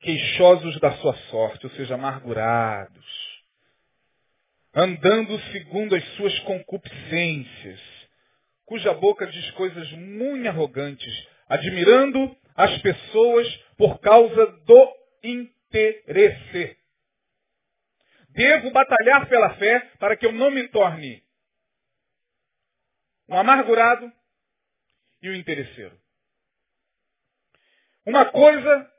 queixosos 0.00 0.78
da 0.80 0.92
sua 0.98 1.14
sorte, 1.30 1.64
ou 1.64 1.72
seja, 1.72 1.94
amargurados, 1.94 3.27
andando 4.78 5.40
segundo 5.50 5.96
as 5.96 6.04
suas 6.14 6.38
concupiscências, 6.40 7.80
cuja 8.64 8.94
boca 8.94 9.26
diz 9.26 9.50
coisas 9.52 9.90
muito 9.92 10.48
arrogantes, 10.48 11.28
admirando 11.48 12.36
as 12.54 12.80
pessoas 12.80 13.56
por 13.76 13.98
causa 13.98 14.46
do 14.46 14.96
interesse. 15.24 16.76
Devo 18.30 18.70
batalhar 18.70 19.28
pela 19.28 19.54
fé 19.56 19.80
para 19.98 20.16
que 20.16 20.24
eu 20.24 20.32
não 20.32 20.50
me 20.52 20.68
torne 20.68 21.24
um 23.28 23.36
amargurado 23.36 24.12
e 25.20 25.28
um 25.28 25.34
interesseiro. 25.34 25.98
Uma 28.06 28.26
coisa 28.26 28.92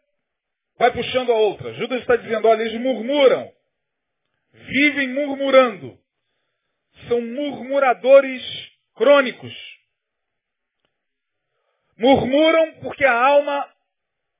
vai 0.78 0.92
puxando 0.92 1.32
a 1.32 1.36
outra. 1.36 1.74
Judas 1.76 2.02
está 2.02 2.18
dizendo, 2.18 2.50
olha, 2.50 2.64
eles 2.64 2.80
murmuram. 2.82 3.59
Vivem 4.52 5.10
murmurando. 5.10 5.97
São 7.08 7.22
murmuradores 7.22 8.43
crônicos. 8.95 9.54
Murmuram 11.97 12.74
porque 12.82 13.06
a 13.06 13.14
alma 13.14 13.74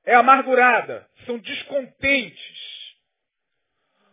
é 0.04 0.14
amargurada. 0.14 1.08
São 1.26 1.38
descontentes. 1.38 2.80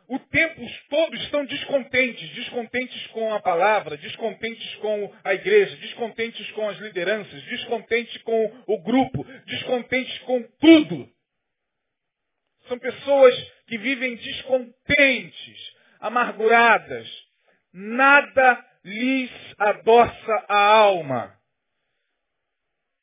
O 0.09 0.17
tempo 0.19 0.61
todo 0.89 1.15
estão 1.17 1.45
descontentes, 1.45 2.29
descontentes 2.29 3.07
com 3.07 3.33
a 3.33 3.41
palavra, 3.41 3.97
descontentes 3.97 4.75
com 4.75 5.13
a 5.21 5.33
igreja, 5.33 5.75
descontentes 5.77 6.49
com 6.51 6.69
as 6.69 6.77
lideranças, 6.77 7.43
descontentes 7.43 8.21
com 8.21 8.63
o 8.67 8.81
grupo, 8.81 9.25
descontentes 9.45 10.17
com 10.19 10.41
tudo. 10.61 11.09
São 12.69 12.79
pessoas 12.79 13.35
que 13.67 13.77
vivem 13.77 14.15
descontentes, 14.15 15.75
amarguradas. 15.99 17.07
Nada 17.73 18.65
lhes 18.83 19.31
adoça 19.57 20.45
a 20.47 20.59
alma. 20.59 21.37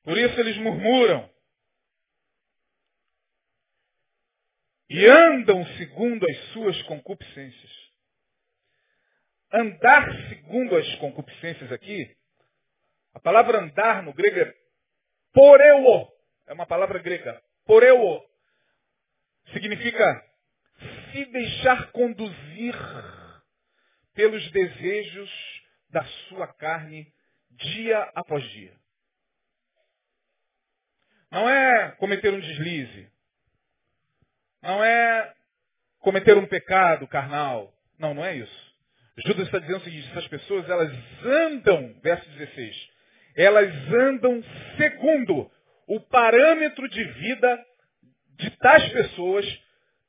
Por 0.02 0.18
isso 0.18 0.38
eles 0.40 0.56
murmuram. 0.58 1.30
E 4.88 5.06
andam 5.06 5.66
segundo 5.78 6.24
as 6.28 6.52
suas 6.52 6.82
concupiscências. 6.82 7.72
Andar 9.52 10.06
segundo 10.28 10.76
as 10.76 10.94
concupiscências 10.96 11.70
aqui, 11.72 12.14
a 13.14 13.20
palavra 13.20 13.60
andar 13.60 14.02
no 14.02 14.12
grego 14.12 14.40
é 14.40 14.54
poreuo. 15.32 16.12
É 16.46 16.52
uma 16.52 16.66
palavra 16.66 16.98
grega. 16.98 17.40
Poreuo. 17.64 18.22
Significa 19.52 20.33
se 21.14 21.24
deixar 21.26 21.92
conduzir 21.92 22.74
pelos 24.14 24.50
desejos 24.50 25.30
da 25.88 26.04
sua 26.28 26.48
carne 26.48 27.06
dia 27.52 28.00
após 28.16 28.42
dia. 28.50 28.74
Não 31.30 31.48
é 31.48 31.92
cometer 31.92 32.34
um 32.34 32.40
deslize. 32.40 33.08
Não 34.60 34.82
é 34.82 35.34
cometer 36.00 36.36
um 36.36 36.46
pecado 36.46 37.06
carnal. 37.06 37.72
Não, 37.96 38.12
não 38.12 38.24
é 38.24 38.36
isso. 38.36 38.74
Judas 39.24 39.46
está 39.46 39.60
dizendo 39.60 39.78
o 39.78 39.84
seguinte, 39.84 40.08
essas 40.10 40.26
pessoas, 40.26 40.68
elas 40.68 40.92
andam, 41.24 41.94
verso 42.02 42.28
16, 42.30 42.90
elas 43.36 43.72
andam 43.92 44.42
segundo 44.76 45.48
o 45.86 46.00
parâmetro 46.00 46.88
de 46.88 47.04
vida 47.04 47.66
de 48.36 48.50
tais 48.58 48.92
pessoas 48.92 49.63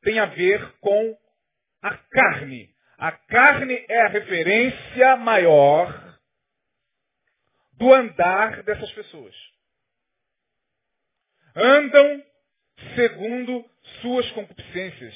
tem 0.06 0.20
a 0.20 0.26
ver 0.28 0.72
com 0.80 1.18
a 1.82 1.98
carne. 1.98 2.70
A 2.98 3.12
carne 3.12 3.84
é 3.90 4.02
a 4.04 4.08
referência 4.08 5.18
maior 5.18 6.18
do 7.74 7.92
andar 7.92 8.64
dessas 8.64 8.90
pessoas. 8.94 9.36
Andam 11.56 12.24
segundo 12.96 13.66
suas 14.02 14.30
concupiscências. 14.32 15.14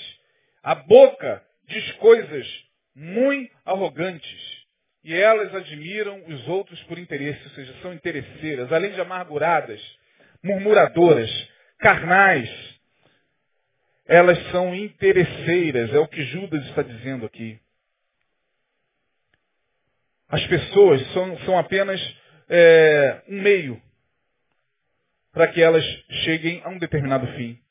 A 0.64 0.76
boca 0.76 1.46
diz 1.68 1.92
coisas 1.94 2.48
muito 2.96 3.56
arrogantes. 3.64 4.60
E 5.04 5.14
elas 5.14 5.54
admiram 5.56 6.26
os 6.28 6.48
outros 6.48 6.82
por 6.84 6.98
interesse, 6.98 7.42
ou 7.44 7.52
seja, 7.52 7.74
são 7.82 7.94
interesseiras, 7.94 8.72
além 8.74 8.92
de 8.92 9.00
amarguradas, 9.00 9.82
murmuradoras, 10.44 11.30
carnais. 11.78 12.79
Elas 14.10 14.40
são 14.50 14.74
interesseiras, 14.74 15.94
é 15.94 16.00
o 16.00 16.08
que 16.08 16.26
Judas 16.26 16.66
está 16.66 16.82
dizendo 16.82 17.28
aqui. 17.28 17.62
As 20.28 20.44
pessoas 20.48 21.14
são, 21.14 21.38
são 21.42 21.60
apenas 21.60 22.02
é, 22.50 23.22
um 23.28 23.40
meio 23.40 23.80
para 25.32 25.48
que 25.50 25.62
elas 25.62 25.86
cheguem 26.24 26.60
a 26.64 26.70
um 26.70 26.80
determinado 26.80 27.28
fim. 27.36 27.62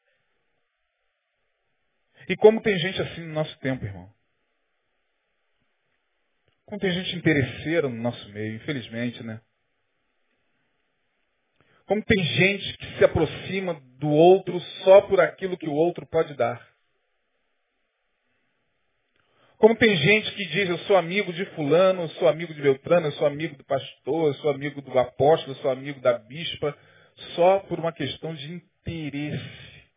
E 2.28 2.36
como 2.36 2.62
tem 2.62 2.78
gente 2.78 3.02
assim 3.02 3.22
no 3.22 3.34
nosso 3.34 3.58
tempo, 3.58 3.84
irmão. 3.84 4.08
Como 6.66 6.80
tem 6.80 6.92
gente 6.92 7.16
interesseira 7.16 7.88
no 7.88 7.96
nosso 7.96 8.28
meio, 8.28 8.54
infelizmente, 8.54 9.24
né? 9.24 9.40
Como 11.88 12.04
tem 12.04 12.22
gente 12.22 12.76
que 12.76 12.98
se 12.98 13.04
aproxima 13.04 13.80
do 13.98 14.10
outro 14.10 14.60
só 14.84 15.00
por 15.00 15.18
aquilo 15.22 15.56
que 15.56 15.66
o 15.66 15.72
outro 15.72 16.06
pode 16.06 16.34
dar. 16.34 16.68
Como 19.56 19.74
tem 19.74 19.96
gente 19.96 20.30
que 20.34 20.44
diz, 20.44 20.68
eu 20.68 20.78
sou 20.80 20.98
amigo 20.98 21.32
de 21.32 21.46
fulano, 21.46 22.02
eu 22.02 22.08
sou 22.10 22.28
amigo 22.28 22.52
de 22.52 22.60
Beltrano, 22.60 23.06
eu 23.06 23.12
sou 23.12 23.26
amigo 23.26 23.56
do 23.56 23.64
pastor, 23.64 24.28
eu 24.28 24.34
sou 24.34 24.50
amigo 24.50 24.82
do 24.82 24.98
apóstolo, 24.98 25.52
eu 25.52 25.62
sou 25.62 25.70
amigo 25.70 25.98
da 26.00 26.18
bispa, 26.18 26.76
só 27.34 27.60
por 27.60 27.80
uma 27.80 27.92
questão 27.92 28.34
de 28.34 28.52
interesse. 28.52 29.88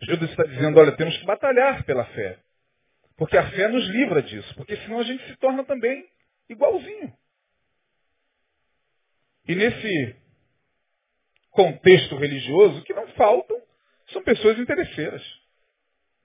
Judas 0.00 0.30
está 0.30 0.44
dizendo, 0.44 0.80
olha, 0.80 0.96
temos 0.96 1.14
que 1.18 1.26
batalhar 1.26 1.84
pela 1.84 2.06
fé. 2.06 2.38
Porque 3.18 3.36
a 3.36 3.50
fé 3.50 3.68
nos 3.68 3.86
livra 3.90 4.22
disso. 4.22 4.54
Porque 4.54 4.76
senão 4.78 4.98
a 5.00 5.04
gente 5.04 5.24
se 5.26 5.36
torna 5.36 5.62
também 5.62 6.04
igualzinho. 6.48 7.12
E 9.46 9.54
nesse 9.54 10.23
contexto 11.54 12.16
religioso, 12.16 12.82
que 12.82 12.92
não 12.92 13.06
faltam, 13.12 13.60
são 14.08 14.22
pessoas 14.22 14.58
interesseiras. 14.58 15.22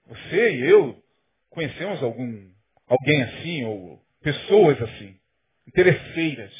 Você 0.06 0.56
e 0.56 0.68
eu 0.68 1.02
conhecemos 1.48 2.02
algum, 2.02 2.50
alguém 2.86 3.22
assim, 3.22 3.64
ou 3.64 4.04
pessoas 4.20 4.80
assim, 4.82 5.18
interesseiras. 5.66 6.52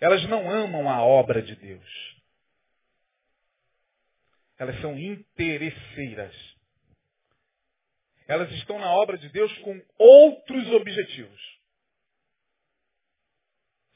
Elas 0.00 0.24
não 0.28 0.48
amam 0.50 0.88
a 0.88 1.02
obra 1.02 1.42
de 1.42 1.56
Deus. 1.56 2.16
Elas 4.58 4.80
são 4.80 4.96
interesseiras. 4.98 6.34
Elas 8.28 8.50
estão 8.52 8.78
na 8.78 8.92
obra 8.92 9.18
de 9.18 9.28
Deus 9.28 9.52
com 9.58 9.80
outros 9.98 10.70
objetivos. 10.70 11.58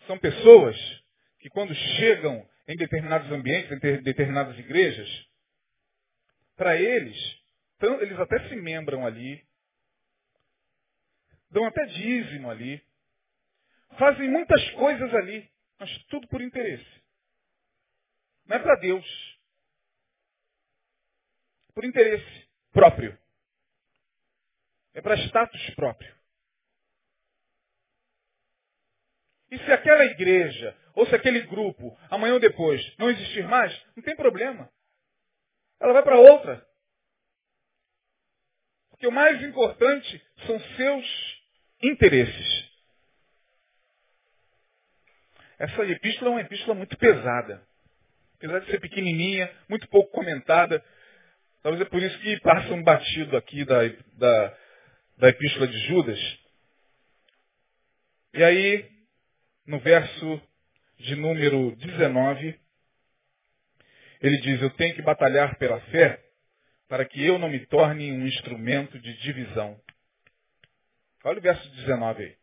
São 0.07 0.19
pessoas 0.19 0.77
que 1.41 1.49
quando 1.51 1.75
chegam 1.75 2.49
em 2.69 2.77
determinados 2.77 3.31
ambientes, 3.33 3.71
em 3.73 4.03
determinadas 4.03 4.59
igrejas, 4.59 5.09
para 6.55 6.77
eles, 6.77 7.17
eles 8.01 8.19
até 8.19 8.49
se 8.49 8.57
membram 8.57 9.07
ali, 9.07 9.45
dão 11.51 11.65
até 11.65 11.85
dízimo 11.87 12.51
ali, 12.51 12.83
fazem 13.99 14.29
muitas 14.29 14.71
coisas 14.73 15.13
ali, 15.15 15.51
mas 15.79 15.91
tudo 16.05 16.29
por 16.29 16.43
interesse. 16.43 17.01
Não 18.47 18.57
é 18.57 18.59
para 18.59 18.77
Deus 18.77 19.39
por 21.75 21.85
interesse 21.85 22.49
próprio. 22.73 23.19
É 24.93 25.01
para 25.01 25.17
status 25.27 25.71
próprio. 25.75 26.15
E 29.51 29.59
se 29.59 29.73
aquela 29.73 30.05
igreja, 30.05 30.77
ou 30.95 31.07
se 31.07 31.15
aquele 31.15 31.41
grupo, 31.43 31.97
amanhã 32.11 32.35
ou 32.35 32.41
depois, 32.41 32.81
não 32.99 33.11
existir 33.11 33.47
mais, 33.47 33.73
não 33.97 34.03
tem 34.03 34.17
problema. 34.17 34.71
Ela 35.81 35.93
vai 35.93 36.03
para 36.03 36.19
outra. 36.19 36.67
Porque 38.91 39.07
o 39.07 39.13
mais 39.13 39.43
importante 39.43 40.23
são 40.47 40.61
seus 40.77 41.43
interesses. 41.83 42.71
Essa 45.59 45.85
epístola 45.85 46.31
é 46.31 46.35
uma 46.35 46.41
epístola 46.41 46.75
muito 46.75 46.97
pesada. 46.97 47.67
Apesar 48.37 48.61
de 48.61 48.71
ser 48.71 48.81
pequenininha, 48.81 49.51
muito 49.69 49.87
pouco 49.89 50.11
comentada, 50.11 50.83
Talvez 51.63 51.83
é 51.83 51.91
por 51.91 52.03
isso 52.03 52.19
que 52.21 52.41
passa 52.41 52.73
um 52.73 52.83
batido 52.83 53.37
aqui 53.37 53.65
da, 53.65 53.81
da, 54.15 54.57
da 55.19 55.29
epístola 55.29 55.67
de 55.67 55.79
Judas. 55.87 56.19
E 58.33 58.43
aí, 58.43 58.91
no 59.67 59.79
verso 59.81 60.41
de 61.01 61.17
número 61.17 61.75
19, 61.77 62.61
ele 64.21 64.39
diz, 64.39 64.61
eu 64.61 64.71
tenho 64.71 64.95
que 64.95 65.03
batalhar 65.03 65.57
pela 65.57 65.81
fé 65.83 66.23
para 66.89 67.05
que 67.05 67.25
eu 67.25 67.39
não 67.39 67.49
me 67.49 67.65
torne 67.67 68.13
um 68.13 68.27
instrumento 68.27 68.99
de 68.99 69.17
divisão. 69.19 69.81
Olha 71.25 71.39
o 71.39 71.43
verso 71.43 71.69
19 71.71 72.25
aí. 72.25 72.37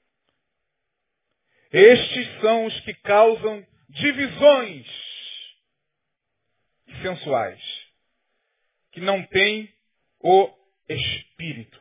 Estes 1.71 2.41
são 2.41 2.65
os 2.65 2.79
que 2.81 2.93
causam 2.93 3.65
divisões 3.89 4.87
sensuais 7.01 7.61
que 8.91 9.01
não 9.01 9.23
tem 9.27 9.71
o 10.19 10.51
Espírito. 10.89 11.79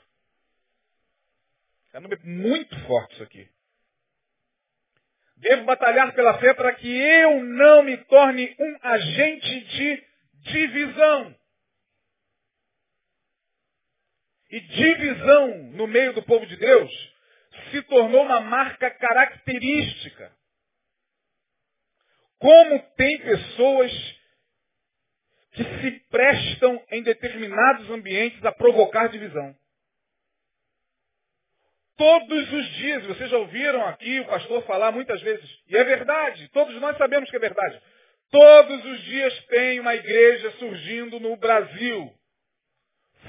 É 1.93 2.01
muito 2.01 2.79
forte 2.87 3.15
isso 3.15 3.23
aqui. 3.23 3.56
Devo 5.37 5.65
batalhar 5.65 6.15
pela 6.15 6.39
fé 6.39 6.55
para 6.55 6.75
que 6.75 6.89
eu 6.89 7.43
não 7.45 7.83
me 7.83 7.97
torne 8.05 8.57
um 8.59 8.79
agente 8.83 9.61
de 9.61 10.07
divisão. 10.41 11.37
E 14.51 14.61
divisão 14.61 15.59
no 15.73 15.87
meio 15.87 16.15
do 16.15 16.23
povo 16.23 16.47
de 16.47 16.57
Deus 16.57 17.15
se 17.71 17.83
tornou 17.83 18.23
uma 18.23 18.41
marca 18.41 18.91
característica. 18.91 20.33
Como 22.39 22.79
tem 22.97 23.19
pessoas 23.19 23.93
que 25.53 25.65
se 25.65 25.91
prestam 26.11 26.83
em 26.91 27.03
determinados 27.03 27.91
ambientes 27.91 28.45
a 28.45 28.53
provocar 28.53 29.09
divisão. 29.09 29.57
Todos 31.97 32.53
os 32.53 32.69
dias, 32.75 33.07
vocês 33.07 33.31
já 33.31 33.39
ouviram 33.39 33.87
aqui 33.87 34.21
o 34.21 34.27
pastor 34.27 34.63
falar 34.67 34.93
muitas 34.93 35.21
vezes, 35.23 35.49
e 35.67 35.77
é 35.77 35.83
verdade, 35.83 36.49
todos 36.49 36.79
nós 36.81 36.97
sabemos 36.99 37.31
que 37.31 37.37
é 37.37 37.41
verdade. 37.41 37.81
Todos 38.31 38.85
os 38.85 39.03
dias 39.05 39.47
tem 39.47 39.81
uma 39.81 39.95
igreja 39.95 40.51
surgindo 40.59 41.19
no 41.19 41.37
Brasil, 41.37 42.13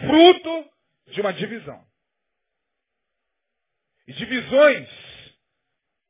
fruto 0.01 0.69
de 1.07 1.21
uma 1.21 1.31
divisão. 1.31 1.81
E 4.05 4.13
divisões 4.13 4.89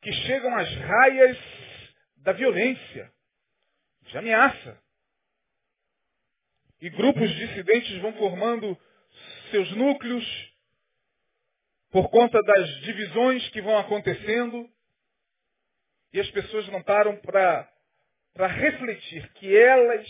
que 0.02 0.12
chegam 0.12 0.56
às 0.56 0.74
raias 0.76 1.38
da 2.18 2.32
violência, 2.32 3.12
de 4.04 4.18
ameaça. 4.18 4.82
E 6.82 6.90
grupos 6.90 7.30
dissidentes 7.36 8.02
vão 8.02 8.14
formando 8.14 8.78
seus 9.52 9.70
núcleos 9.72 10.57
por 11.92 12.10
conta 12.10 12.42
das 12.42 12.70
divisões 12.82 13.48
que 13.50 13.62
vão 13.62 13.78
acontecendo. 13.78 14.70
E 16.14 16.20
as 16.20 16.30
pessoas 16.32 16.68
não 16.70 16.82
param 16.82 17.18
para 17.18 18.48
refletir 18.48 19.32
que 19.34 19.56
elas 19.56 20.08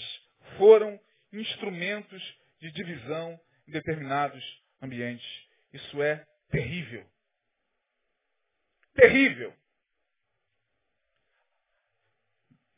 foram 0.57 0.99
instrumentos 1.33 2.21
de 2.59 2.71
divisão 2.71 3.39
em 3.67 3.71
determinados 3.71 4.43
ambientes. 4.81 5.27
Isso 5.73 6.01
é 6.01 6.25
terrível. 6.49 7.05
Terrível. 8.93 9.53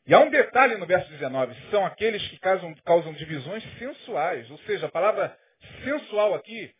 E 0.06 0.14
há 0.14 0.20
um 0.20 0.30
detalhe 0.30 0.76
no 0.76 0.86
verso 0.86 1.08
19, 1.08 1.54
são 1.70 1.86
aqueles 1.86 2.26
que 2.28 2.38
causam, 2.40 2.74
causam 2.84 3.12
divisões 3.12 3.62
sensuais. 3.78 4.50
Ou 4.50 4.58
seja, 4.60 4.86
a 4.86 4.90
palavra 4.90 5.38
sensual 5.84 6.34
aqui, 6.34 6.74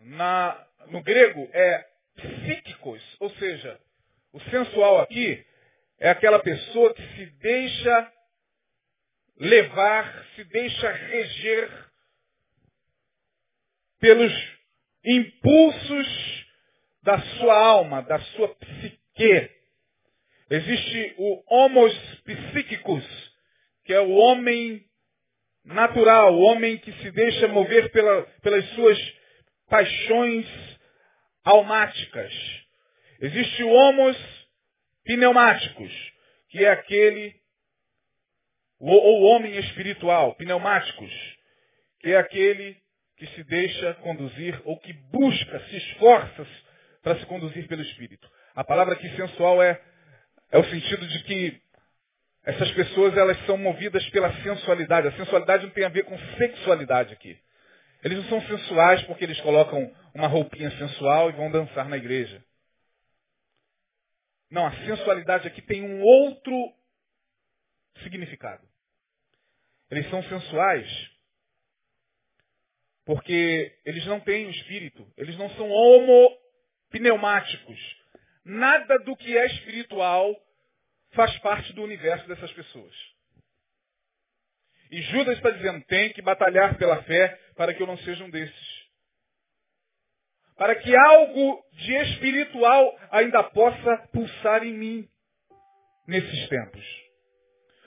na, 0.00 0.66
no 0.88 1.02
grego, 1.02 1.48
é 1.52 1.86
psíquicos. 2.16 3.02
Ou 3.20 3.30
seja, 3.30 3.80
o 4.32 4.40
sensual 4.40 5.00
aqui 5.00 5.44
é 5.98 6.10
aquela 6.10 6.38
pessoa 6.38 6.94
que 6.94 7.02
se 7.14 7.26
deixa 7.26 8.12
levar, 9.38 10.26
se 10.34 10.44
deixa 10.44 10.90
reger 10.90 11.90
pelos 13.98 14.32
impulsos 15.04 16.46
da 17.02 17.18
sua 17.18 17.54
alma, 17.54 18.02
da 18.02 18.18
sua 18.20 18.54
psique. 18.54 19.50
Existe 20.50 21.14
o 21.18 21.42
homos 21.46 21.94
psíquicos, 22.24 23.04
que 23.84 23.92
é 23.92 24.00
o 24.00 24.10
homem 24.10 24.84
natural, 25.64 26.34
o 26.34 26.40
homem 26.40 26.78
que 26.78 26.92
se 26.92 27.10
deixa 27.10 27.48
mover 27.48 27.90
pela, 27.92 28.22
pelas 28.42 28.64
suas 28.70 28.98
paixões 29.70 30.46
almáticas. 31.42 32.32
Existe 33.20 33.62
o 33.62 33.70
homos 33.70 34.16
pneumáticos, 35.04 36.12
que 36.50 36.64
é 36.64 36.70
aquele, 36.70 37.34
ou 38.78 39.22
homem 39.22 39.56
espiritual, 39.56 40.34
pneumáticos, 40.34 41.12
que 42.00 42.10
é 42.10 42.18
aquele 42.18 42.76
que 43.16 43.26
se 43.28 43.44
deixa 43.44 43.94
conduzir 43.94 44.60
ou 44.64 44.78
que 44.78 44.92
busca, 44.92 45.60
se 45.68 45.76
esforça 45.76 46.46
para 47.02 47.18
se 47.18 47.26
conduzir 47.26 47.66
pelo 47.66 47.82
Espírito. 47.82 48.30
A 48.54 48.64
palavra 48.64 48.94
aqui 48.94 49.08
sensual 49.16 49.62
é 49.62 49.80
é 50.52 50.58
o 50.58 50.64
sentido 50.64 51.06
de 51.06 51.22
que 51.22 51.60
essas 52.44 52.70
pessoas 52.72 53.16
elas 53.16 53.38
são 53.46 53.56
movidas 53.56 54.04
pela 54.10 54.32
sensualidade. 54.42 55.08
A 55.08 55.12
sensualidade 55.12 55.64
não 55.66 55.72
tem 55.72 55.84
a 55.84 55.90
ver 55.90 56.04
com 56.04 56.18
sexualidade 56.36 57.12
aqui. 57.12 57.38
Eles 58.02 58.18
não 58.18 58.28
são 58.28 58.42
sensuais 58.42 59.02
porque 59.04 59.24
eles 59.24 59.40
colocam 59.40 59.94
uma 60.14 60.26
roupinha 60.26 60.70
sensual 60.78 61.30
e 61.30 61.34
vão 61.34 61.50
dançar 61.50 61.88
na 61.88 61.96
igreja. 61.96 62.44
Não, 64.50 64.66
a 64.66 64.72
sensualidade 64.84 65.46
aqui 65.46 65.62
tem 65.62 65.82
um 65.82 66.02
outro 66.02 66.52
significado. 68.02 68.68
Eles 69.90 70.08
são 70.08 70.22
sensuais 70.24 71.10
porque 73.04 73.78
eles 73.84 74.06
não 74.06 74.20
têm 74.20 74.46
o 74.46 74.50
espírito. 74.50 75.06
Eles 75.16 75.36
não 75.36 75.50
são 75.50 75.68
homopneumáticos. 75.68 78.00
Nada 78.44 78.98
do 79.00 79.16
que 79.16 79.36
é 79.36 79.46
espiritual 79.46 80.32
faz 81.10 81.36
parte 81.38 81.72
do 81.72 81.82
universo 81.82 82.28
dessas 82.28 82.52
pessoas. 82.52 82.94
E 84.90 85.02
Judas 85.02 85.36
está 85.36 85.50
dizendo, 85.50 85.84
tem 85.86 86.12
que 86.12 86.20
batalhar 86.20 86.76
pela 86.76 87.02
fé 87.04 87.38
para 87.56 87.72
que 87.72 87.82
eu 87.82 87.86
não 87.86 87.96
seja 87.98 88.24
um 88.24 88.30
desses. 88.30 88.80
Para 90.56 90.74
que 90.74 90.94
algo 90.94 91.62
de 91.72 91.94
espiritual 91.94 92.98
ainda 93.10 93.42
possa 93.44 93.96
pulsar 94.12 94.64
em 94.64 94.74
mim 94.74 95.08
nesses 96.06 96.48
tempos. 96.48 96.84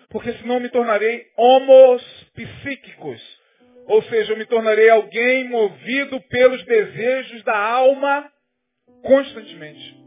Porque 0.09 0.31
senão 0.33 0.59
me 0.59 0.69
tornarei 0.69 1.25
homos 1.35 2.03
psíquicos. 2.33 3.21
Ou 3.85 4.01
seja, 4.03 4.31
eu 4.31 4.37
me 4.37 4.45
tornarei 4.45 4.89
alguém 4.89 5.49
movido 5.49 6.21
pelos 6.21 6.63
desejos 6.63 7.43
da 7.43 7.57
alma 7.57 8.31
constantemente. 9.03 10.01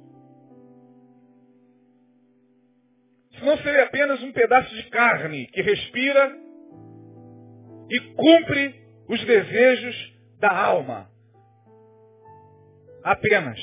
Senão 3.39 3.59
seria 3.59 3.85
apenas 3.85 4.23
um 4.23 4.33
pedaço 4.33 4.75
de 4.75 4.85
carne 4.85 5.47
que 5.49 5.61
respira 5.61 6.46
e 7.91 8.01
cumpre 8.14 8.74
os 9.09 9.24
desejos 9.24 10.14
da 10.41 10.51
alma. 10.51 11.09
Apenas. 13.03 13.59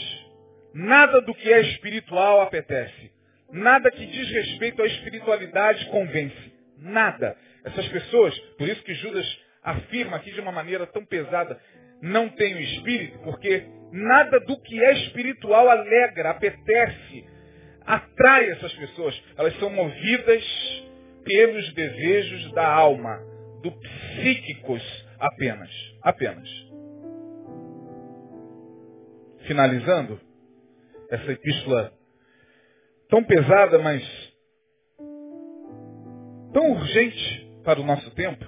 Nada 0.73 1.21
do 1.21 1.35
que 1.35 1.51
é 1.51 1.61
espiritual 1.61 2.41
apetece. 2.41 3.11
Nada 3.51 3.91
que 3.91 4.05
diz 4.05 4.29
respeito 4.29 4.81
à 4.81 4.85
espiritualidade 4.87 5.85
convence. 5.87 6.53
Nada. 6.77 7.37
Essas 7.63 7.87
pessoas, 7.89 8.37
por 8.57 8.67
isso 8.67 8.81
que 8.83 8.93
Judas 8.95 9.25
afirma 9.61 10.17
aqui 10.17 10.31
de 10.31 10.39
uma 10.39 10.51
maneira 10.51 10.87
tão 10.87 11.05
pesada, 11.05 11.59
não 12.01 12.27
tem 12.29 12.55
o 12.55 12.59
espírito, 12.59 13.19
porque 13.19 13.65
nada 13.91 14.39
do 14.41 14.59
que 14.59 14.83
é 14.83 14.93
espiritual 15.05 15.69
alegra, 15.69 16.31
apetece, 16.31 17.25
atrai 17.85 18.49
essas 18.49 18.73
pessoas. 18.73 19.21
Elas 19.37 19.57
são 19.59 19.69
movidas 19.69 20.43
pelos 21.23 21.73
desejos 21.73 22.51
da 22.53 22.67
alma, 22.67 23.21
do 23.63 23.71
psíquicos 23.71 24.83
apenas. 25.17 25.69
Apenas. 26.01 26.47
Finalizando 29.47 30.19
essa 31.09 31.31
epístola 31.31 31.93
tão 33.09 33.23
pesada, 33.23 33.79
mas 33.79 34.03
tão 36.53 36.71
urgente 36.71 37.47
para 37.63 37.79
o 37.79 37.85
nosso 37.85 38.11
tempo. 38.11 38.45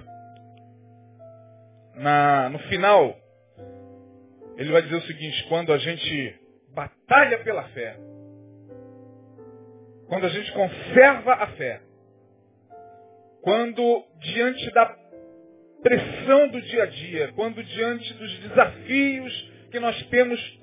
Na, 1.94 2.50
no 2.50 2.58
final, 2.60 3.16
ele 4.58 4.70
vai 4.70 4.82
dizer 4.82 4.96
o 4.96 5.02
seguinte, 5.02 5.46
quando 5.48 5.72
a 5.72 5.78
gente 5.78 6.40
batalha 6.74 7.38
pela 7.42 7.64
fé, 7.70 7.96
quando 10.08 10.26
a 10.26 10.28
gente 10.28 10.52
conserva 10.52 11.32
a 11.32 11.46
fé, 11.48 11.80
quando 13.40 14.04
diante 14.20 14.70
da 14.72 15.05
pressão 15.82 16.48
do 16.48 16.60
dia 16.60 16.82
a 16.82 16.86
dia, 16.86 17.32
quando 17.34 17.62
diante 17.62 18.12
dos 18.14 18.38
desafios 18.40 19.52
que 19.70 19.78
nós 19.78 20.00
temos 20.08 20.60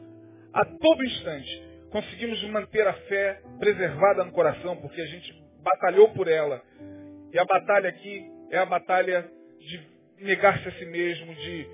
a 0.53 0.65
todo 0.65 1.03
instante, 1.03 1.63
conseguimos 1.89 2.43
manter 2.45 2.87
a 2.87 2.93
fé 2.93 3.41
preservada 3.59 4.23
no 4.23 4.31
coração, 4.31 4.75
porque 4.77 5.01
a 5.01 5.05
gente 5.05 5.33
batalhou 5.63 6.09
por 6.09 6.27
ela. 6.27 6.61
E 7.31 7.39
a 7.39 7.45
batalha 7.45 7.89
aqui 7.89 8.25
é 8.51 8.57
a 8.57 8.65
batalha 8.65 9.29
de 9.59 9.81
negar-se 10.19 10.67
a 10.67 10.71
si 10.73 10.85
mesmo, 10.85 11.33
de 11.35 11.67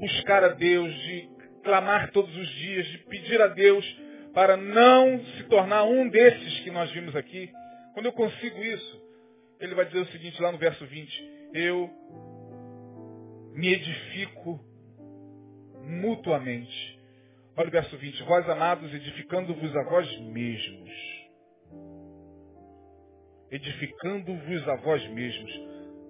buscar 0.00 0.42
a 0.44 0.48
Deus, 0.48 0.92
de 0.92 1.28
clamar 1.62 2.10
todos 2.10 2.34
os 2.34 2.48
dias, 2.48 2.86
de 2.86 2.98
pedir 2.98 3.40
a 3.40 3.48
Deus 3.48 3.84
para 4.32 4.56
não 4.56 5.22
se 5.24 5.44
tornar 5.44 5.84
um 5.84 6.08
desses 6.08 6.60
que 6.60 6.70
nós 6.70 6.90
vimos 6.92 7.14
aqui. 7.14 7.50
Quando 7.94 8.06
eu 8.06 8.12
consigo 8.12 8.62
isso, 8.62 9.02
ele 9.60 9.74
vai 9.74 9.84
dizer 9.84 10.00
o 10.00 10.06
seguinte 10.06 10.40
lá 10.40 10.52
no 10.52 10.58
verso 10.58 10.84
20, 10.86 11.30
eu 11.54 11.90
me 13.52 13.72
edifico 13.72 14.60
mutuamente. 15.82 17.00
Olha 17.56 17.68
o 17.68 17.72
verso 17.72 17.96
20, 17.96 18.22
vós 18.22 18.48
amados, 18.48 18.92
edificando-vos 18.94 19.76
a 19.76 19.82
vós 19.84 20.20
mesmos. 20.20 21.10
edificando-vos 23.50 24.68
a 24.68 24.76
vós 24.76 25.06
mesmos. 25.08 25.60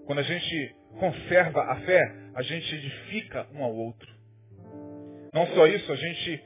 Quando 0.07 0.19
a 0.19 0.23
gente 0.23 0.77
conserva 0.99 1.63
a 1.63 1.77
fé, 1.81 2.01
a 2.35 2.43
gente 2.43 2.75
edifica 2.75 3.47
um 3.55 3.65
ao 3.65 3.75
outro. 3.75 4.09
Não 5.33 5.47
só 5.55 5.67
isso, 5.67 5.91
a 5.91 5.97
gente 5.97 6.45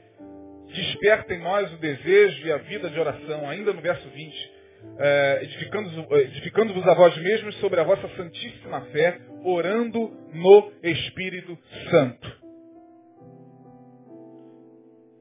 desperta 0.67 1.33
em 1.33 1.39
nós 1.39 1.71
o 1.73 1.77
desejo 1.77 2.47
e 2.47 2.51
a 2.51 2.57
vida 2.57 2.89
de 2.89 2.99
oração, 2.99 3.49
ainda 3.49 3.73
no 3.73 3.81
verso 3.81 4.07
20, 4.09 4.51
é, 4.97 5.43
edificando-vos 5.43 6.19
edificando 6.19 6.89
a 6.89 6.93
vós 6.93 7.17
mesmos 7.17 7.55
sobre 7.59 7.79
a 7.79 7.83
vossa 7.83 8.07
santíssima 8.15 8.81
fé, 8.91 9.19
orando 9.43 10.11
no 10.33 10.71
Espírito 10.83 11.57
Santo. 11.89 12.45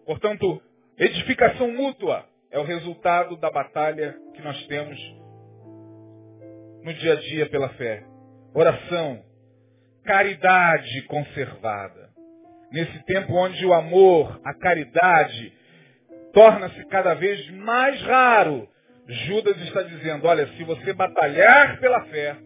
Portanto, 0.07 0.62
edificação 0.99 1.73
mútua 1.73 2.25
é 2.51 2.59
o 2.59 2.65
resultado 2.65 3.37
da 3.37 3.51
batalha 3.51 4.15
que 4.35 4.43
nós 4.43 4.67
temos 4.67 4.99
no 6.83 6.93
dia 6.95 7.15
a 7.15 7.17
dia 7.17 7.49
pela 7.49 7.71
fé. 7.71 8.05
Oração, 8.55 9.25
caridade 10.05 11.03
conservada. 11.03 12.11
Nesse 12.71 13.03
tempo 13.05 13.33
onde 13.35 13.65
o 13.65 13.73
amor, 13.73 14.41
a 14.45 14.55
caridade, 14.55 15.53
torna-se 16.33 16.85
cada 16.87 17.15
vez 17.15 17.49
mais 17.51 18.01
raro, 18.03 18.69
Judas 19.07 19.57
está 19.63 19.83
dizendo, 19.83 20.27
olha, 20.27 20.47
se 20.57 20.65
você 20.65 20.93
batalhar 20.95 21.79
pela 21.79 22.05
fé, 22.07 22.37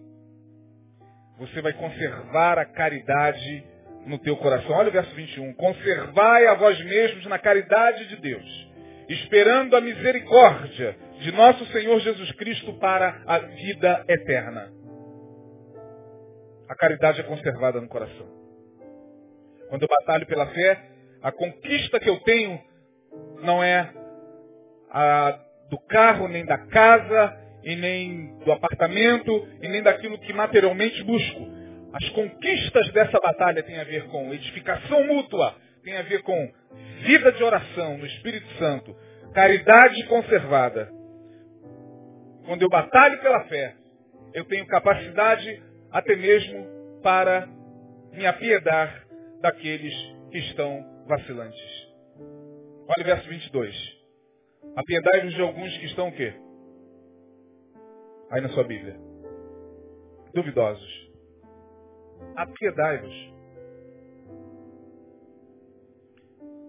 você 1.39 1.63
vai 1.63 1.73
conservar 1.73 2.59
a 2.59 2.65
caridade 2.65 3.65
no 4.07 4.19
teu 4.19 4.37
coração. 4.37 4.73
Olha 4.73 4.89
o 4.89 4.93
verso 4.93 5.15
21. 5.15 5.55
Conservai 5.55 6.47
a 6.47 6.55
vós 6.55 6.79
mesmos 6.85 7.27
na 7.27 7.39
caridade 7.39 8.09
de 8.09 8.17
Deus, 8.17 8.69
esperando 9.09 9.77
a 9.77 9.81
misericórdia 9.81 10.97
de 11.21 11.31
nosso 11.33 11.65
Senhor 11.67 12.01
Jesus 12.01 12.33
Cristo 12.33 12.73
para 12.75 13.23
a 13.27 13.39
vida 13.39 14.05
eterna. 14.09 14.73
A 16.69 16.75
caridade 16.75 17.21
é 17.21 17.25
conservada 17.25 17.81
no 17.81 17.89
coração. 17.89 18.27
Quando 19.69 19.83
eu 19.83 19.89
batalho 19.89 20.27
pela 20.27 20.47
fé, 20.49 20.83
a 21.23 21.31
conquista 21.31 22.01
que 22.01 22.09
eu 22.09 22.19
tenho 22.21 22.61
não 23.43 23.63
é 23.63 23.93
a 24.91 25.48
do 25.71 25.79
carro, 25.79 26.29
nem 26.29 26.45
da 26.45 26.59
casa, 26.59 27.37
e 27.63 27.77
nem 27.77 28.39
do 28.39 28.53
apartamento, 28.53 29.49
e 29.61 29.69
nem 29.69 29.83
daquilo 29.83 30.19
que 30.19 30.33
materialmente 30.33 31.03
busco. 31.05 31.49
As 31.93 32.09
conquistas 32.11 32.91
dessa 32.93 33.19
batalha 33.21 33.63
têm 33.63 33.79
a 33.79 33.85
ver 33.85 34.07
com 34.09 34.33
edificação 34.33 35.07
mútua, 35.07 35.55
tem 35.83 35.97
a 35.97 36.03
ver 36.03 36.23
com 36.23 36.53
vida 37.03 37.33
de 37.33 37.43
oração 37.43 37.99
no 37.99 38.07
Espírito 38.07 38.49
Santo, 38.59 38.95
caridade 39.33 40.03
conservada. 40.05 40.91
Quando 42.45 42.63
eu 42.63 42.69
batalho 42.69 43.21
pela 43.21 43.45
fé, 43.45 43.75
eu 44.35 44.45
tenho 44.45 44.67
capacidade 44.67 45.63
até 45.91 46.15
mesmo 46.17 46.67
para 47.03 47.49
me 48.13 48.27
apiedar 48.27 49.05
daqueles 49.41 49.95
que 50.31 50.39
estão 50.39 50.85
vacilantes. 51.07 51.89
Olha 52.89 53.03
o 53.03 53.05
verso 53.05 53.29
22. 53.29 53.98
Apiedai-vos 54.79 55.35
de 55.35 55.43
alguns 55.43 55.77
que 55.79 55.87
estão 55.87 56.07
o 56.07 56.13
quê? 56.13 56.33
Aí 58.31 58.41
na 58.41 58.49
sua 58.51 58.63
Bíblia. 58.63 58.97
Duvidosos. 60.33 61.11
Apiedai-vos. 62.37 63.35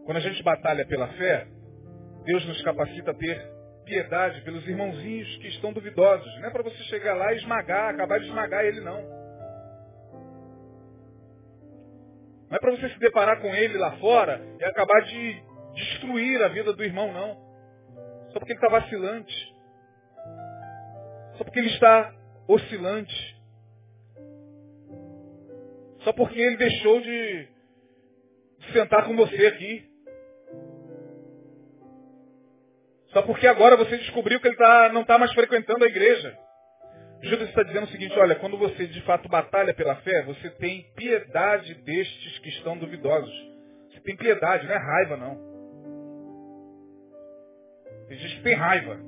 Quando 0.06 0.18
a 0.18 0.22
gente 0.22 0.42
batalha 0.42 0.88
pela 0.88 1.08
fé, 1.10 1.48
Deus 2.24 2.44
nos 2.48 2.60
capacita 2.64 3.12
a 3.12 3.14
ter 3.14 3.48
piedade 3.86 4.42
pelos 4.42 4.68
irmãozinhos 4.68 5.38
que 5.38 5.50
estão 5.50 5.72
duvidosos. 5.72 6.36
Não 6.40 6.48
é 6.48 6.52
para 6.52 6.64
você 6.64 6.84
chegar 6.86 7.14
lá 7.14 7.32
e 7.32 7.38
esmagar, 7.38 7.94
acabar 7.94 8.20
de 8.20 8.26
esmagar 8.26 8.66
ele, 8.66 8.82
não. 8.82 9.04
Não 12.50 12.58
é 12.58 12.60
para 12.60 12.72
você 12.72 12.90
se 12.90 12.98
deparar 12.98 13.40
com 13.40 13.54
ele 13.54 13.78
lá 13.78 14.00
fora 14.00 14.42
e 14.60 14.64
acabar 14.64 15.00
de 15.02 15.44
destruir 15.76 16.42
a 16.42 16.48
vida 16.48 16.74
do 16.74 16.84
irmão, 16.84 17.14
não. 17.14 17.49
Só 18.32 18.40
porque 18.40 18.54
ele 18.54 18.60
está 18.60 18.70
vacilante. 18.70 19.56
Só 21.38 21.44
porque 21.44 21.60
ele 21.60 21.70
está 21.70 22.14
oscilante. 22.48 23.38
Só 26.04 26.14
porque 26.14 26.40
ele 26.40 26.58
deixou 26.58 27.02
de 27.02 27.48
sentar 28.74 29.06
com 29.06 29.16
você 29.16 29.48
aqui. 29.48 29.90
Só 33.08 33.22
porque 33.24 33.48
agora 33.48 33.76
você 33.76 33.98
descobriu 33.98 34.40
que 34.40 34.48
ele 34.48 34.56
tá, 34.56 34.90
não 34.94 35.02
está 35.02 35.18
mais 35.18 35.34
frequentando 35.34 35.84
a 35.84 35.88
igreja. 35.88 36.38
Judas 37.22 37.50
está 37.50 37.64
dizendo 37.64 37.84
o 37.84 37.90
seguinte, 37.90 38.18
olha, 38.18 38.36
quando 38.36 38.58
você 38.58 38.88
de 38.88 39.02
fato 39.02 39.28
batalha 39.28 39.74
pela 39.74 39.96
fé, 39.98 40.24
você 40.24 40.50
tem 40.52 40.84
piedade 40.96 41.74
destes 41.84 42.40
que 42.40 42.50
estão 42.50 42.78
duvidosos. 42.78 43.34
Você 43.90 44.00
tem 44.02 44.16
piedade, 44.16 44.66
não 44.66 44.74
é 44.74 44.78
raiva 44.78 45.18
não. 45.18 45.49
Tem 48.10 48.18
gente 48.18 48.38
que 48.38 48.44
tem 48.44 48.56
raiva. 48.56 49.00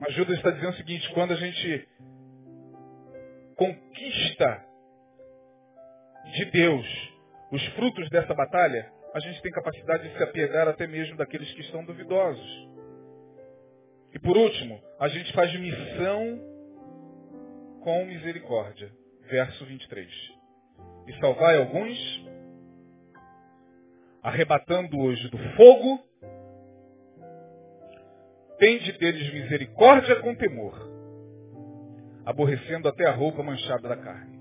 Mas 0.00 0.14
Judas 0.14 0.36
está 0.36 0.50
dizendo 0.50 0.70
o 0.70 0.76
seguinte, 0.76 1.12
quando 1.14 1.32
a 1.32 1.36
gente 1.36 1.88
conquista 3.56 4.64
de 6.36 6.44
Deus 6.46 6.86
os 7.50 7.64
frutos 7.74 8.08
dessa 8.10 8.34
batalha, 8.34 8.90
a 9.14 9.20
gente 9.20 9.42
tem 9.42 9.50
capacidade 9.50 10.08
de 10.08 10.16
se 10.16 10.22
apiedar 10.22 10.68
até 10.68 10.86
mesmo 10.86 11.16
daqueles 11.16 11.52
que 11.52 11.62
estão 11.62 11.84
duvidosos. 11.84 12.68
E 14.12 14.18
por 14.20 14.36
último, 14.36 14.80
a 15.00 15.08
gente 15.08 15.32
faz 15.32 15.52
missão 15.58 16.40
com 17.82 18.04
misericórdia. 18.06 18.92
Verso 19.28 19.64
23. 19.64 20.08
E 21.08 21.20
salvai 21.20 21.56
alguns, 21.56 21.98
arrebatando-os 24.24 25.30
do 25.30 25.38
fogo, 25.54 26.02
tende 28.58 28.92
deles 28.92 29.30
misericórdia 29.34 30.16
com 30.22 30.34
temor, 30.34 30.74
aborrecendo 32.24 32.88
até 32.88 33.06
a 33.06 33.12
roupa 33.12 33.42
manchada 33.42 33.86
da 33.86 33.96
carne. 33.98 34.40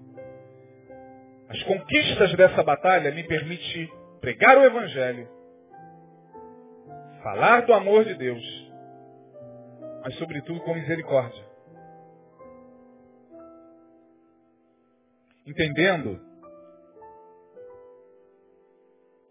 As 1.49 1.61
conquistas 1.63 2.34
dessa 2.38 2.63
batalha 2.63 3.11
me 3.11 3.23
permitem 3.25 3.91
pregar 4.21 4.57
o 4.57 4.63
Evangelho, 4.63 5.27
falar 7.21 7.65
do 7.65 7.73
amor 7.73 8.05
de 8.05 8.15
Deus, 8.15 8.71
mas 10.01 10.15
sobretudo 10.15 10.61
com 10.61 10.73
misericórdia. 10.75 11.43
Entendendo 15.45 16.32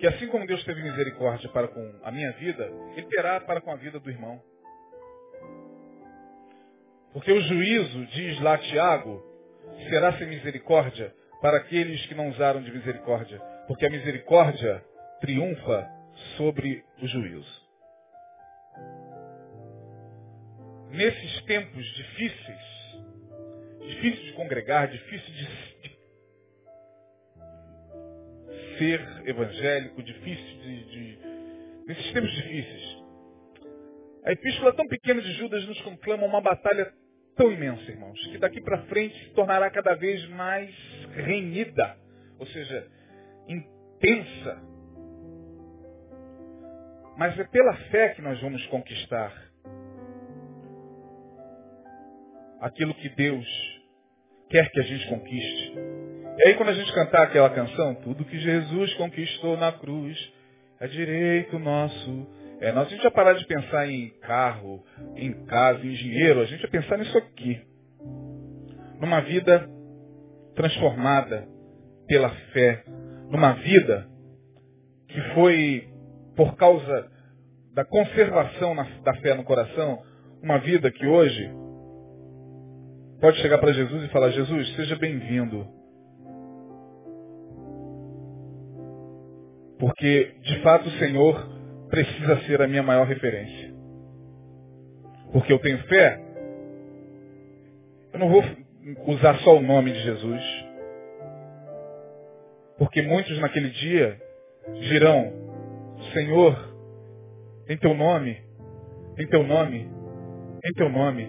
que 0.03 0.07
assim 0.09 0.27
como 0.27 0.45
Deus 0.49 0.65
teve 0.65 0.83
misericórdia 0.83 1.49
para 1.51 1.69
com 1.69 2.01
a 2.03 2.11
minha 2.11 2.33
vida, 2.33 2.69
Ele 2.97 3.07
terá 3.07 3.39
para 3.39 3.61
com 3.61 3.71
a 3.71 3.77
vida 3.77 4.01
do 4.01 4.11
irmão. 4.11 4.43
Porque 7.13 7.31
o 7.31 7.41
juízo, 7.41 8.07
diz 8.07 8.41
lá 8.41 8.59
Tiago, 8.59 9.23
será 9.89 10.13
sem 10.19 10.27
misericórdia 10.27 11.15
para 11.41 11.59
aqueles 11.59 12.05
que 12.07 12.17
não 12.17 12.31
usaram 12.31 12.61
de 12.61 12.73
misericórdia, 12.73 13.41
porque 13.69 13.87
a 13.87 13.91
misericórdia 13.91 14.85
triunfa 15.21 15.89
sobre 16.37 16.85
o 17.01 17.07
juízo. 17.07 17.63
Nesses 20.91 21.43
tempos 21.43 21.87
difíceis, 21.95 22.61
difíceis 23.87 24.27
de 24.27 24.33
congregar, 24.33 24.89
difíceis 24.89 25.37
de, 25.37 25.47
de 25.89 25.92
ser 28.79 29.01
evangélico, 29.25 30.03
difícil 30.03 30.59
de, 30.61 30.85
de, 30.85 31.19
nesses 31.87 32.13
tempos 32.13 32.31
difíceis. 32.33 33.03
A 34.25 34.33
epístola 34.33 34.73
tão 34.73 34.87
pequena 34.87 35.21
de 35.21 35.33
Judas 35.33 35.67
nos 35.67 35.81
conclama 35.83 36.27
uma 36.27 36.41
batalha 36.41 36.93
tão 37.37 37.51
imensa, 37.51 37.91
irmãos, 37.91 38.19
que 38.27 38.39
daqui 38.39 38.61
para 38.61 38.83
frente 38.85 39.19
se 39.25 39.31
tornará 39.31 39.71
cada 39.71 39.95
vez 39.95 40.25
mais 40.29 40.71
renhida, 41.15 41.97
ou 42.39 42.47
seja, 42.47 42.87
intensa. 43.49 44.63
Mas 47.17 47.39
é 47.39 47.45
pela 47.45 47.75
fé 47.91 48.11
que 48.11 48.23
nós 48.23 48.41
vamos 48.41 48.65
conquistar 48.67 49.33
aquilo 52.61 52.95
que 52.95 53.09
Deus 53.11 53.47
quer 54.49 54.71
que 54.71 54.81
a 54.81 54.85
gente 54.85 55.09
conquiste. 55.09 55.73
E 56.39 56.49
aí 56.49 56.55
quando 56.55 56.71
a 56.71 56.75
gente 56.75 56.93
cantar 56.95 57.25
aquela 57.25 57.51
canção, 57.51 57.95
tudo 57.97 58.25
que 58.25 58.39
Jesus 58.39 58.95
conquistou 58.95 59.57
na 59.57 59.73
cruz 59.73 60.17
é 60.81 60.89
direito 60.89 61.59
nosso 61.59 62.27
é, 62.63 62.71
nós 62.71 62.87
a 62.87 62.91
gente 62.91 63.03
vai 63.03 63.11
parar 63.11 63.33
de 63.33 63.45
pensar 63.45 63.89
em 63.89 64.09
carro, 64.21 64.85
em 65.17 65.33
casa, 65.47 65.85
em 65.85 65.95
dinheiro, 65.95 66.41
a 66.41 66.45
gente 66.45 66.61
vai 66.61 66.71
pensar 66.71 66.97
nisso 66.97 67.19
aqui. 67.19 67.61
Numa 69.01 69.21
vida 69.23 69.69
transformada 70.55 71.45
pela 72.07 72.31
fé. 72.53 72.85
Numa 73.29 73.55
vida 73.55 74.07
que 75.09 75.21
foi 75.35 75.89
por 76.37 76.55
causa 76.55 77.11
da 77.75 77.85
conservação 77.85 78.77
na, 78.77 78.85
da 79.03 79.15
fé 79.15 79.35
no 79.35 79.43
coração, 79.43 80.01
uma 80.41 80.59
vida 80.59 80.89
que 80.89 81.05
hoje 81.05 81.51
pode 83.21 83.39
chegar 83.39 83.59
para 83.59 83.73
Jesus 83.73 84.05
e 84.05 84.09
falar, 84.11 84.31
Jesus, 84.31 84.73
seja 84.77 84.95
bem-vindo. 84.95 85.67
Porque, 89.83 90.37
de 90.45 90.63
fato, 90.63 90.87
o 90.87 90.93
Senhor 90.93 91.45
precisa 91.91 92.37
ser 92.43 92.63
a 92.63 92.69
minha 92.69 92.85
maior 92.85 93.05
referência. 93.05 93.75
Porque 95.33 95.53
eu 95.53 95.59
tenho 95.59 95.79
fé, 95.89 96.21
eu 98.13 98.21
não 98.21 98.29
vou 98.29 98.45
usar 99.09 99.41
só 99.41 99.57
o 99.57 99.61
nome 99.61 99.91
de 99.91 99.99
Jesus. 99.99 100.41
Porque 102.79 103.03
muitos 103.03 103.37
naquele 103.41 103.71
dia 103.71 104.23
dirão, 104.89 105.33
Senhor, 106.13 106.57
em 107.69 107.77
teu 107.77 107.93
nome, 107.93 108.41
em 109.19 109.27
teu 109.27 109.43
nome, 109.43 109.91
em 110.65 110.73
teu 110.75 110.91
nome. 110.91 111.29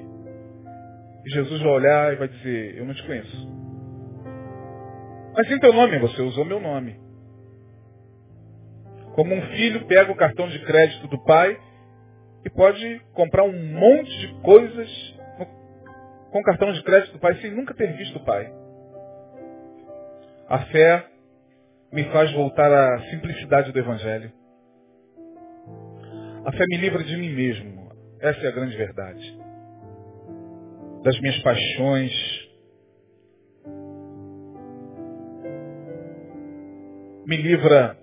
E 1.25 1.29
Jesus 1.31 1.59
vai 1.59 1.71
olhar 1.71 2.13
e 2.13 2.17
vai 2.17 2.27
dizer, 2.27 2.77
eu 2.77 2.85
não 2.85 2.93
te 2.93 3.01
conheço. 3.01 3.51
Mas 5.35 5.49
em 5.49 5.59
teu 5.59 5.73
nome, 5.73 5.97
você 5.97 6.21
usou 6.21 6.45
meu 6.45 6.59
nome. 6.59 7.01
Como 9.13 9.33
um 9.33 9.41
filho 9.49 9.85
pega 9.85 10.11
o 10.11 10.15
cartão 10.15 10.47
de 10.49 10.59
crédito 10.65 11.07
do 11.07 11.23
pai 11.23 11.59
e 12.45 12.49
pode 12.49 12.99
comprar 13.13 13.43
um 13.43 13.73
monte 13.73 14.09
de 14.19 14.41
coisas 14.41 15.13
com 16.31 16.39
o 16.39 16.43
cartão 16.43 16.73
de 16.73 16.83
crédito 16.83 17.13
do 17.13 17.19
pai 17.19 17.35
sem 17.35 17.51
nunca 17.51 17.75
ter 17.75 17.95
visto 17.95 18.17
o 18.17 18.25
pai. 18.25 18.51
A 20.49 20.59
fé 20.65 21.05
me 21.91 22.03
faz 22.05 22.31
voltar 22.33 22.73
à 22.73 22.99
simplicidade 23.11 23.71
do 23.71 23.77
Evangelho. 23.77 24.31
A 26.43 26.51
fé 26.51 26.65
me 26.67 26.77
livra 26.77 27.03
de 27.03 27.15
mim 27.15 27.29
mesmo. 27.29 27.91
Essa 28.19 28.39
é 28.39 28.47
a 28.47 28.51
grande 28.51 28.75
verdade. 28.75 29.39
Das 31.03 31.19
minhas 31.21 31.39
paixões. 31.43 32.11
Me 37.27 37.37
livra 37.37 38.02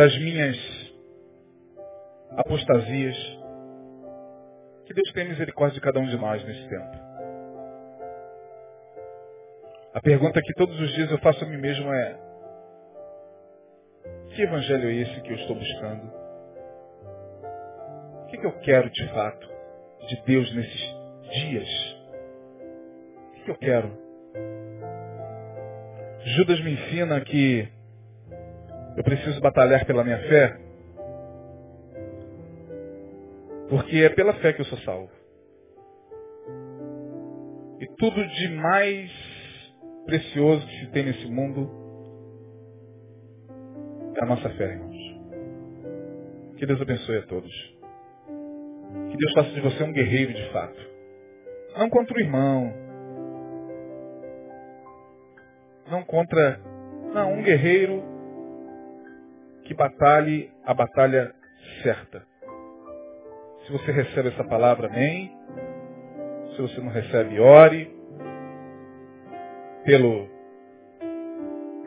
das 0.00 0.18
minhas 0.18 0.56
apostasias. 2.30 3.16
Que 4.86 4.94
Deus 4.94 5.12
tenha 5.12 5.28
misericórdia 5.28 5.74
de 5.74 5.80
cada 5.82 6.00
um 6.00 6.06
de 6.06 6.16
nós 6.16 6.42
nesse 6.42 6.66
tempo. 6.70 6.96
A 9.92 10.00
pergunta 10.00 10.40
que 10.40 10.54
todos 10.54 10.80
os 10.80 10.90
dias 10.94 11.10
eu 11.10 11.18
faço 11.18 11.44
a 11.44 11.46
mim 11.46 11.58
mesmo 11.58 11.92
é: 11.92 12.18
que 14.34 14.40
evangelho 14.40 14.88
é 14.88 14.94
esse 15.02 15.20
que 15.20 15.32
eu 15.32 15.36
estou 15.36 15.54
buscando? 15.54 16.10
O 18.22 18.26
que, 18.28 18.38
que 18.38 18.46
eu 18.46 18.58
quero 18.60 18.88
de 18.88 19.06
fato 19.08 19.50
de 20.08 20.22
Deus 20.22 20.54
nesses 20.54 20.80
dias? 21.30 21.68
O 23.28 23.32
que, 23.32 23.42
que 23.42 23.50
eu 23.50 23.58
quero? 23.58 23.98
Judas 26.24 26.58
me 26.64 26.72
ensina 26.72 27.20
que 27.20 27.79
eu 28.96 29.04
preciso 29.04 29.40
batalhar 29.40 29.84
pela 29.86 30.04
minha 30.04 30.18
fé, 30.18 30.58
porque 33.68 33.96
é 33.98 34.08
pela 34.10 34.34
fé 34.34 34.52
que 34.52 34.60
eu 34.60 34.66
sou 34.66 34.78
salvo. 34.78 35.10
E 37.80 37.86
tudo 37.96 38.26
de 38.26 38.48
mais 38.56 39.10
precioso 40.04 40.66
que 40.66 40.80
se 40.80 40.86
tem 40.90 41.04
nesse 41.04 41.26
mundo 41.26 41.70
a 44.20 44.26
nossa 44.26 44.50
fé, 44.50 44.64
irmãos. 44.64 45.00
Que 46.58 46.66
Deus 46.66 46.80
abençoe 46.80 47.18
a 47.18 47.26
todos. 47.26 47.50
Que 49.10 49.16
Deus 49.16 49.32
faça 49.34 49.50
de 49.50 49.60
você 49.60 49.82
um 49.82 49.92
guerreiro 49.92 50.34
de 50.34 50.52
fato. 50.52 50.78
Não 51.78 51.88
contra 51.88 52.14
o 52.14 52.20
irmão. 52.20 52.74
Não 55.88 56.02
contra. 56.04 56.60
Não, 57.14 57.32
um 57.32 57.42
guerreiro 57.42 58.09
que 59.70 59.74
batalhe 59.74 60.50
a 60.64 60.74
batalha 60.74 61.32
certa. 61.84 62.26
Se 63.64 63.70
você 63.70 63.92
recebe 63.92 64.30
essa 64.30 64.42
palavra, 64.42 64.88
amém. 64.88 65.32
Se 66.56 66.62
você 66.62 66.80
não 66.80 66.90
recebe, 66.90 67.38
ore 67.38 67.88
pelo 69.84 70.28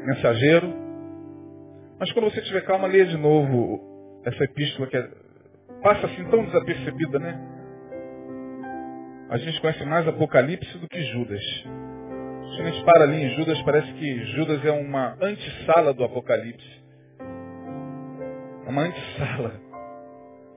mensageiro 0.06 0.82
mas 2.00 2.12
quando 2.12 2.32
você 2.32 2.42
tiver 2.42 2.62
calma, 2.62 2.88
leia 2.88 3.06
de 3.06 3.18
novo 3.18 4.22
essa 4.26 4.44
epístola 4.44 4.88
que 4.88 4.98
é, 4.98 5.10
passa 5.82 6.06
assim 6.08 6.26
tão 6.30 6.44
desapercebida, 6.44 7.18
né? 7.18 7.40
A 9.30 9.38
gente 9.38 9.62
conhece 9.62 9.86
mais 9.86 10.06
Apocalipse 10.06 10.78
do 10.80 10.88
que 10.90 11.02
Judas. 11.02 11.42
Se 11.42 12.62
a 12.62 12.66
gente 12.66 12.84
para 12.84 13.04
ali 13.04 13.24
em 13.24 13.30
Judas, 13.38 13.62
parece 13.62 13.94
que 13.94 14.26
Judas 14.36 14.66
é 14.66 14.72
uma 14.72 15.18
antessala 15.22 15.94
do 15.94 16.04
Apocalipse. 16.04 16.83
É 18.66 18.70
uma 18.70 18.84
antessala. 18.84 19.62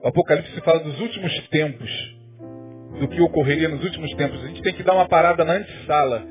O 0.02 0.08
Apocalipse 0.08 0.60
fala 0.60 0.80
dos 0.80 1.00
últimos 1.00 1.48
tempos, 1.48 2.16
do 3.00 3.08
que 3.08 3.20
ocorreria 3.20 3.68
nos 3.68 3.82
últimos 3.84 4.12
tempos. 4.14 4.42
A 4.44 4.48
gente 4.48 4.62
tem 4.62 4.74
que 4.74 4.82
dar 4.82 4.94
uma 4.94 5.08
parada 5.08 5.44
na 5.44 5.54
antessala 5.54 6.24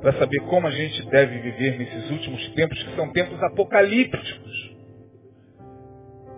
para 0.00 0.12
saber 0.14 0.40
como 0.42 0.66
a 0.66 0.70
gente 0.70 1.04
deve 1.10 1.38
viver 1.38 1.78
nesses 1.78 2.10
últimos 2.10 2.48
tempos, 2.50 2.82
que 2.82 2.94
são 2.94 3.12
tempos 3.12 3.42
apocalípticos. 3.42 4.76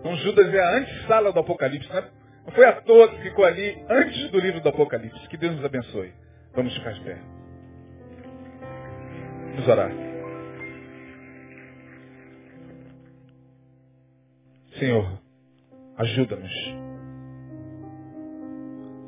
Então 0.01 0.17
Judas 0.17 0.53
é 0.53 0.61
a 0.61 0.79
antessala 0.79 1.33
do 1.33 1.41
Apocalipse. 1.41 1.93
Né? 1.93 2.05
Não 2.47 2.53
foi 2.53 2.65
à 2.65 2.73
toa 2.73 3.09
que 3.09 3.23
ficou 3.23 3.45
ali 3.45 3.85
antes 3.89 4.31
do 4.31 4.41
livro 4.41 4.61
do 4.61 4.69
Apocalipse. 4.69 5.29
Que 5.29 5.37
Deus 5.37 5.57
nos 5.57 5.65
abençoe. 5.65 6.13
Vamos 6.55 6.75
ficar 6.75 6.93
de 6.93 7.01
pé. 7.01 7.19
Vamos 9.53 9.69
orar. 9.69 10.10
Senhor, 14.79 15.19
ajuda-nos. 15.97 16.53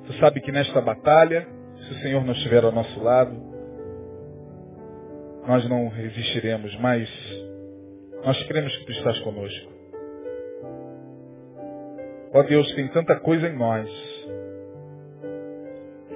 Tu 0.07 0.13
sabe 0.15 0.41
que 0.41 0.51
nesta 0.51 0.81
batalha, 0.81 1.47
se 1.77 1.91
o 1.93 1.99
Senhor 2.03 2.25
não 2.25 2.33
estiver 2.33 2.65
ao 2.65 2.73
nosso 2.73 3.03
lado, 3.03 3.33
nós 5.47 5.69
não 5.69 5.89
resistiremos, 5.89 6.75
mas 6.81 7.09
nós 8.25 8.43
cremos 8.47 8.77
que 8.77 8.87
Tu 8.87 8.93
estás 8.93 9.19
conosco. 9.21 9.73
Ó 12.35 12.43
Deus, 12.43 12.75
tem 12.75 12.89
tanta 12.89 13.19
coisa 13.21 13.49
em 13.49 13.57
nós 13.57 13.89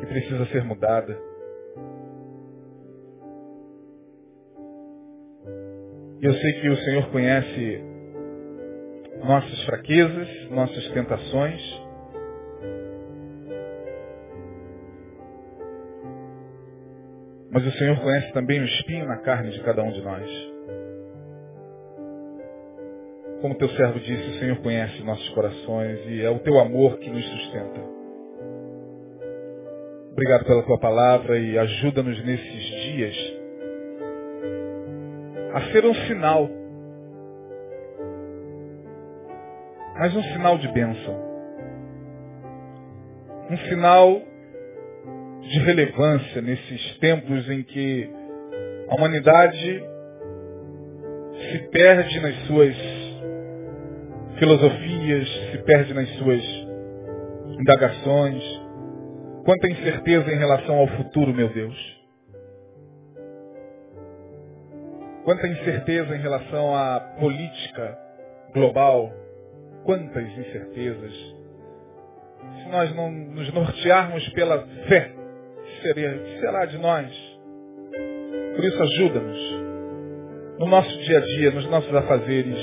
que 0.00 0.06
precisa 0.06 0.46
ser 0.46 0.64
mudada. 0.64 1.16
Eu 6.20 6.32
sei 6.32 6.52
que 6.60 6.68
o 6.68 6.76
Senhor 6.76 7.10
conhece 7.10 7.95
nossas 9.24 9.62
fraquezas, 9.64 10.50
nossas 10.50 10.88
tentações. 10.88 11.86
Mas 17.50 17.66
o 17.66 17.70
Senhor 17.72 17.98
conhece 18.00 18.32
também 18.32 18.60
o 18.60 18.64
espinho 18.64 19.06
na 19.06 19.16
carne 19.18 19.50
de 19.50 19.60
cada 19.62 19.82
um 19.82 19.90
de 19.90 20.02
nós. 20.02 20.56
Como 23.40 23.54
teu 23.56 23.68
servo 23.70 24.00
disse, 24.00 24.30
o 24.30 24.38
Senhor 24.38 24.56
conhece 24.58 25.02
nossos 25.02 25.28
corações 25.30 26.00
e 26.06 26.22
é 26.22 26.30
o 26.30 26.38
teu 26.40 26.58
amor 26.58 26.98
que 26.98 27.10
nos 27.10 27.24
sustenta. 27.24 27.80
Obrigado 30.12 30.46
pela 30.46 30.62
tua 30.62 30.78
palavra 30.78 31.38
e 31.38 31.58
ajuda-nos 31.58 32.24
nesses 32.24 32.64
dias 32.64 33.36
a 35.52 35.72
ser 35.72 35.86
um 35.86 35.94
sinal. 36.06 36.65
Mas 39.98 40.14
um 40.14 40.22
sinal 40.22 40.58
de 40.58 40.68
bênção. 40.68 41.26
Um 43.50 43.56
sinal 43.68 44.20
de 45.40 45.58
relevância 45.60 46.42
nesses 46.42 46.98
tempos 46.98 47.48
em 47.48 47.62
que 47.62 48.10
a 48.88 48.94
humanidade 48.96 49.84
se 51.50 51.58
perde 51.70 52.20
nas 52.20 52.34
suas 52.46 52.76
filosofias, 54.38 55.28
se 55.52 55.58
perde 55.58 55.94
nas 55.94 56.08
suas 56.16 56.42
indagações. 57.58 58.42
Quanta 59.44 59.68
incerteza 59.68 60.30
em 60.32 60.36
relação 60.36 60.76
ao 60.76 60.88
futuro, 60.88 61.32
meu 61.32 61.48
Deus. 61.48 61.96
Quanta 65.24 65.46
incerteza 65.48 66.16
em 66.16 66.20
relação 66.20 66.74
à 66.74 67.00
política 67.18 67.98
global. 68.52 69.25
Quantas 69.86 70.24
incertezas. 70.36 71.12
Se 72.60 72.68
nós 72.70 72.94
não 72.96 73.08
nos 73.10 73.52
nortearmos 73.52 74.28
pela 74.30 74.66
fé, 74.88 75.12
seria, 75.80 76.40
será 76.40 76.66
de 76.66 76.76
nós? 76.76 77.08
Por 78.56 78.64
isso 78.64 78.82
ajuda-nos 78.82 79.66
no 80.58 80.66
nosso 80.66 80.98
dia 81.02 81.18
a 81.18 81.20
dia, 81.20 81.50
nos 81.52 81.70
nossos 81.70 81.94
afazeres, 81.94 82.58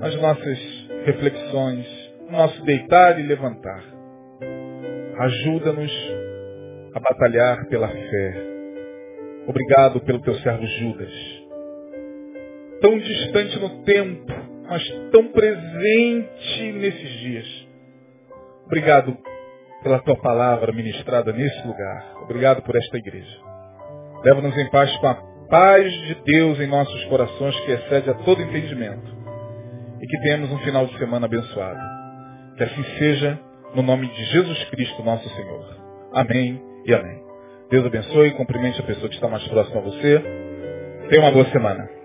nas 0.00 0.16
nossas 0.16 0.58
reflexões, 1.04 1.86
no 2.24 2.32
nosso 2.32 2.64
deitar 2.64 3.20
e 3.20 3.22
levantar. 3.22 3.84
Ajuda-nos 5.18 5.92
a 6.94 7.00
batalhar 7.00 7.66
pela 7.66 7.88
fé. 7.88 8.42
Obrigado 9.46 10.00
pelo 10.00 10.22
teu 10.22 10.34
servo 10.36 10.66
Judas. 10.66 11.12
Tão 12.80 12.98
distante 12.98 13.58
no 13.58 13.82
tempo, 13.84 14.55
mas 14.68 14.82
tão 15.12 15.28
presente 15.28 16.72
nesses 16.72 17.10
dias. 17.20 17.68
Obrigado 18.66 19.16
pela 19.82 20.00
tua 20.00 20.16
palavra 20.16 20.72
ministrada 20.72 21.32
nesse 21.32 21.66
lugar. 21.66 22.04
Obrigado 22.22 22.62
por 22.62 22.76
esta 22.76 22.96
igreja. 22.96 23.38
Leva-nos 24.24 24.56
em 24.56 24.68
paz 24.70 24.94
com 24.96 25.06
a 25.06 25.14
paz 25.48 25.92
de 25.92 26.14
Deus 26.24 26.58
em 26.58 26.66
nossos 26.66 27.04
corações 27.04 27.58
que 27.60 27.72
excede 27.72 28.10
a 28.10 28.14
todo 28.14 28.42
entendimento. 28.42 29.14
E 30.00 30.06
que 30.06 30.20
tenhamos 30.22 30.50
um 30.50 30.58
final 30.58 30.86
de 30.86 30.98
semana 30.98 31.26
abençoado. 31.26 31.78
Que 32.56 32.64
assim 32.64 32.84
seja, 32.98 33.38
no 33.74 33.82
nome 33.82 34.08
de 34.08 34.24
Jesus 34.24 34.64
Cristo, 34.70 35.02
nosso 35.02 35.28
Senhor. 35.30 35.76
Amém 36.12 36.60
e 36.84 36.92
amém. 36.92 37.22
Deus 37.70 37.86
abençoe 37.86 38.28
e 38.28 38.32
cumprimente 38.32 38.80
a 38.80 38.84
pessoa 38.84 39.08
que 39.08 39.14
está 39.14 39.28
mais 39.28 39.46
próxima 39.48 39.80
a 39.80 39.84
você. 39.84 40.22
Tenha 41.08 41.22
uma 41.22 41.30
boa 41.30 41.44
semana. 41.46 41.95